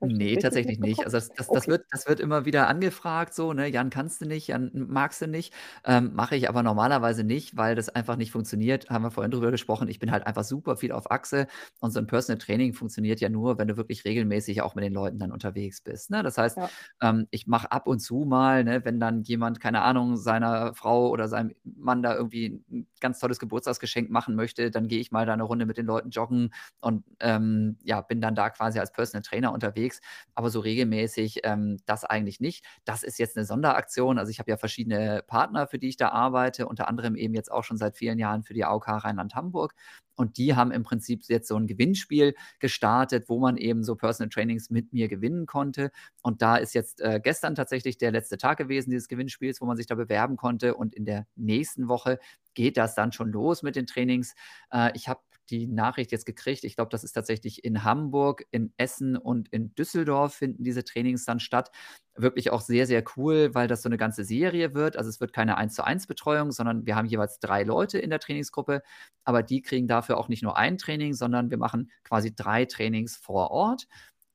[0.00, 1.04] Nee, tatsächlich nicht.
[1.04, 4.26] Also das, das, das, wird, das wird immer wieder angefragt, so, ne, Jan, kannst du
[4.26, 5.54] nicht, Jan, magst du nicht.
[5.84, 8.90] Ähm, Mache ich aber normalerweise nicht, weil das einfach nicht funktioniert.
[8.90, 9.88] Haben wir vorhin drüber gesprochen.
[9.88, 11.46] Ich bin halt einfach super viel auf Achse
[11.80, 14.92] und so ein Personal Training funktioniert ja nur, wenn du wirklich regelmäßig auch mit den
[14.92, 16.10] Leuten dann unterwegs bist.
[16.10, 16.22] Ne?
[16.22, 16.70] Das heißt, ja.
[17.00, 21.08] ähm, ich mache ab und zu mal, ne, wenn dann jemand, keine Ahnung, seiner Frau
[21.08, 25.26] oder seinem Mann da irgendwie ein ganz tolles Geburtstagsgeschenk machen möchte, dann gehe ich mal
[25.26, 28.92] da eine Runde mit den Leuten joggen und ähm, ja, bin dann da quasi als
[28.92, 30.00] Personal Trainer unterwegs.
[30.34, 32.64] Aber so regelmäßig ähm, das eigentlich nicht.
[32.84, 34.18] Das ist jetzt eine Sonderaktion.
[34.18, 37.50] Also ich habe ja verschiedene Partner, für die ich da arbeite, unter anderem eben jetzt
[37.50, 39.74] auch schon seit vielen Jahren für die AOK Rheinland-Hamburg.
[40.14, 44.28] Und die haben im Prinzip jetzt so ein Gewinnspiel gestartet, wo man eben so Personal
[44.28, 45.90] Trainings mit mir gewinnen konnte.
[46.22, 49.76] Und da ist jetzt äh, gestern tatsächlich der letzte Tag gewesen dieses Gewinnspiels, wo man
[49.76, 50.74] sich da bewerben konnte.
[50.74, 52.18] Und in der nächsten Woche
[52.54, 54.34] geht das dann schon los mit den Trainings.
[54.70, 56.64] Äh, ich habe die Nachricht jetzt gekriegt.
[56.64, 61.24] Ich glaube, das ist tatsächlich in Hamburg, in Essen und in Düsseldorf finden diese Trainings
[61.24, 61.70] dann statt.
[62.14, 64.96] Wirklich auch sehr, sehr cool, weil das so eine ganze Serie wird.
[64.96, 68.10] Also es wird keine 1 zu 1 Betreuung, sondern wir haben jeweils drei Leute in
[68.10, 68.82] der Trainingsgruppe,
[69.24, 73.16] aber die kriegen dafür auch nicht nur ein Training, sondern wir machen quasi drei Trainings
[73.16, 73.88] vor Ort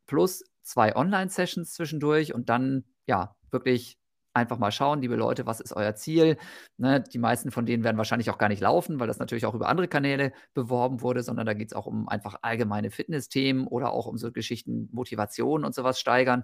[0.07, 3.97] plus zwei Online-Sessions zwischendurch und dann ja wirklich
[4.37, 6.37] einfach mal schauen, liebe Leute, was ist euer Ziel?
[6.77, 9.53] Ne, die meisten von denen werden wahrscheinlich auch gar nicht laufen, weil das natürlich auch
[9.53, 13.91] über andere Kanäle beworben wurde, sondern da geht es auch um einfach allgemeine Fitnessthemen oder
[13.91, 16.43] auch um so Geschichten, Motivation und sowas steigern.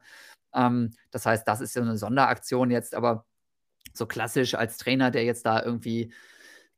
[0.53, 3.26] Ähm, das heißt, das ist so eine Sonderaktion jetzt, aber
[3.94, 6.14] so klassisch als Trainer, der jetzt da irgendwie,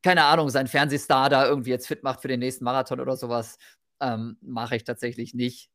[0.03, 3.57] keine Ahnung, seinen Fernsehstar da irgendwie jetzt fit macht für den nächsten Marathon oder sowas,
[4.01, 5.69] ähm, mache ich tatsächlich nicht.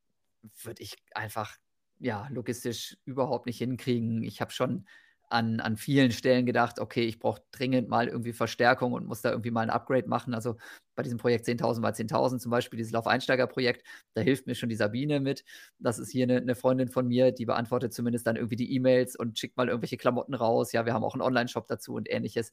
[0.63, 1.57] Würde ich einfach
[2.01, 4.23] ja, logistisch überhaupt nicht hinkriegen.
[4.25, 4.87] Ich habe schon
[5.31, 9.31] an, an vielen Stellen gedacht, okay, ich brauche dringend mal irgendwie Verstärkung und muss da
[9.31, 10.35] irgendwie mal ein Upgrade machen.
[10.35, 10.57] Also
[10.97, 14.77] bei diesem Projekt 10.000 bei 10.000 zum Beispiel, dieses Laufeinsteigerprojekt, da hilft mir schon die
[14.77, 15.45] Sabine mit.
[15.79, 19.15] Das ist hier eine, eine Freundin von mir, die beantwortet zumindest dann irgendwie die E-Mails
[19.17, 20.73] und schickt mal irgendwelche Klamotten raus.
[20.73, 22.53] Ja, wir haben auch einen Online-Shop dazu und ähnliches.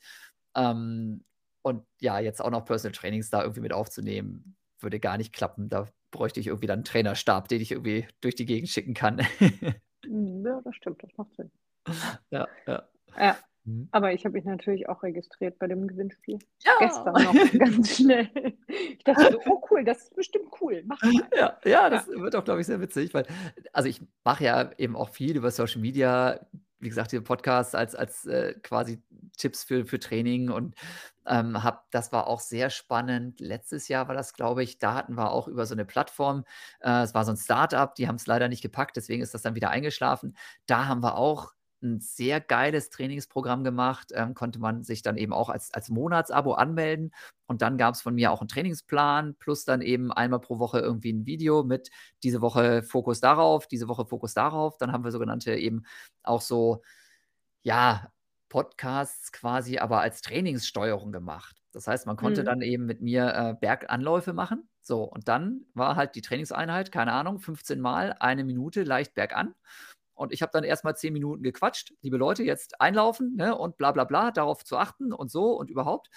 [0.56, 1.24] Ähm,
[1.64, 5.68] und ja, jetzt auch noch Personal Trainings da irgendwie mit aufzunehmen, würde gar nicht klappen.
[5.68, 9.18] Da bräuchte ich irgendwie dann einen Trainerstab, den ich irgendwie durch die Gegend schicken kann.
[10.06, 11.52] ja, das stimmt, das macht Sinn.
[12.32, 12.84] Ja, ja.
[13.18, 13.38] Ja.
[13.68, 13.90] Mhm.
[13.92, 16.40] Aber ich habe mich natürlich auch registriert bei dem Gewinnspiel.
[16.64, 16.72] Ja.
[16.80, 18.30] Gestern noch ganz schnell.
[18.68, 20.84] Ich dachte so, oh cool, das ist bestimmt cool.
[20.86, 21.28] Mach mal.
[21.36, 22.22] Ja, ja das ja.
[22.22, 23.26] wird auch, glaube ich, sehr witzig, weil,
[23.74, 26.40] also ich mache ja eben auch viel über Social Media,
[26.80, 29.02] wie gesagt, diese Podcasts als, als äh, quasi
[29.38, 30.76] Tipps für, für Training und
[31.26, 33.42] ähm, hab, das war auch sehr spannend.
[33.42, 36.46] Letztes Jahr war das, glaube ich, da hatten wir auch über so eine Plattform,
[36.80, 39.42] äh, es war so ein Startup, die haben es leider nicht gepackt, deswegen ist das
[39.42, 40.38] dann wieder eingeschlafen.
[40.68, 41.52] Da haben wir auch
[41.82, 46.54] ein sehr geiles Trainingsprogramm gemacht, ähm, konnte man sich dann eben auch als, als Monatsabo
[46.54, 47.12] anmelden.
[47.46, 50.80] Und dann gab es von mir auch einen Trainingsplan, plus dann eben einmal pro Woche
[50.80, 51.90] irgendwie ein Video mit
[52.24, 54.78] diese Woche Fokus darauf, diese Woche Fokus darauf.
[54.78, 55.84] Dann haben wir sogenannte eben
[56.24, 56.82] auch so,
[57.64, 58.12] ja,
[58.50, 61.58] Podcasts quasi, aber als Trainingssteuerung gemacht.
[61.72, 62.46] Das heißt, man konnte mhm.
[62.46, 64.68] dann eben mit mir äh, Berganläufe machen.
[64.82, 69.54] So, und dann war halt die Trainingseinheit, keine Ahnung, 15 Mal, eine Minute leicht bergan.
[70.18, 71.94] Und ich habe dann erstmal zehn Minuten gequatscht.
[72.02, 75.70] Liebe Leute, jetzt einlaufen ne, und bla bla bla, darauf zu achten und so und
[75.70, 76.10] überhaupt.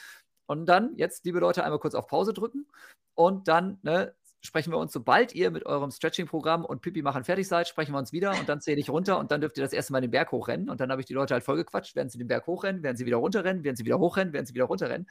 [0.47, 2.67] Und dann jetzt, liebe Leute, einmal kurz auf Pause drücken.
[3.15, 7.47] Und dann ne, sprechen wir uns, sobald ihr mit eurem Stretching-Programm und Pipi machen fertig
[7.47, 9.73] seid, sprechen wir uns wieder und dann zähle ich runter und dann dürft ihr das
[9.73, 10.71] erste Mal den Berg hochrennen.
[10.71, 13.05] Und dann habe ich die Leute halt vollgequatscht, werden sie den Berg hochrennen, werden sie
[13.05, 15.09] wieder runterrennen, werden sie wieder hochrennen, werden sie wieder runterrennen.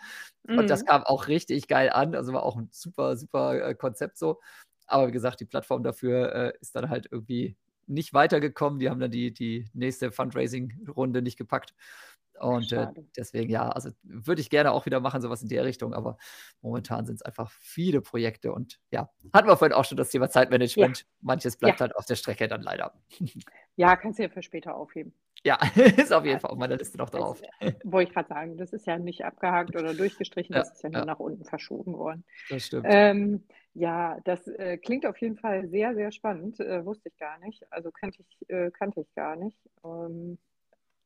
[0.48, 0.58] Mhm.
[0.58, 0.88] Und das mhm.
[0.88, 2.16] kam auch richtig geil an.
[2.16, 4.40] Also war auch ein super, super äh, Konzept so.
[4.88, 7.56] Aber wie gesagt, die Plattform dafür äh, ist dann halt irgendwie
[7.90, 8.80] nicht weitergekommen.
[8.80, 11.74] Die haben dann die, die nächste Fundraising-Runde nicht gepackt.
[12.40, 12.88] Und äh,
[13.18, 16.18] deswegen, ja, also würde ich gerne auch wieder machen, sowas in der Richtung, aber
[16.62, 20.30] momentan sind es einfach viele Projekte und ja, hatten wir vorhin auch schon das Thema
[20.30, 21.00] Zeitmanagement.
[21.00, 21.06] Ja.
[21.20, 21.88] Manches bleibt ja.
[21.88, 22.94] halt auf der Strecke dann leider.
[23.76, 25.14] Ja, kannst du ja für später aufheben.
[25.46, 25.58] Ja,
[25.98, 27.42] ist auf jeden Fall auf meiner Liste noch drauf.
[27.62, 30.90] Das, wollte ich gerade sagen, das ist ja nicht abgehakt oder durchgestrichen, das ist ja
[30.90, 32.26] nur nach unten verschoben worden.
[32.50, 32.86] Das stimmt.
[32.90, 36.60] Ähm, ja, das äh, klingt auf jeden Fall sehr, sehr spannend.
[36.60, 37.72] Äh, wusste ich gar nicht.
[37.72, 39.58] Also kannte ich, äh, kannte ich gar nicht.
[39.84, 40.38] Ähm,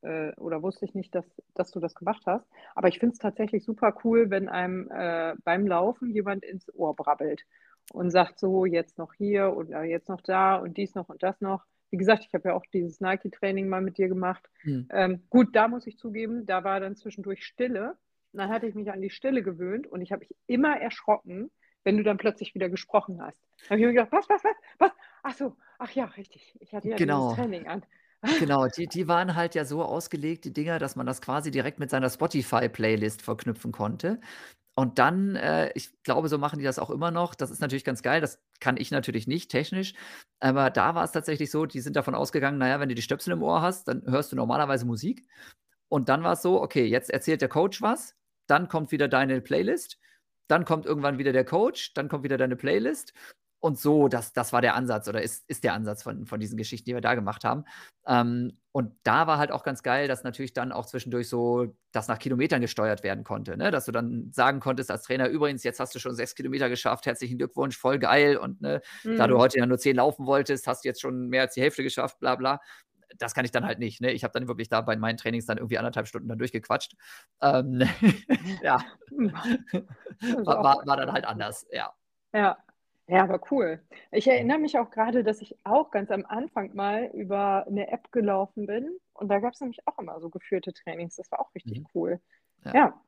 [0.01, 2.45] äh, oder wusste ich nicht, dass, dass du das gemacht hast.
[2.75, 6.95] Aber ich finde es tatsächlich super cool, wenn einem äh, beim Laufen jemand ins Ohr
[6.95, 7.45] brabbelt
[7.91, 11.21] und sagt so, jetzt noch hier und äh, jetzt noch da und dies noch und
[11.23, 11.65] das noch.
[11.89, 14.49] Wie gesagt, ich habe ja auch dieses Nike-Training mal mit dir gemacht.
[14.61, 14.87] Hm.
[14.89, 17.97] Ähm, gut, da muss ich zugeben, da war dann zwischendurch Stille.
[18.31, 21.51] Und dann hatte ich mich an die Stille gewöhnt und ich habe mich immer erschrocken,
[21.83, 23.41] wenn du dann plötzlich wieder gesprochen hast.
[23.63, 24.91] Da habe ich mir gedacht, was, was, was, was?
[25.23, 26.55] Ach so, ach ja, richtig.
[26.59, 27.29] Ich hatte ja genau.
[27.29, 27.85] dieses Training an.
[28.39, 31.79] Genau, die, die waren halt ja so ausgelegt, die Dinger, dass man das quasi direkt
[31.79, 34.21] mit seiner Spotify-Playlist verknüpfen konnte.
[34.75, 37.35] Und dann, äh, ich glaube, so machen die das auch immer noch.
[37.35, 38.21] Das ist natürlich ganz geil.
[38.21, 39.93] Das kann ich natürlich nicht technisch.
[40.39, 43.33] Aber da war es tatsächlich so, die sind davon ausgegangen, naja, wenn du die Stöpsel
[43.33, 45.27] im Ohr hast, dann hörst du normalerweise Musik.
[45.89, 48.15] Und dann war es so, okay, jetzt erzählt der Coach was,
[48.47, 49.99] dann kommt wieder deine Playlist
[50.47, 53.13] dann kommt irgendwann wieder der Coach, dann kommt wieder deine Playlist.
[53.63, 56.57] Und so, das, das war der Ansatz oder ist, ist der Ansatz von, von diesen
[56.57, 57.63] Geschichten, die wir da gemacht haben.
[58.05, 62.09] Ähm, und da war halt auch ganz geil, dass natürlich dann auch zwischendurch so das
[62.09, 63.55] nach Kilometern gesteuert werden konnte.
[63.55, 63.71] Ne?
[63.71, 67.05] Dass du dann sagen konntest als Trainer, übrigens, jetzt hast du schon sechs Kilometer geschafft,
[67.05, 68.35] herzlichen Glückwunsch, voll geil.
[68.35, 69.15] Und ne, mhm.
[69.15, 69.39] da du mhm.
[69.39, 72.19] heute ja nur zehn laufen wolltest, hast du jetzt schon mehr als die Hälfte geschafft,
[72.19, 72.59] bla bla
[73.17, 74.01] das kann ich dann halt nicht.
[74.01, 74.11] Ne?
[74.11, 76.95] Ich habe dann wirklich da bei meinen Trainings dann irgendwie anderthalb Stunden dann durchgequatscht.
[77.41, 77.81] Ähm,
[78.61, 81.93] ja, war, war, war, dann halt anders, ja.
[82.33, 82.57] Ja.
[83.07, 83.81] Ja, aber cool.
[84.11, 88.13] Ich erinnere mich auch gerade, dass ich auch ganz am Anfang mal über eine App
[88.13, 91.17] gelaufen bin und da gab es nämlich auch immer so geführte Trainings.
[91.17, 91.87] Das war auch richtig mhm.
[91.93, 92.21] cool.
[92.63, 92.73] Ja.
[92.73, 93.01] ja.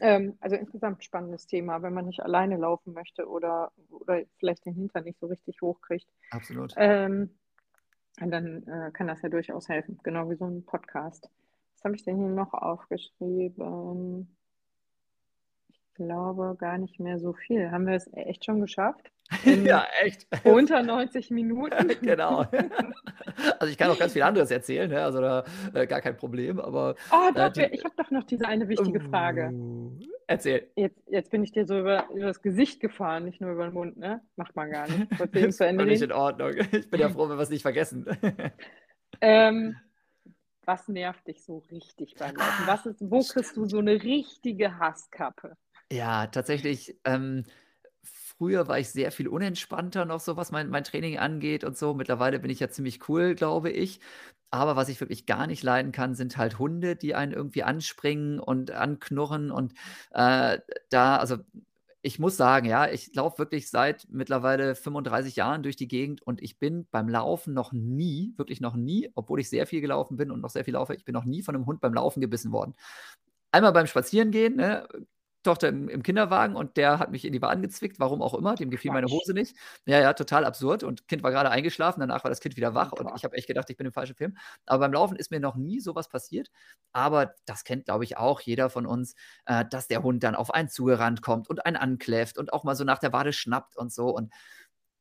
[0.00, 4.74] Ähm, also insgesamt spannendes Thema, wenn man nicht alleine laufen möchte oder, oder vielleicht den
[4.74, 6.08] Hintern nicht so richtig hochkriegt.
[6.30, 6.72] Absolut.
[6.76, 7.30] Ähm,
[8.20, 11.28] und dann äh, kann das ja durchaus helfen, genau wie so ein Podcast.
[11.74, 14.36] Was habe ich denn hier noch aufgeschrieben?
[15.68, 17.70] Ich glaube gar nicht mehr so viel.
[17.70, 19.10] Haben wir es echt schon geschafft?
[19.44, 20.26] Ja, echt.
[20.44, 21.88] Unter 90 Minuten.
[22.02, 22.46] genau.
[23.58, 25.02] Also ich kann auch ganz viel anderes erzählen, ne?
[25.02, 26.60] also da äh, gar kein Problem.
[26.60, 29.52] Aber oh, doch, äh, die, ich habe doch noch diese eine wichtige uh, Frage.
[30.26, 30.68] Erzähl.
[30.76, 33.74] Jetzt, jetzt bin ich dir so über, über, das Gesicht gefahren, nicht nur über den
[33.74, 34.20] Mund, ne?
[34.36, 35.10] Macht man gar nicht.
[35.34, 36.52] ist völlig in Ordnung.
[36.72, 38.06] Ich bin ja froh, wenn wir es nicht vergessen.
[39.20, 39.76] ähm,
[40.64, 42.66] was nervt dich so richtig beim Laufen?
[42.66, 45.56] Was ist, wo kriegst du so eine richtige Hasskappe?
[45.90, 46.98] Ja, tatsächlich.
[47.04, 47.44] Ähm,
[48.42, 51.94] früher war ich sehr viel unentspannter noch so, was mein, mein Training angeht und so.
[51.94, 54.00] Mittlerweile bin ich ja ziemlich cool, glaube ich.
[54.50, 58.40] Aber was ich wirklich gar nicht leiden kann, sind halt Hunde, die einen irgendwie anspringen
[58.40, 59.52] und anknurren.
[59.52, 59.74] Und
[60.10, 60.58] äh,
[60.90, 61.36] da, also
[62.02, 66.42] ich muss sagen, ja, ich laufe wirklich seit mittlerweile 35 Jahren durch die Gegend und
[66.42, 70.32] ich bin beim Laufen noch nie, wirklich noch nie, obwohl ich sehr viel gelaufen bin
[70.32, 72.50] und noch sehr viel laufe, ich bin noch nie von einem Hund beim Laufen gebissen
[72.50, 72.74] worden.
[73.52, 74.88] Einmal beim Spazierengehen, ne,
[75.42, 78.54] Tochter im, im, Kinderwagen und der hat mich in die Waden gezwickt, warum auch immer,
[78.54, 79.56] dem gefiel meine Hose nicht.
[79.86, 80.82] Ja, ja, total absurd.
[80.84, 83.46] Und Kind war gerade eingeschlafen, danach war das Kind wieder wach und ich habe echt
[83.46, 84.36] gedacht, ich bin im falschen Film.
[84.66, 86.50] Aber beim Laufen ist mir noch nie sowas passiert.
[86.92, 89.14] Aber das kennt, glaube ich, auch jeder von uns,
[89.46, 92.76] äh, dass der Hund dann auf einen zugerannt kommt und einen ankläfft und auch mal
[92.76, 94.08] so nach der Wade schnappt und so.
[94.08, 94.32] Und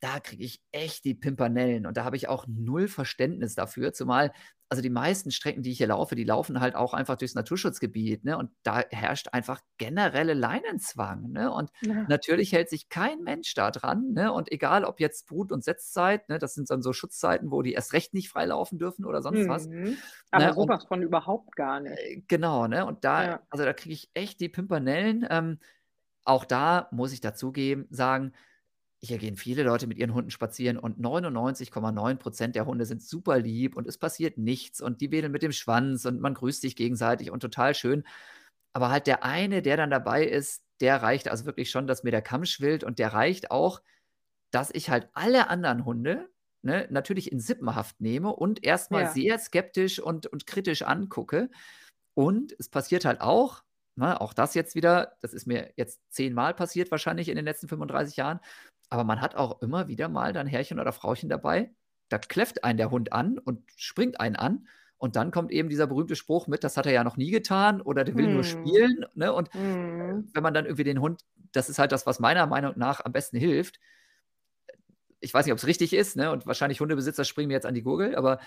[0.01, 4.31] da kriege ich echt die Pimpernellen und da habe ich auch null Verständnis dafür, zumal
[4.71, 8.23] also die meisten Strecken, die ich hier laufe, die laufen halt auch einfach durchs Naturschutzgebiet,
[8.23, 8.37] ne?
[8.37, 11.51] Und da herrscht einfach generelle Leinenzwang, ne?
[11.51, 12.05] Und ja.
[12.07, 14.31] natürlich hält sich kein Mensch da dran, ne?
[14.31, 16.39] Und egal, ob jetzt Brut- und Setzzeit, ne?
[16.39, 19.39] Das sind dann so Schutzzeiten, wo die erst recht nicht frei laufen dürfen oder sonst
[19.39, 19.49] mhm.
[19.49, 19.67] was.
[20.31, 20.53] Aber ne?
[20.53, 21.97] sowas von überhaupt gar nicht.
[21.97, 22.85] Äh, genau, ne?
[22.85, 23.41] Und da, ja.
[23.49, 25.27] also da kriege ich echt die Pimpernellen.
[25.29, 25.59] Ähm,
[26.23, 28.31] auch da muss ich dazugeben, sagen,
[29.03, 33.39] hier gehen viele Leute mit ihren Hunden spazieren und 99,9 Prozent der Hunde sind super
[33.39, 36.75] lieb und es passiert nichts und die wedeln mit dem Schwanz und man grüßt sich
[36.75, 38.03] gegenseitig und total schön.
[38.73, 42.11] Aber halt der eine, der dann dabei ist, der reicht also wirklich schon, dass mir
[42.11, 43.81] der Kamm schwillt und der reicht auch,
[44.51, 46.29] dass ich halt alle anderen Hunde
[46.61, 49.11] ne, natürlich in Sippenhaft nehme und erstmal ja.
[49.11, 51.49] sehr skeptisch und, und kritisch angucke.
[52.13, 53.63] Und es passiert halt auch,
[53.97, 57.67] Ne, auch das jetzt wieder, das ist mir jetzt zehnmal passiert wahrscheinlich in den letzten
[57.67, 58.39] 35 Jahren,
[58.91, 61.73] aber man hat auch immer wieder mal dann Herrchen oder Frauchen dabei,
[62.09, 64.67] da kläfft einen der Hund an und springt einen an.
[64.97, 67.81] Und dann kommt eben dieser berühmte Spruch mit, das hat er ja noch nie getan
[67.81, 68.33] oder der will hm.
[68.33, 69.05] nur spielen.
[69.15, 69.33] Ne?
[69.33, 70.29] Und hm.
[70.33, 71.21] wenn man dann irgendwie den Hund,
[71.53, 73.79] das ist halt das, was meiner Meinung nach am besten hilft.
[75.21, 76.29] Ich weiß nicht, ob es richtig ist, ne?
[76.29, 78.39] und wahrscheinlich Hundebesitzer springen mir jetzt an die Gurgel, aber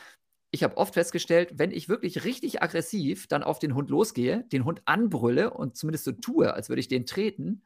[0.50, 4.64] ich habe oft festgestellt, wenn ich wirklich richtig aggressiv dann auf den Hund losgehe, den
[4.64, 7.62] Hund anbrülle und zumindest so tue, als würde ich den treten,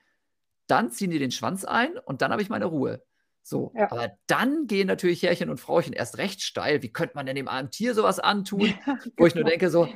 [0.69, 3.03] dann ziehen die den Schwanz ein und dann habe ich meine Ruhe.
[3.43, 3.91] So, ja.
[3.91, 6.83] aber dann gehen natürlich Herrchen und Frauchen erst recht steil.
[6.83, 8.61] Wie könnte man denn dem armen Tier sowas antun?
[8.87, 9.51] Ja, Wo ich nur genau.
[9.51, 9.89] denke, so,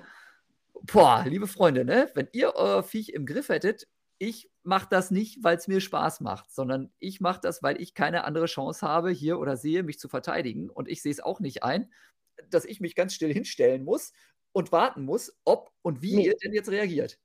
[0.85, 3.87] boah, liebe Freunde, ne, wenn ihr euer Viech im Griff hättet,
[4.19, 7.95] ich mache das nicht, weil es mir Spaß macht, sondern ich mache das, weil ich
[7.95, 10.71] keine andere Chance habe, hier oder sehe, mich zu verteidigen.
[10.71, 11.93] Und ich sehe es auch nicht ein,
[12.49, 14.13] dass ich mich ganz still hinstellen muss
[14.53, 16.27] und warten muss, ob und wie nee.
[16.27, 17.19] ihr denn jetzt reagiert.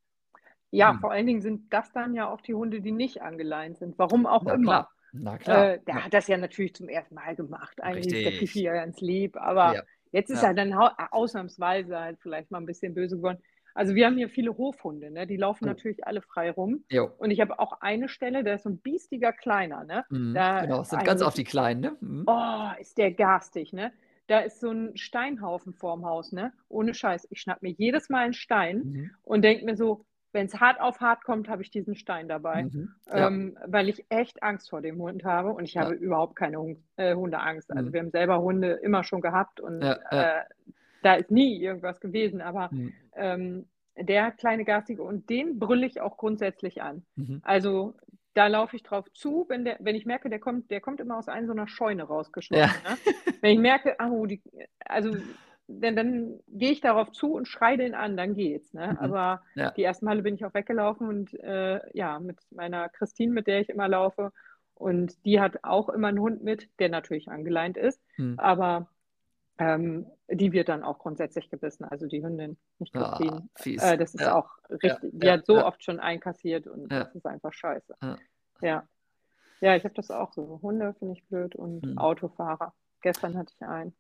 [0.72, 1.00] Ja, hm.
[1.00, 3.98] vor allen Dingen sind das dann ja auch die Hunde, die nicht angeleint sind.
[3.98, 4.64] Warum auch Na, immer.
[4.64, 4.92] Klar.
[5.14, 5.74] Na klar.
[5.74, 6.06] Äh, der ja.
[6.06, 7.82] hat das ja natürlich zum ersten Mal gemacht.
[7.82, 8.26] Eigentlich Richtig.
[8.26, 9.82] ist der Pifi ja ganz lieb, aber ja.
[10.12, 10.50] jetzt ist ja.
[10.50, 13.40] er dann ausnahmsweise halt vielleicht mal ein bisschen böse geworden.
[13.78, 15.28] Also wir haben hier viele Hofhunde, ne?
[15.28, 15.68] die laufen oh.
[15.68, 16.84] natürlich alle frei rum.
[16.90, 17.12] Jo.
[17.20, 19.84] Und ich habe auch eine Stelle, der ist so ein biestiger Kleiner.
[19.84, 20.04] Ne?
[20.10, 21.82] Mhm, da genau, sind ganz oft die Kleinen.
[21.82, 21.98] Ne?
[22.02, 22.24] Mhm.
[22.26, 23.74] Oh, ist der garstig.
[23.74, 23.94] Ne?
[24.26, 26.32] Da ist so ein Steinhaufen vorm Haus.
[26.32, 26.54] Ne?
[26.70, 27.28] Ohne Scheiß.
[27.30, 29.12] Ich schnapp mir jedes Mal einen Stein mhm.
[29.22, 30.06] und denke mir so,
[30.38, 33.28] wenn es hart auf hart kommt, habe ich diesen Stein dabei, mhm, ja.
[33.28, 35.82] ähm, weil ich echt Angst vor dem Hund habe und ich ja.
[35.82, 37.72] habe überhaupt keine Hund, äh, Hundeangst.
[37.72, 37.94] Also mhm.
[37.94, 40.44] wir haben selber Hunde immer schon gehabt und ja, äh,
[41.02, 42.94] da ist nie irgendwas gewesen, aber mhm.
[43.16, 43.66] ähm,
[43.98, 47.04] der kleine Garstige und den brülle ich auch grundsätzlich an.
[47.16, 47.42] Mhm.
[47.44, 47.96] Also
[48.36, 51.18] da laufe ich drauf zu, wenn, der, wenn ich merke, der kommt, der kommt immer
[51.18, 52.84] aus einer so einer Scheune rausgeschmissen.
[52.84, 53.14] Ne?
[53.42, 54.44] Wenn ich merke, oh, die,
[54.86, 55.18] also
[55.68, 58.74] denn dann gehe ich darauf zu und schreie den an, dann geht's.
[58.74, 58.94] Ne?
[58.94, 58.98] Mhm.
[58.98, 59.72] Aber ja.
[59.72, 63.62] die ersten Male bin ich auch weggelaufen und äh, ja, mit meiner Christine, mit der
[63.62, 64.32] ich immer laufe.
[64.76, 68.38] Und die hat auch immer einen Hund mit, der natürlich angeleint ist, mhm.
[68.38, 68.88] aber
[69.58, 73.50] ähm, die wird dann auch grundsätzlich gebissen, also die Hündin, nicht ah, Christine.
[73.82, 74.36] Ah, äh, das ist ja.
[74.36, 75.20] auch richtig, ja.
[75.20, 77.96] die hat so oft schon einkassiert und das ist einfach scheiße.
[78.62, 78.88] Ja.
[79.60, 80.60] Ja, ich habe das auch so.
[80.62, 81.98] Hunde finde ich blöd und mhm.
[81.98, 82.74] Autofahrer.
[83.02, 83.96] Gestern hatte ich einen.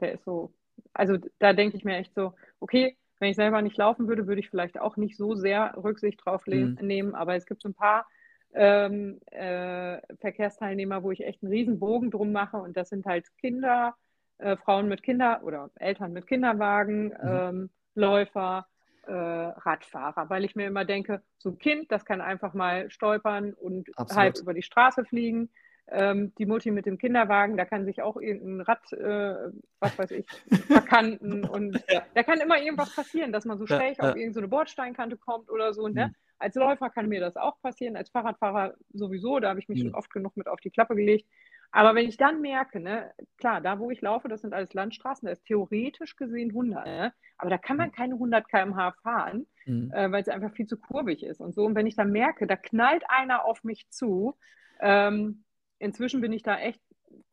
[0.00, 0.54] Der ist so
[0.92, 4.40] also da denke ich mir echt so, okay, Wenn ich selber nicht laufen würde, würde
[4.40, 6.76] ich vielleicht auch nicht so sehr Rücksicht drauf mhm.
[6.80, 7.14] nehmen.
[7.14, 8.04] Aber es gibt so ein paar
[8.52, 12.56] ähm, äh, Verkehrsteilnehmer, wo ich echt einen riesen Bogen drum mache.
[12.56, 13.94] Und das sind halt Kinder,
[14.38, 17.14] äh, Frauen mit Kinder oder Eltern mit Kinderwagen, mhm.
[17.22, 18.66] ähm, Läufer,
[19.06, 23.52] äh, Radfahrer, weil ich mir immer denke, so ein Kind, das kann einfach mal stolpern
[23.52, 24.20] und Absolut.
[24.20, 25.48] halb über die Straße fliegen.
[25.88, 29.50] Ähm, die Mutti mit dem Kinderwagen, da kann sich auch irgendein Rad, äh,
[29.80, 30.26] was weiß ich,
[30.68, 32.02] verkanten und ja.
[32.14, 34.10] da kann immer irgendwas passieren, dass man so schräg ja, ja.
[34.10, 35.88] auf irgendeine Bordsteinkante kommt oder so.
[35.88, 36.08] Ne?
[36.08, 36.14] Mhm.
[36.38, 39.88] Als Läufer kann mir das auch passieren, als Fahrradfahrer sowieso, da habe ich mich mhm.
[39.88, 41.26] schon oft genug mit auf die Klappe gelegt.
[41.72, 45.26] Aber wenn ich dann merke, ne, klar, da wo ich laufe, das sind alles Landstraßen,
[45.26, 47.12] da ist theoretisch gesehen 100, ne?
[47.38, 47.92] aber da kann man mhm.
[47.92, 49.90] keine 100 km/h fahren, mhm.
[49.92, 51.64] äh, weil es einfach viel zu kurvig ist und so.
[51.64, 54.36] Und wenn ich dann merke, da knallt einer auf mich zu,
[54.80, 55.44] ähm,
[55.82, 56.80] inzwischen bin ich da echt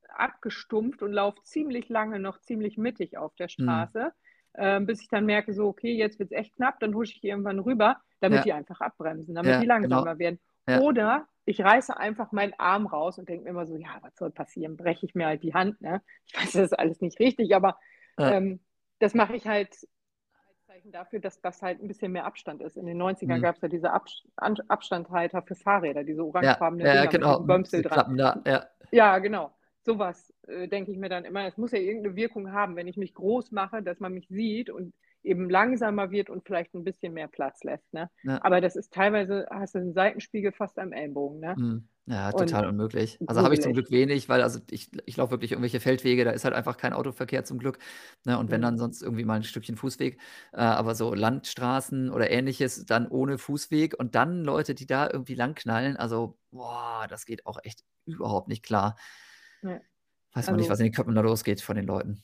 [0.10, 3.64] abgestumpft und laufe ziemlich lange noch ziemlich mittig auf der mhm.
[3.64, 4.00] Straße.
[4.06, 4.12] Mhm
[4.54, 7.24] äh, bis ich dann merke, so, okay, jetzt wird es echt knapp, dann husche ich
[7.24, 8.44] irgendwann rüber, damit ja.
[8.44, 10.20] die einfach abbremsen, damit ja, die langsamer genau.
[10.20, 10.40] werden.
[10.68, 10.80] Ja.
[10.82, 14.32] Oder ich reiße einfach meinen Arm raus und denke mir immer so, ja, was soll
[14.32, 14.78] passieren?
[14.78, 15.82] Breche ich mir halt die Hand.
[15.82, 16.02] Ne?
[16.28, 17.78] Ich weiß, das ist alles nicht richtig, aber
[18.18, 18.60] ähm,
[19.00, 19.74] das mache ich halt
[20.80, 22.78] Zeichen dafür, dass das halt ein bisschen mehr Abstand ist.
[22.78, 23.42] In den 90ern mhm.
[23.42, 24.06] gab es ja diese Ab
[24.38, 27.40] Abstandhalter für Fahrräder, diese orangefarbenen ja, ja, genau.
[27.42, 28.18] Bömsel dran.
[28.18, 28.66] Da, ja.
[28.92, 29.52] ja, genau
[29.86, 32.98] sowas äh, denke ich mir dann immer, es muss ja irgendeine Wirkung haben, wenn ich
[32.98, 34.94] mich groß mache, dass man mich sieht und
[35.24, 37.94] eben langsamer wird und vielleicht ein bisschen mehr Platz lässt.
[37.94, 38.10] Ne?
[38.24, 38.44] Ja.
[38.44, 41.40] Aber das ist teilweise, hast du einen Seitenspiegel fast am Ellbogen.
[41.40, 41.56] Ne?
[41.58, 41.88] Mhm.
[42.06, 43.20] Ja, total und unmöglich.
[43.28, 46.32] Also habe ich zum Glück wenig, weil also ich, ich laufe wirklich irgendwelche Feldwege, da
[46.32, 47.78] ist halt einfach kein Autoverkehr zum Glück.
[48.26, 48.40] Ne?
[48.40, 48.64] Und wenn mhm.
[48.64, 50.20] dann sonst irgendwie mal ein Stückchen Fußweg,
[50.54, 55.36] äh, aber so Landstraßen oder ähnliches, dann ohne Fußweg und dann Leute, die da irgendwie
[55.36, 58.96] langknallen, also boah, das geht auch echt überhaupt nicht klar.
[59.62, 59.80] Ja.
[60.34, 62.24] Weiß man also, nicht, was in den Köpfen da losgeht von den Leuten.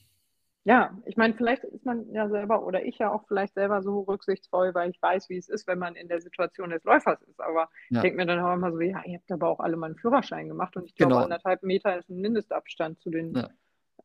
[0.67, 4.01] Ja, ich meine, vielleicht ist man ja selber oder ich ja auch vielleicht selber so
[4.01, 7.39] rücksichtsvoll, weil ich weiß, wie es ist, wenn man in der Situation des Läufers ist.
[7.39, 7.97] Aber ja.
[7.97, 9.95] ich denke mir dann auch immer so, ja, ihr habt aber auch alle mal einen
[9.95, 11.23] Führerschein gemacht und ich glaube, genau.
[11.23, 13.49] anderthalb Meter ist ein Mindestabstand zu den ja.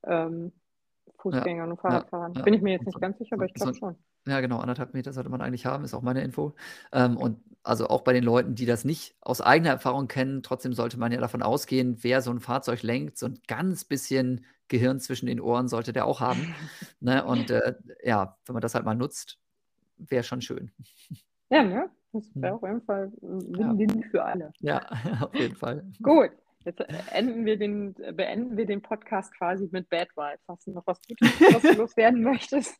[0.04, 0.52] ähm,
[1.22, 2.32] Fußgängern und Fahrradfahrern.
[2.32, 3.96] Bin ich mir jetzt nicht ganz sicher, aber ich glaube schon.
[4.26, 6.54] Ja, genau, anderthalb Meter sollte man eigentlich haben, ist auch meine Info.
[6.92, 10.72] Ähm, und also auch bei den Leuten, die das nicht aus eigener Erfahrung kennen, trotzdem
[10.72, 15.00] sollte man ja davon ausgehen, wer so ein Fahrzeug lenkt, so ein ganz bisschen Gehirn
[15.00, 16.54] zwischen den Ohren sollte der auch haben.
[17.00, 17.24] ne?
[17.24, 17.74] Und äh,
[18.04, 19.38] ja, wenn man das halt mal nutzt,
[19.98, 20.70] wäre schon schön.
[21.50, 21.90] Ja, ne?
[22.12, 24.08] Das wäre auf jeden Fall Win-Win ja.
[24.10, 24.52] für alle.
[24.60, 24.80] Ja,
[25.20, 25.84] auf jeden Fall.
[26.02, 26.30] Gut.
[26.64, 26.80] Jetzt
[27.10, 30.44] enden wir den, beenden wir den Podcast quasi mit Bad Vibes.
[30.46, 32.78] Hast du noch was Gutes, was du loswerden möchtest?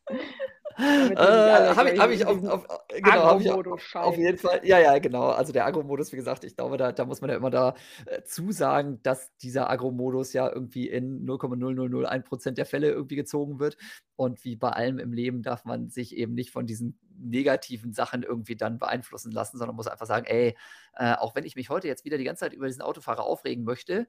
[0.79, 4.61] Äh, habe ich, hab ich, auf, auf, genau, hab ich auf, auf, jeden Fall.
[4.65, 5.29] Ja, ja, genau.
[5.29, 7.75] Also der Agro-Modus, wie gesagt, ich glaube, da, da muss man ja immer da
[8.07, 13.77] äh, zusagen, dass dieser Agro-Modus ja irgendwie in 0,0001% der Fälle irgendwie gezogen wird.
[14.17, 18.23] Und wie bei allem im Leben darf man sich eben nicht von diesen negativen Sachen
[18.23, 20.57] irgendwie dann beeinflussen lassen, sondern muss einfach sagen, ey,
[20.95, 23.65] äh, auch wenn ich mich heute jetzt wieder die ganze Zeit über diesen Autofahrer aufregen
[23.65, 24.07] möchte,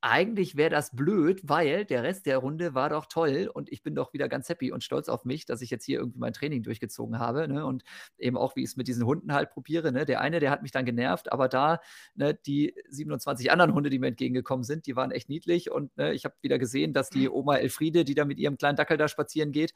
[0.00, 3.94] eigentlich wäre das blöd, weil der Rest der Runde war doch toll und ich bin
[3.94, 6.62] doch wieder ganz happy und stolz auf mich, dass ich jetzt hier irgendwie mein Training
[6.62, 7.48] durchgezogen habe.
[7.48, 7.66] Ne?
[7.66, 7.82] Und
[8.16, 9.90] eben auch, wie ich es mit diesen Hunden halt probiere.
[9.90, 10.04] Ne?
[10.04, 11.80] Der eine, der hat mich dann genervt, aber da
[12.14, 16.12] ne, die 27 anderen Hunde, die mir entgegengekommen sind, die waren echt niedlich und ne,
[16.12, 19.08] ich habe wieder gesehen, dass die Oma Elfriede, die da mit ihrem kleinen Dackel da
[19.08, 19.74] spazieren geht,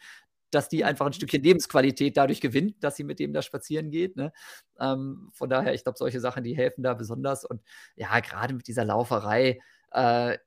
[0.53, 1.15] dass die einfach ein mhm.
[1.15, 4.17] Stückchen Lebensqualität dadurch gewinnt, dass sie mit dem da spazieren geht.
[4.17, 4.33] Ne?
[4.79, 7.45] Ähm, von daher, ich glaube, solche Sachen, die helfen da besonders.
[7.45, 7.63] Und
[7.97, 9.59] ja, gerade mit dieser Lauferei,
[9.93, 10.39] äh,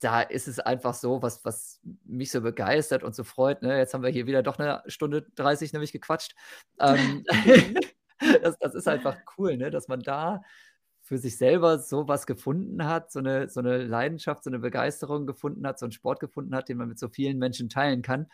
[0.00, 3.62] da ist es einfach so, was, was mich so begeistert und so freut.
[3.62, 3.78] Ne?
[3.78, 6.34] Jetzt haben wir hier wieder doch eine Stunde 30 nämlich gequatscht.
[6.80, 7.24] Ähm,
[8.42, 9.70] das, das, ist einfach cool, ne?
[9.70, 10.42] dass man da
[11.02, 15.26] für sich selber so was gefunden hat, so eine, so eine Leidenschaft, so eine Begeisterung
[15.26, 18.28] gefunden hat, so einen Sport gefunden hat, den man mit so vielen Menschen teilen kann.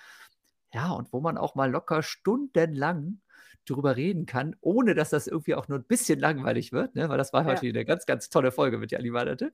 [0.73, 3.21] Ja, und wo man auch mal locker stundenlang
[3.69, 7.09] drüber reden kann, ohne dass das irgendwie auch nur ein bisschen langweilig wird, ne?
[7.09, 7.73] weil das war heute ja.
[7.73, 9.53] eine ganz, ganz tolle Folge mit dir, Annette.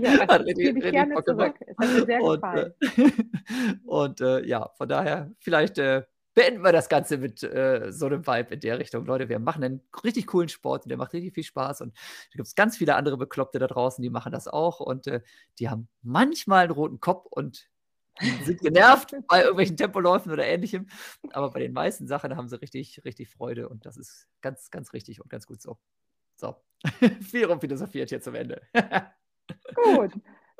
[0.00, 1.54] Ja, das gebe ich gerne zurück.
[1.60, 2.74] Es hat mir sehr und, gefallen.
[2.80, 6.02] Äh, und äh, ja, von daher, vielleicht äh,
[6.36, 9.06] beenden wir das Ganze mit äh, so einem Vibe in der Richtung.
[9.06, 11.80] Leute, wir machen einen richtig coolen Sport und der macht richtig viel Spaß.
[11.80, 14.80] Und da gibt es ganz viele andere Bekloppte da draußen, die machen das auch.
[14.80, 15.22] Und äh,
[15.58, 17.68] die haben manchmal einen roten Kopf und
[18.44, 20.86] sind genervt bei irgendwelchen Tempoläufen oder ähnlichem.
[21.32, 24.92] Aber bei den meisten Sachen haben sie richtig, richtig Freude und das ist ganz, ganz
[24.92, 25.78] richtig und ganz gut so.
[26.36, 26.56] So,
[27.22, 28.60] viel rumphilosophiert hier zum Ende.
[29.74, 30.12] gut,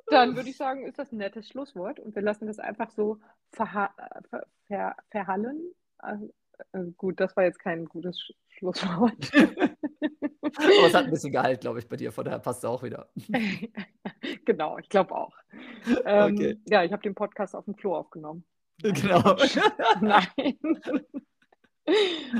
[0.06, 3.20] dann würde ich sagen, ist das ein nettes Schlusswort und wir lassen das einfach so
[3.52, 3.94] verha
[4.30, 5.72] ver ver verhallen.
[5.98, 6.32] Also,
[6.72, 9.32] äh, gut, das war jetzt kein gutes Sch Schlusswort.
[10.56, 12.82] Aber es hat ein bisschen Gehalt, glaube ich, bei dir, von daher passt es auch
[12.82, 13.08] wieder.
[14.44, 15.36] genau, ich glaube auch.
[16.04, 16.56] Ähm, okay.
[16.66, 18.44] Ja, ich habe den Podcast auf dem Klo aufgenommen.
[18.82, 19.36] Genau.
[20.00, 20.58] Nein.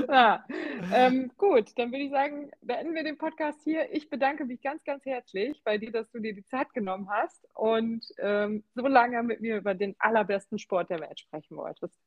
[0.07, 0.45] ja,
[0.93, 3.91] ähm, gut, dann würde ich sagen, beenden wir den Podcast hier.
[3.93, 7.47] Ich bedanke mich ganz, ganz herzlich bei dir, dass du dir die Zeit genommen hast
[7.55, 11.97] und ähm, so lange mit mir über den allerbesten Sport der Welt sprechen wolltest.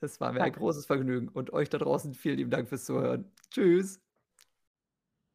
[0.00, 3.26] Das war mir ein großes Vergnügen und euch da draußen vielen lieben Dank fürs Zuhören.
[3.50, 4.00] Tschüss.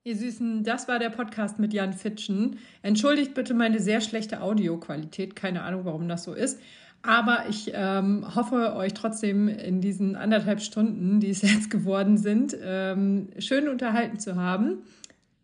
[0.04, 2.60] Ihr Süßen, das war der Podcast mit Jan Fitschen.
[2.82, 5.36] Entschuldigt bitte meine sehr schlechte Audioqualität.
[5.36, 6.60] Keine Ahnung, warum das so ist.
[7.02, 12.56] Aber ich ähm, hoffe, euch trotzdem in diesen anderthalb Stunden, die es jetzt geworden sind,
[12.62, 14.84] ähm, schön unterhalten zu haben.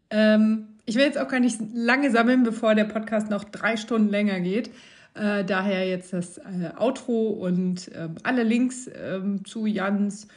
[0.09, 4.09] Ähm, ich will jetzt auch gar nicht lange sammeln, bevor der Podcast noch drei Stunden
[4.09, 4.71] länger geht.
[5.13, 10.27] Äh, daher jetzt das äh, Outro und äh, alle Links ähm, zu Jans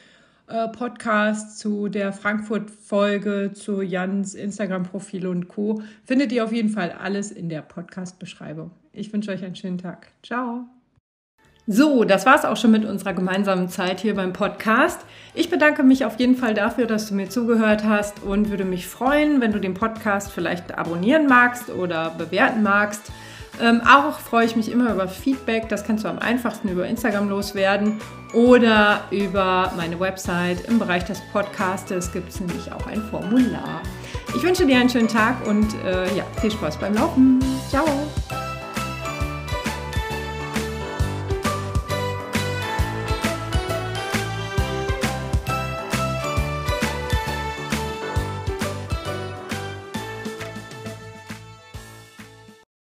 [0.49, 5.81] äh, Podcast, zu der Frankfurt-Folge, zu Jans Instagram-Profil und Co.
[6.05, 8.73] findet ihr auf jeden Fall alles in der Podcast-Beschreibung.
[8.93, 10.09] Ich wünsche euch einen schönen Tag.
[10.23, 10.67] Ciao.
[11.67, 15.01] So, das war es auch schon mit unserer gemeinsamen Zeit hier beim Podcast.
[15.33, 18.87] Ich bedanke mich auf jeden Fall dafür, dass du mir zugehört hast und würde mich
[18.87, 23.11] freuen, wenn du den Podcast vielleicht abonnieren magst oder bewerten magst.
[23.61, 25.69] Ähm, auch freue ich mich immer über Feedback.
[25.69, 28.01] Das kannst du am einfachsten über Instagram loswerden
[28.33, 30.67] oder über meine Website.
[30.69, 33.81] Im Bereich des Podcastes gibt es nämlich auch ein Formular.
[34.37, 37.39] Ich wünsche dir einen schönen Tag und äh, ja, viel Spaß beim Laufen.
[37.71, 37.85] Ciao!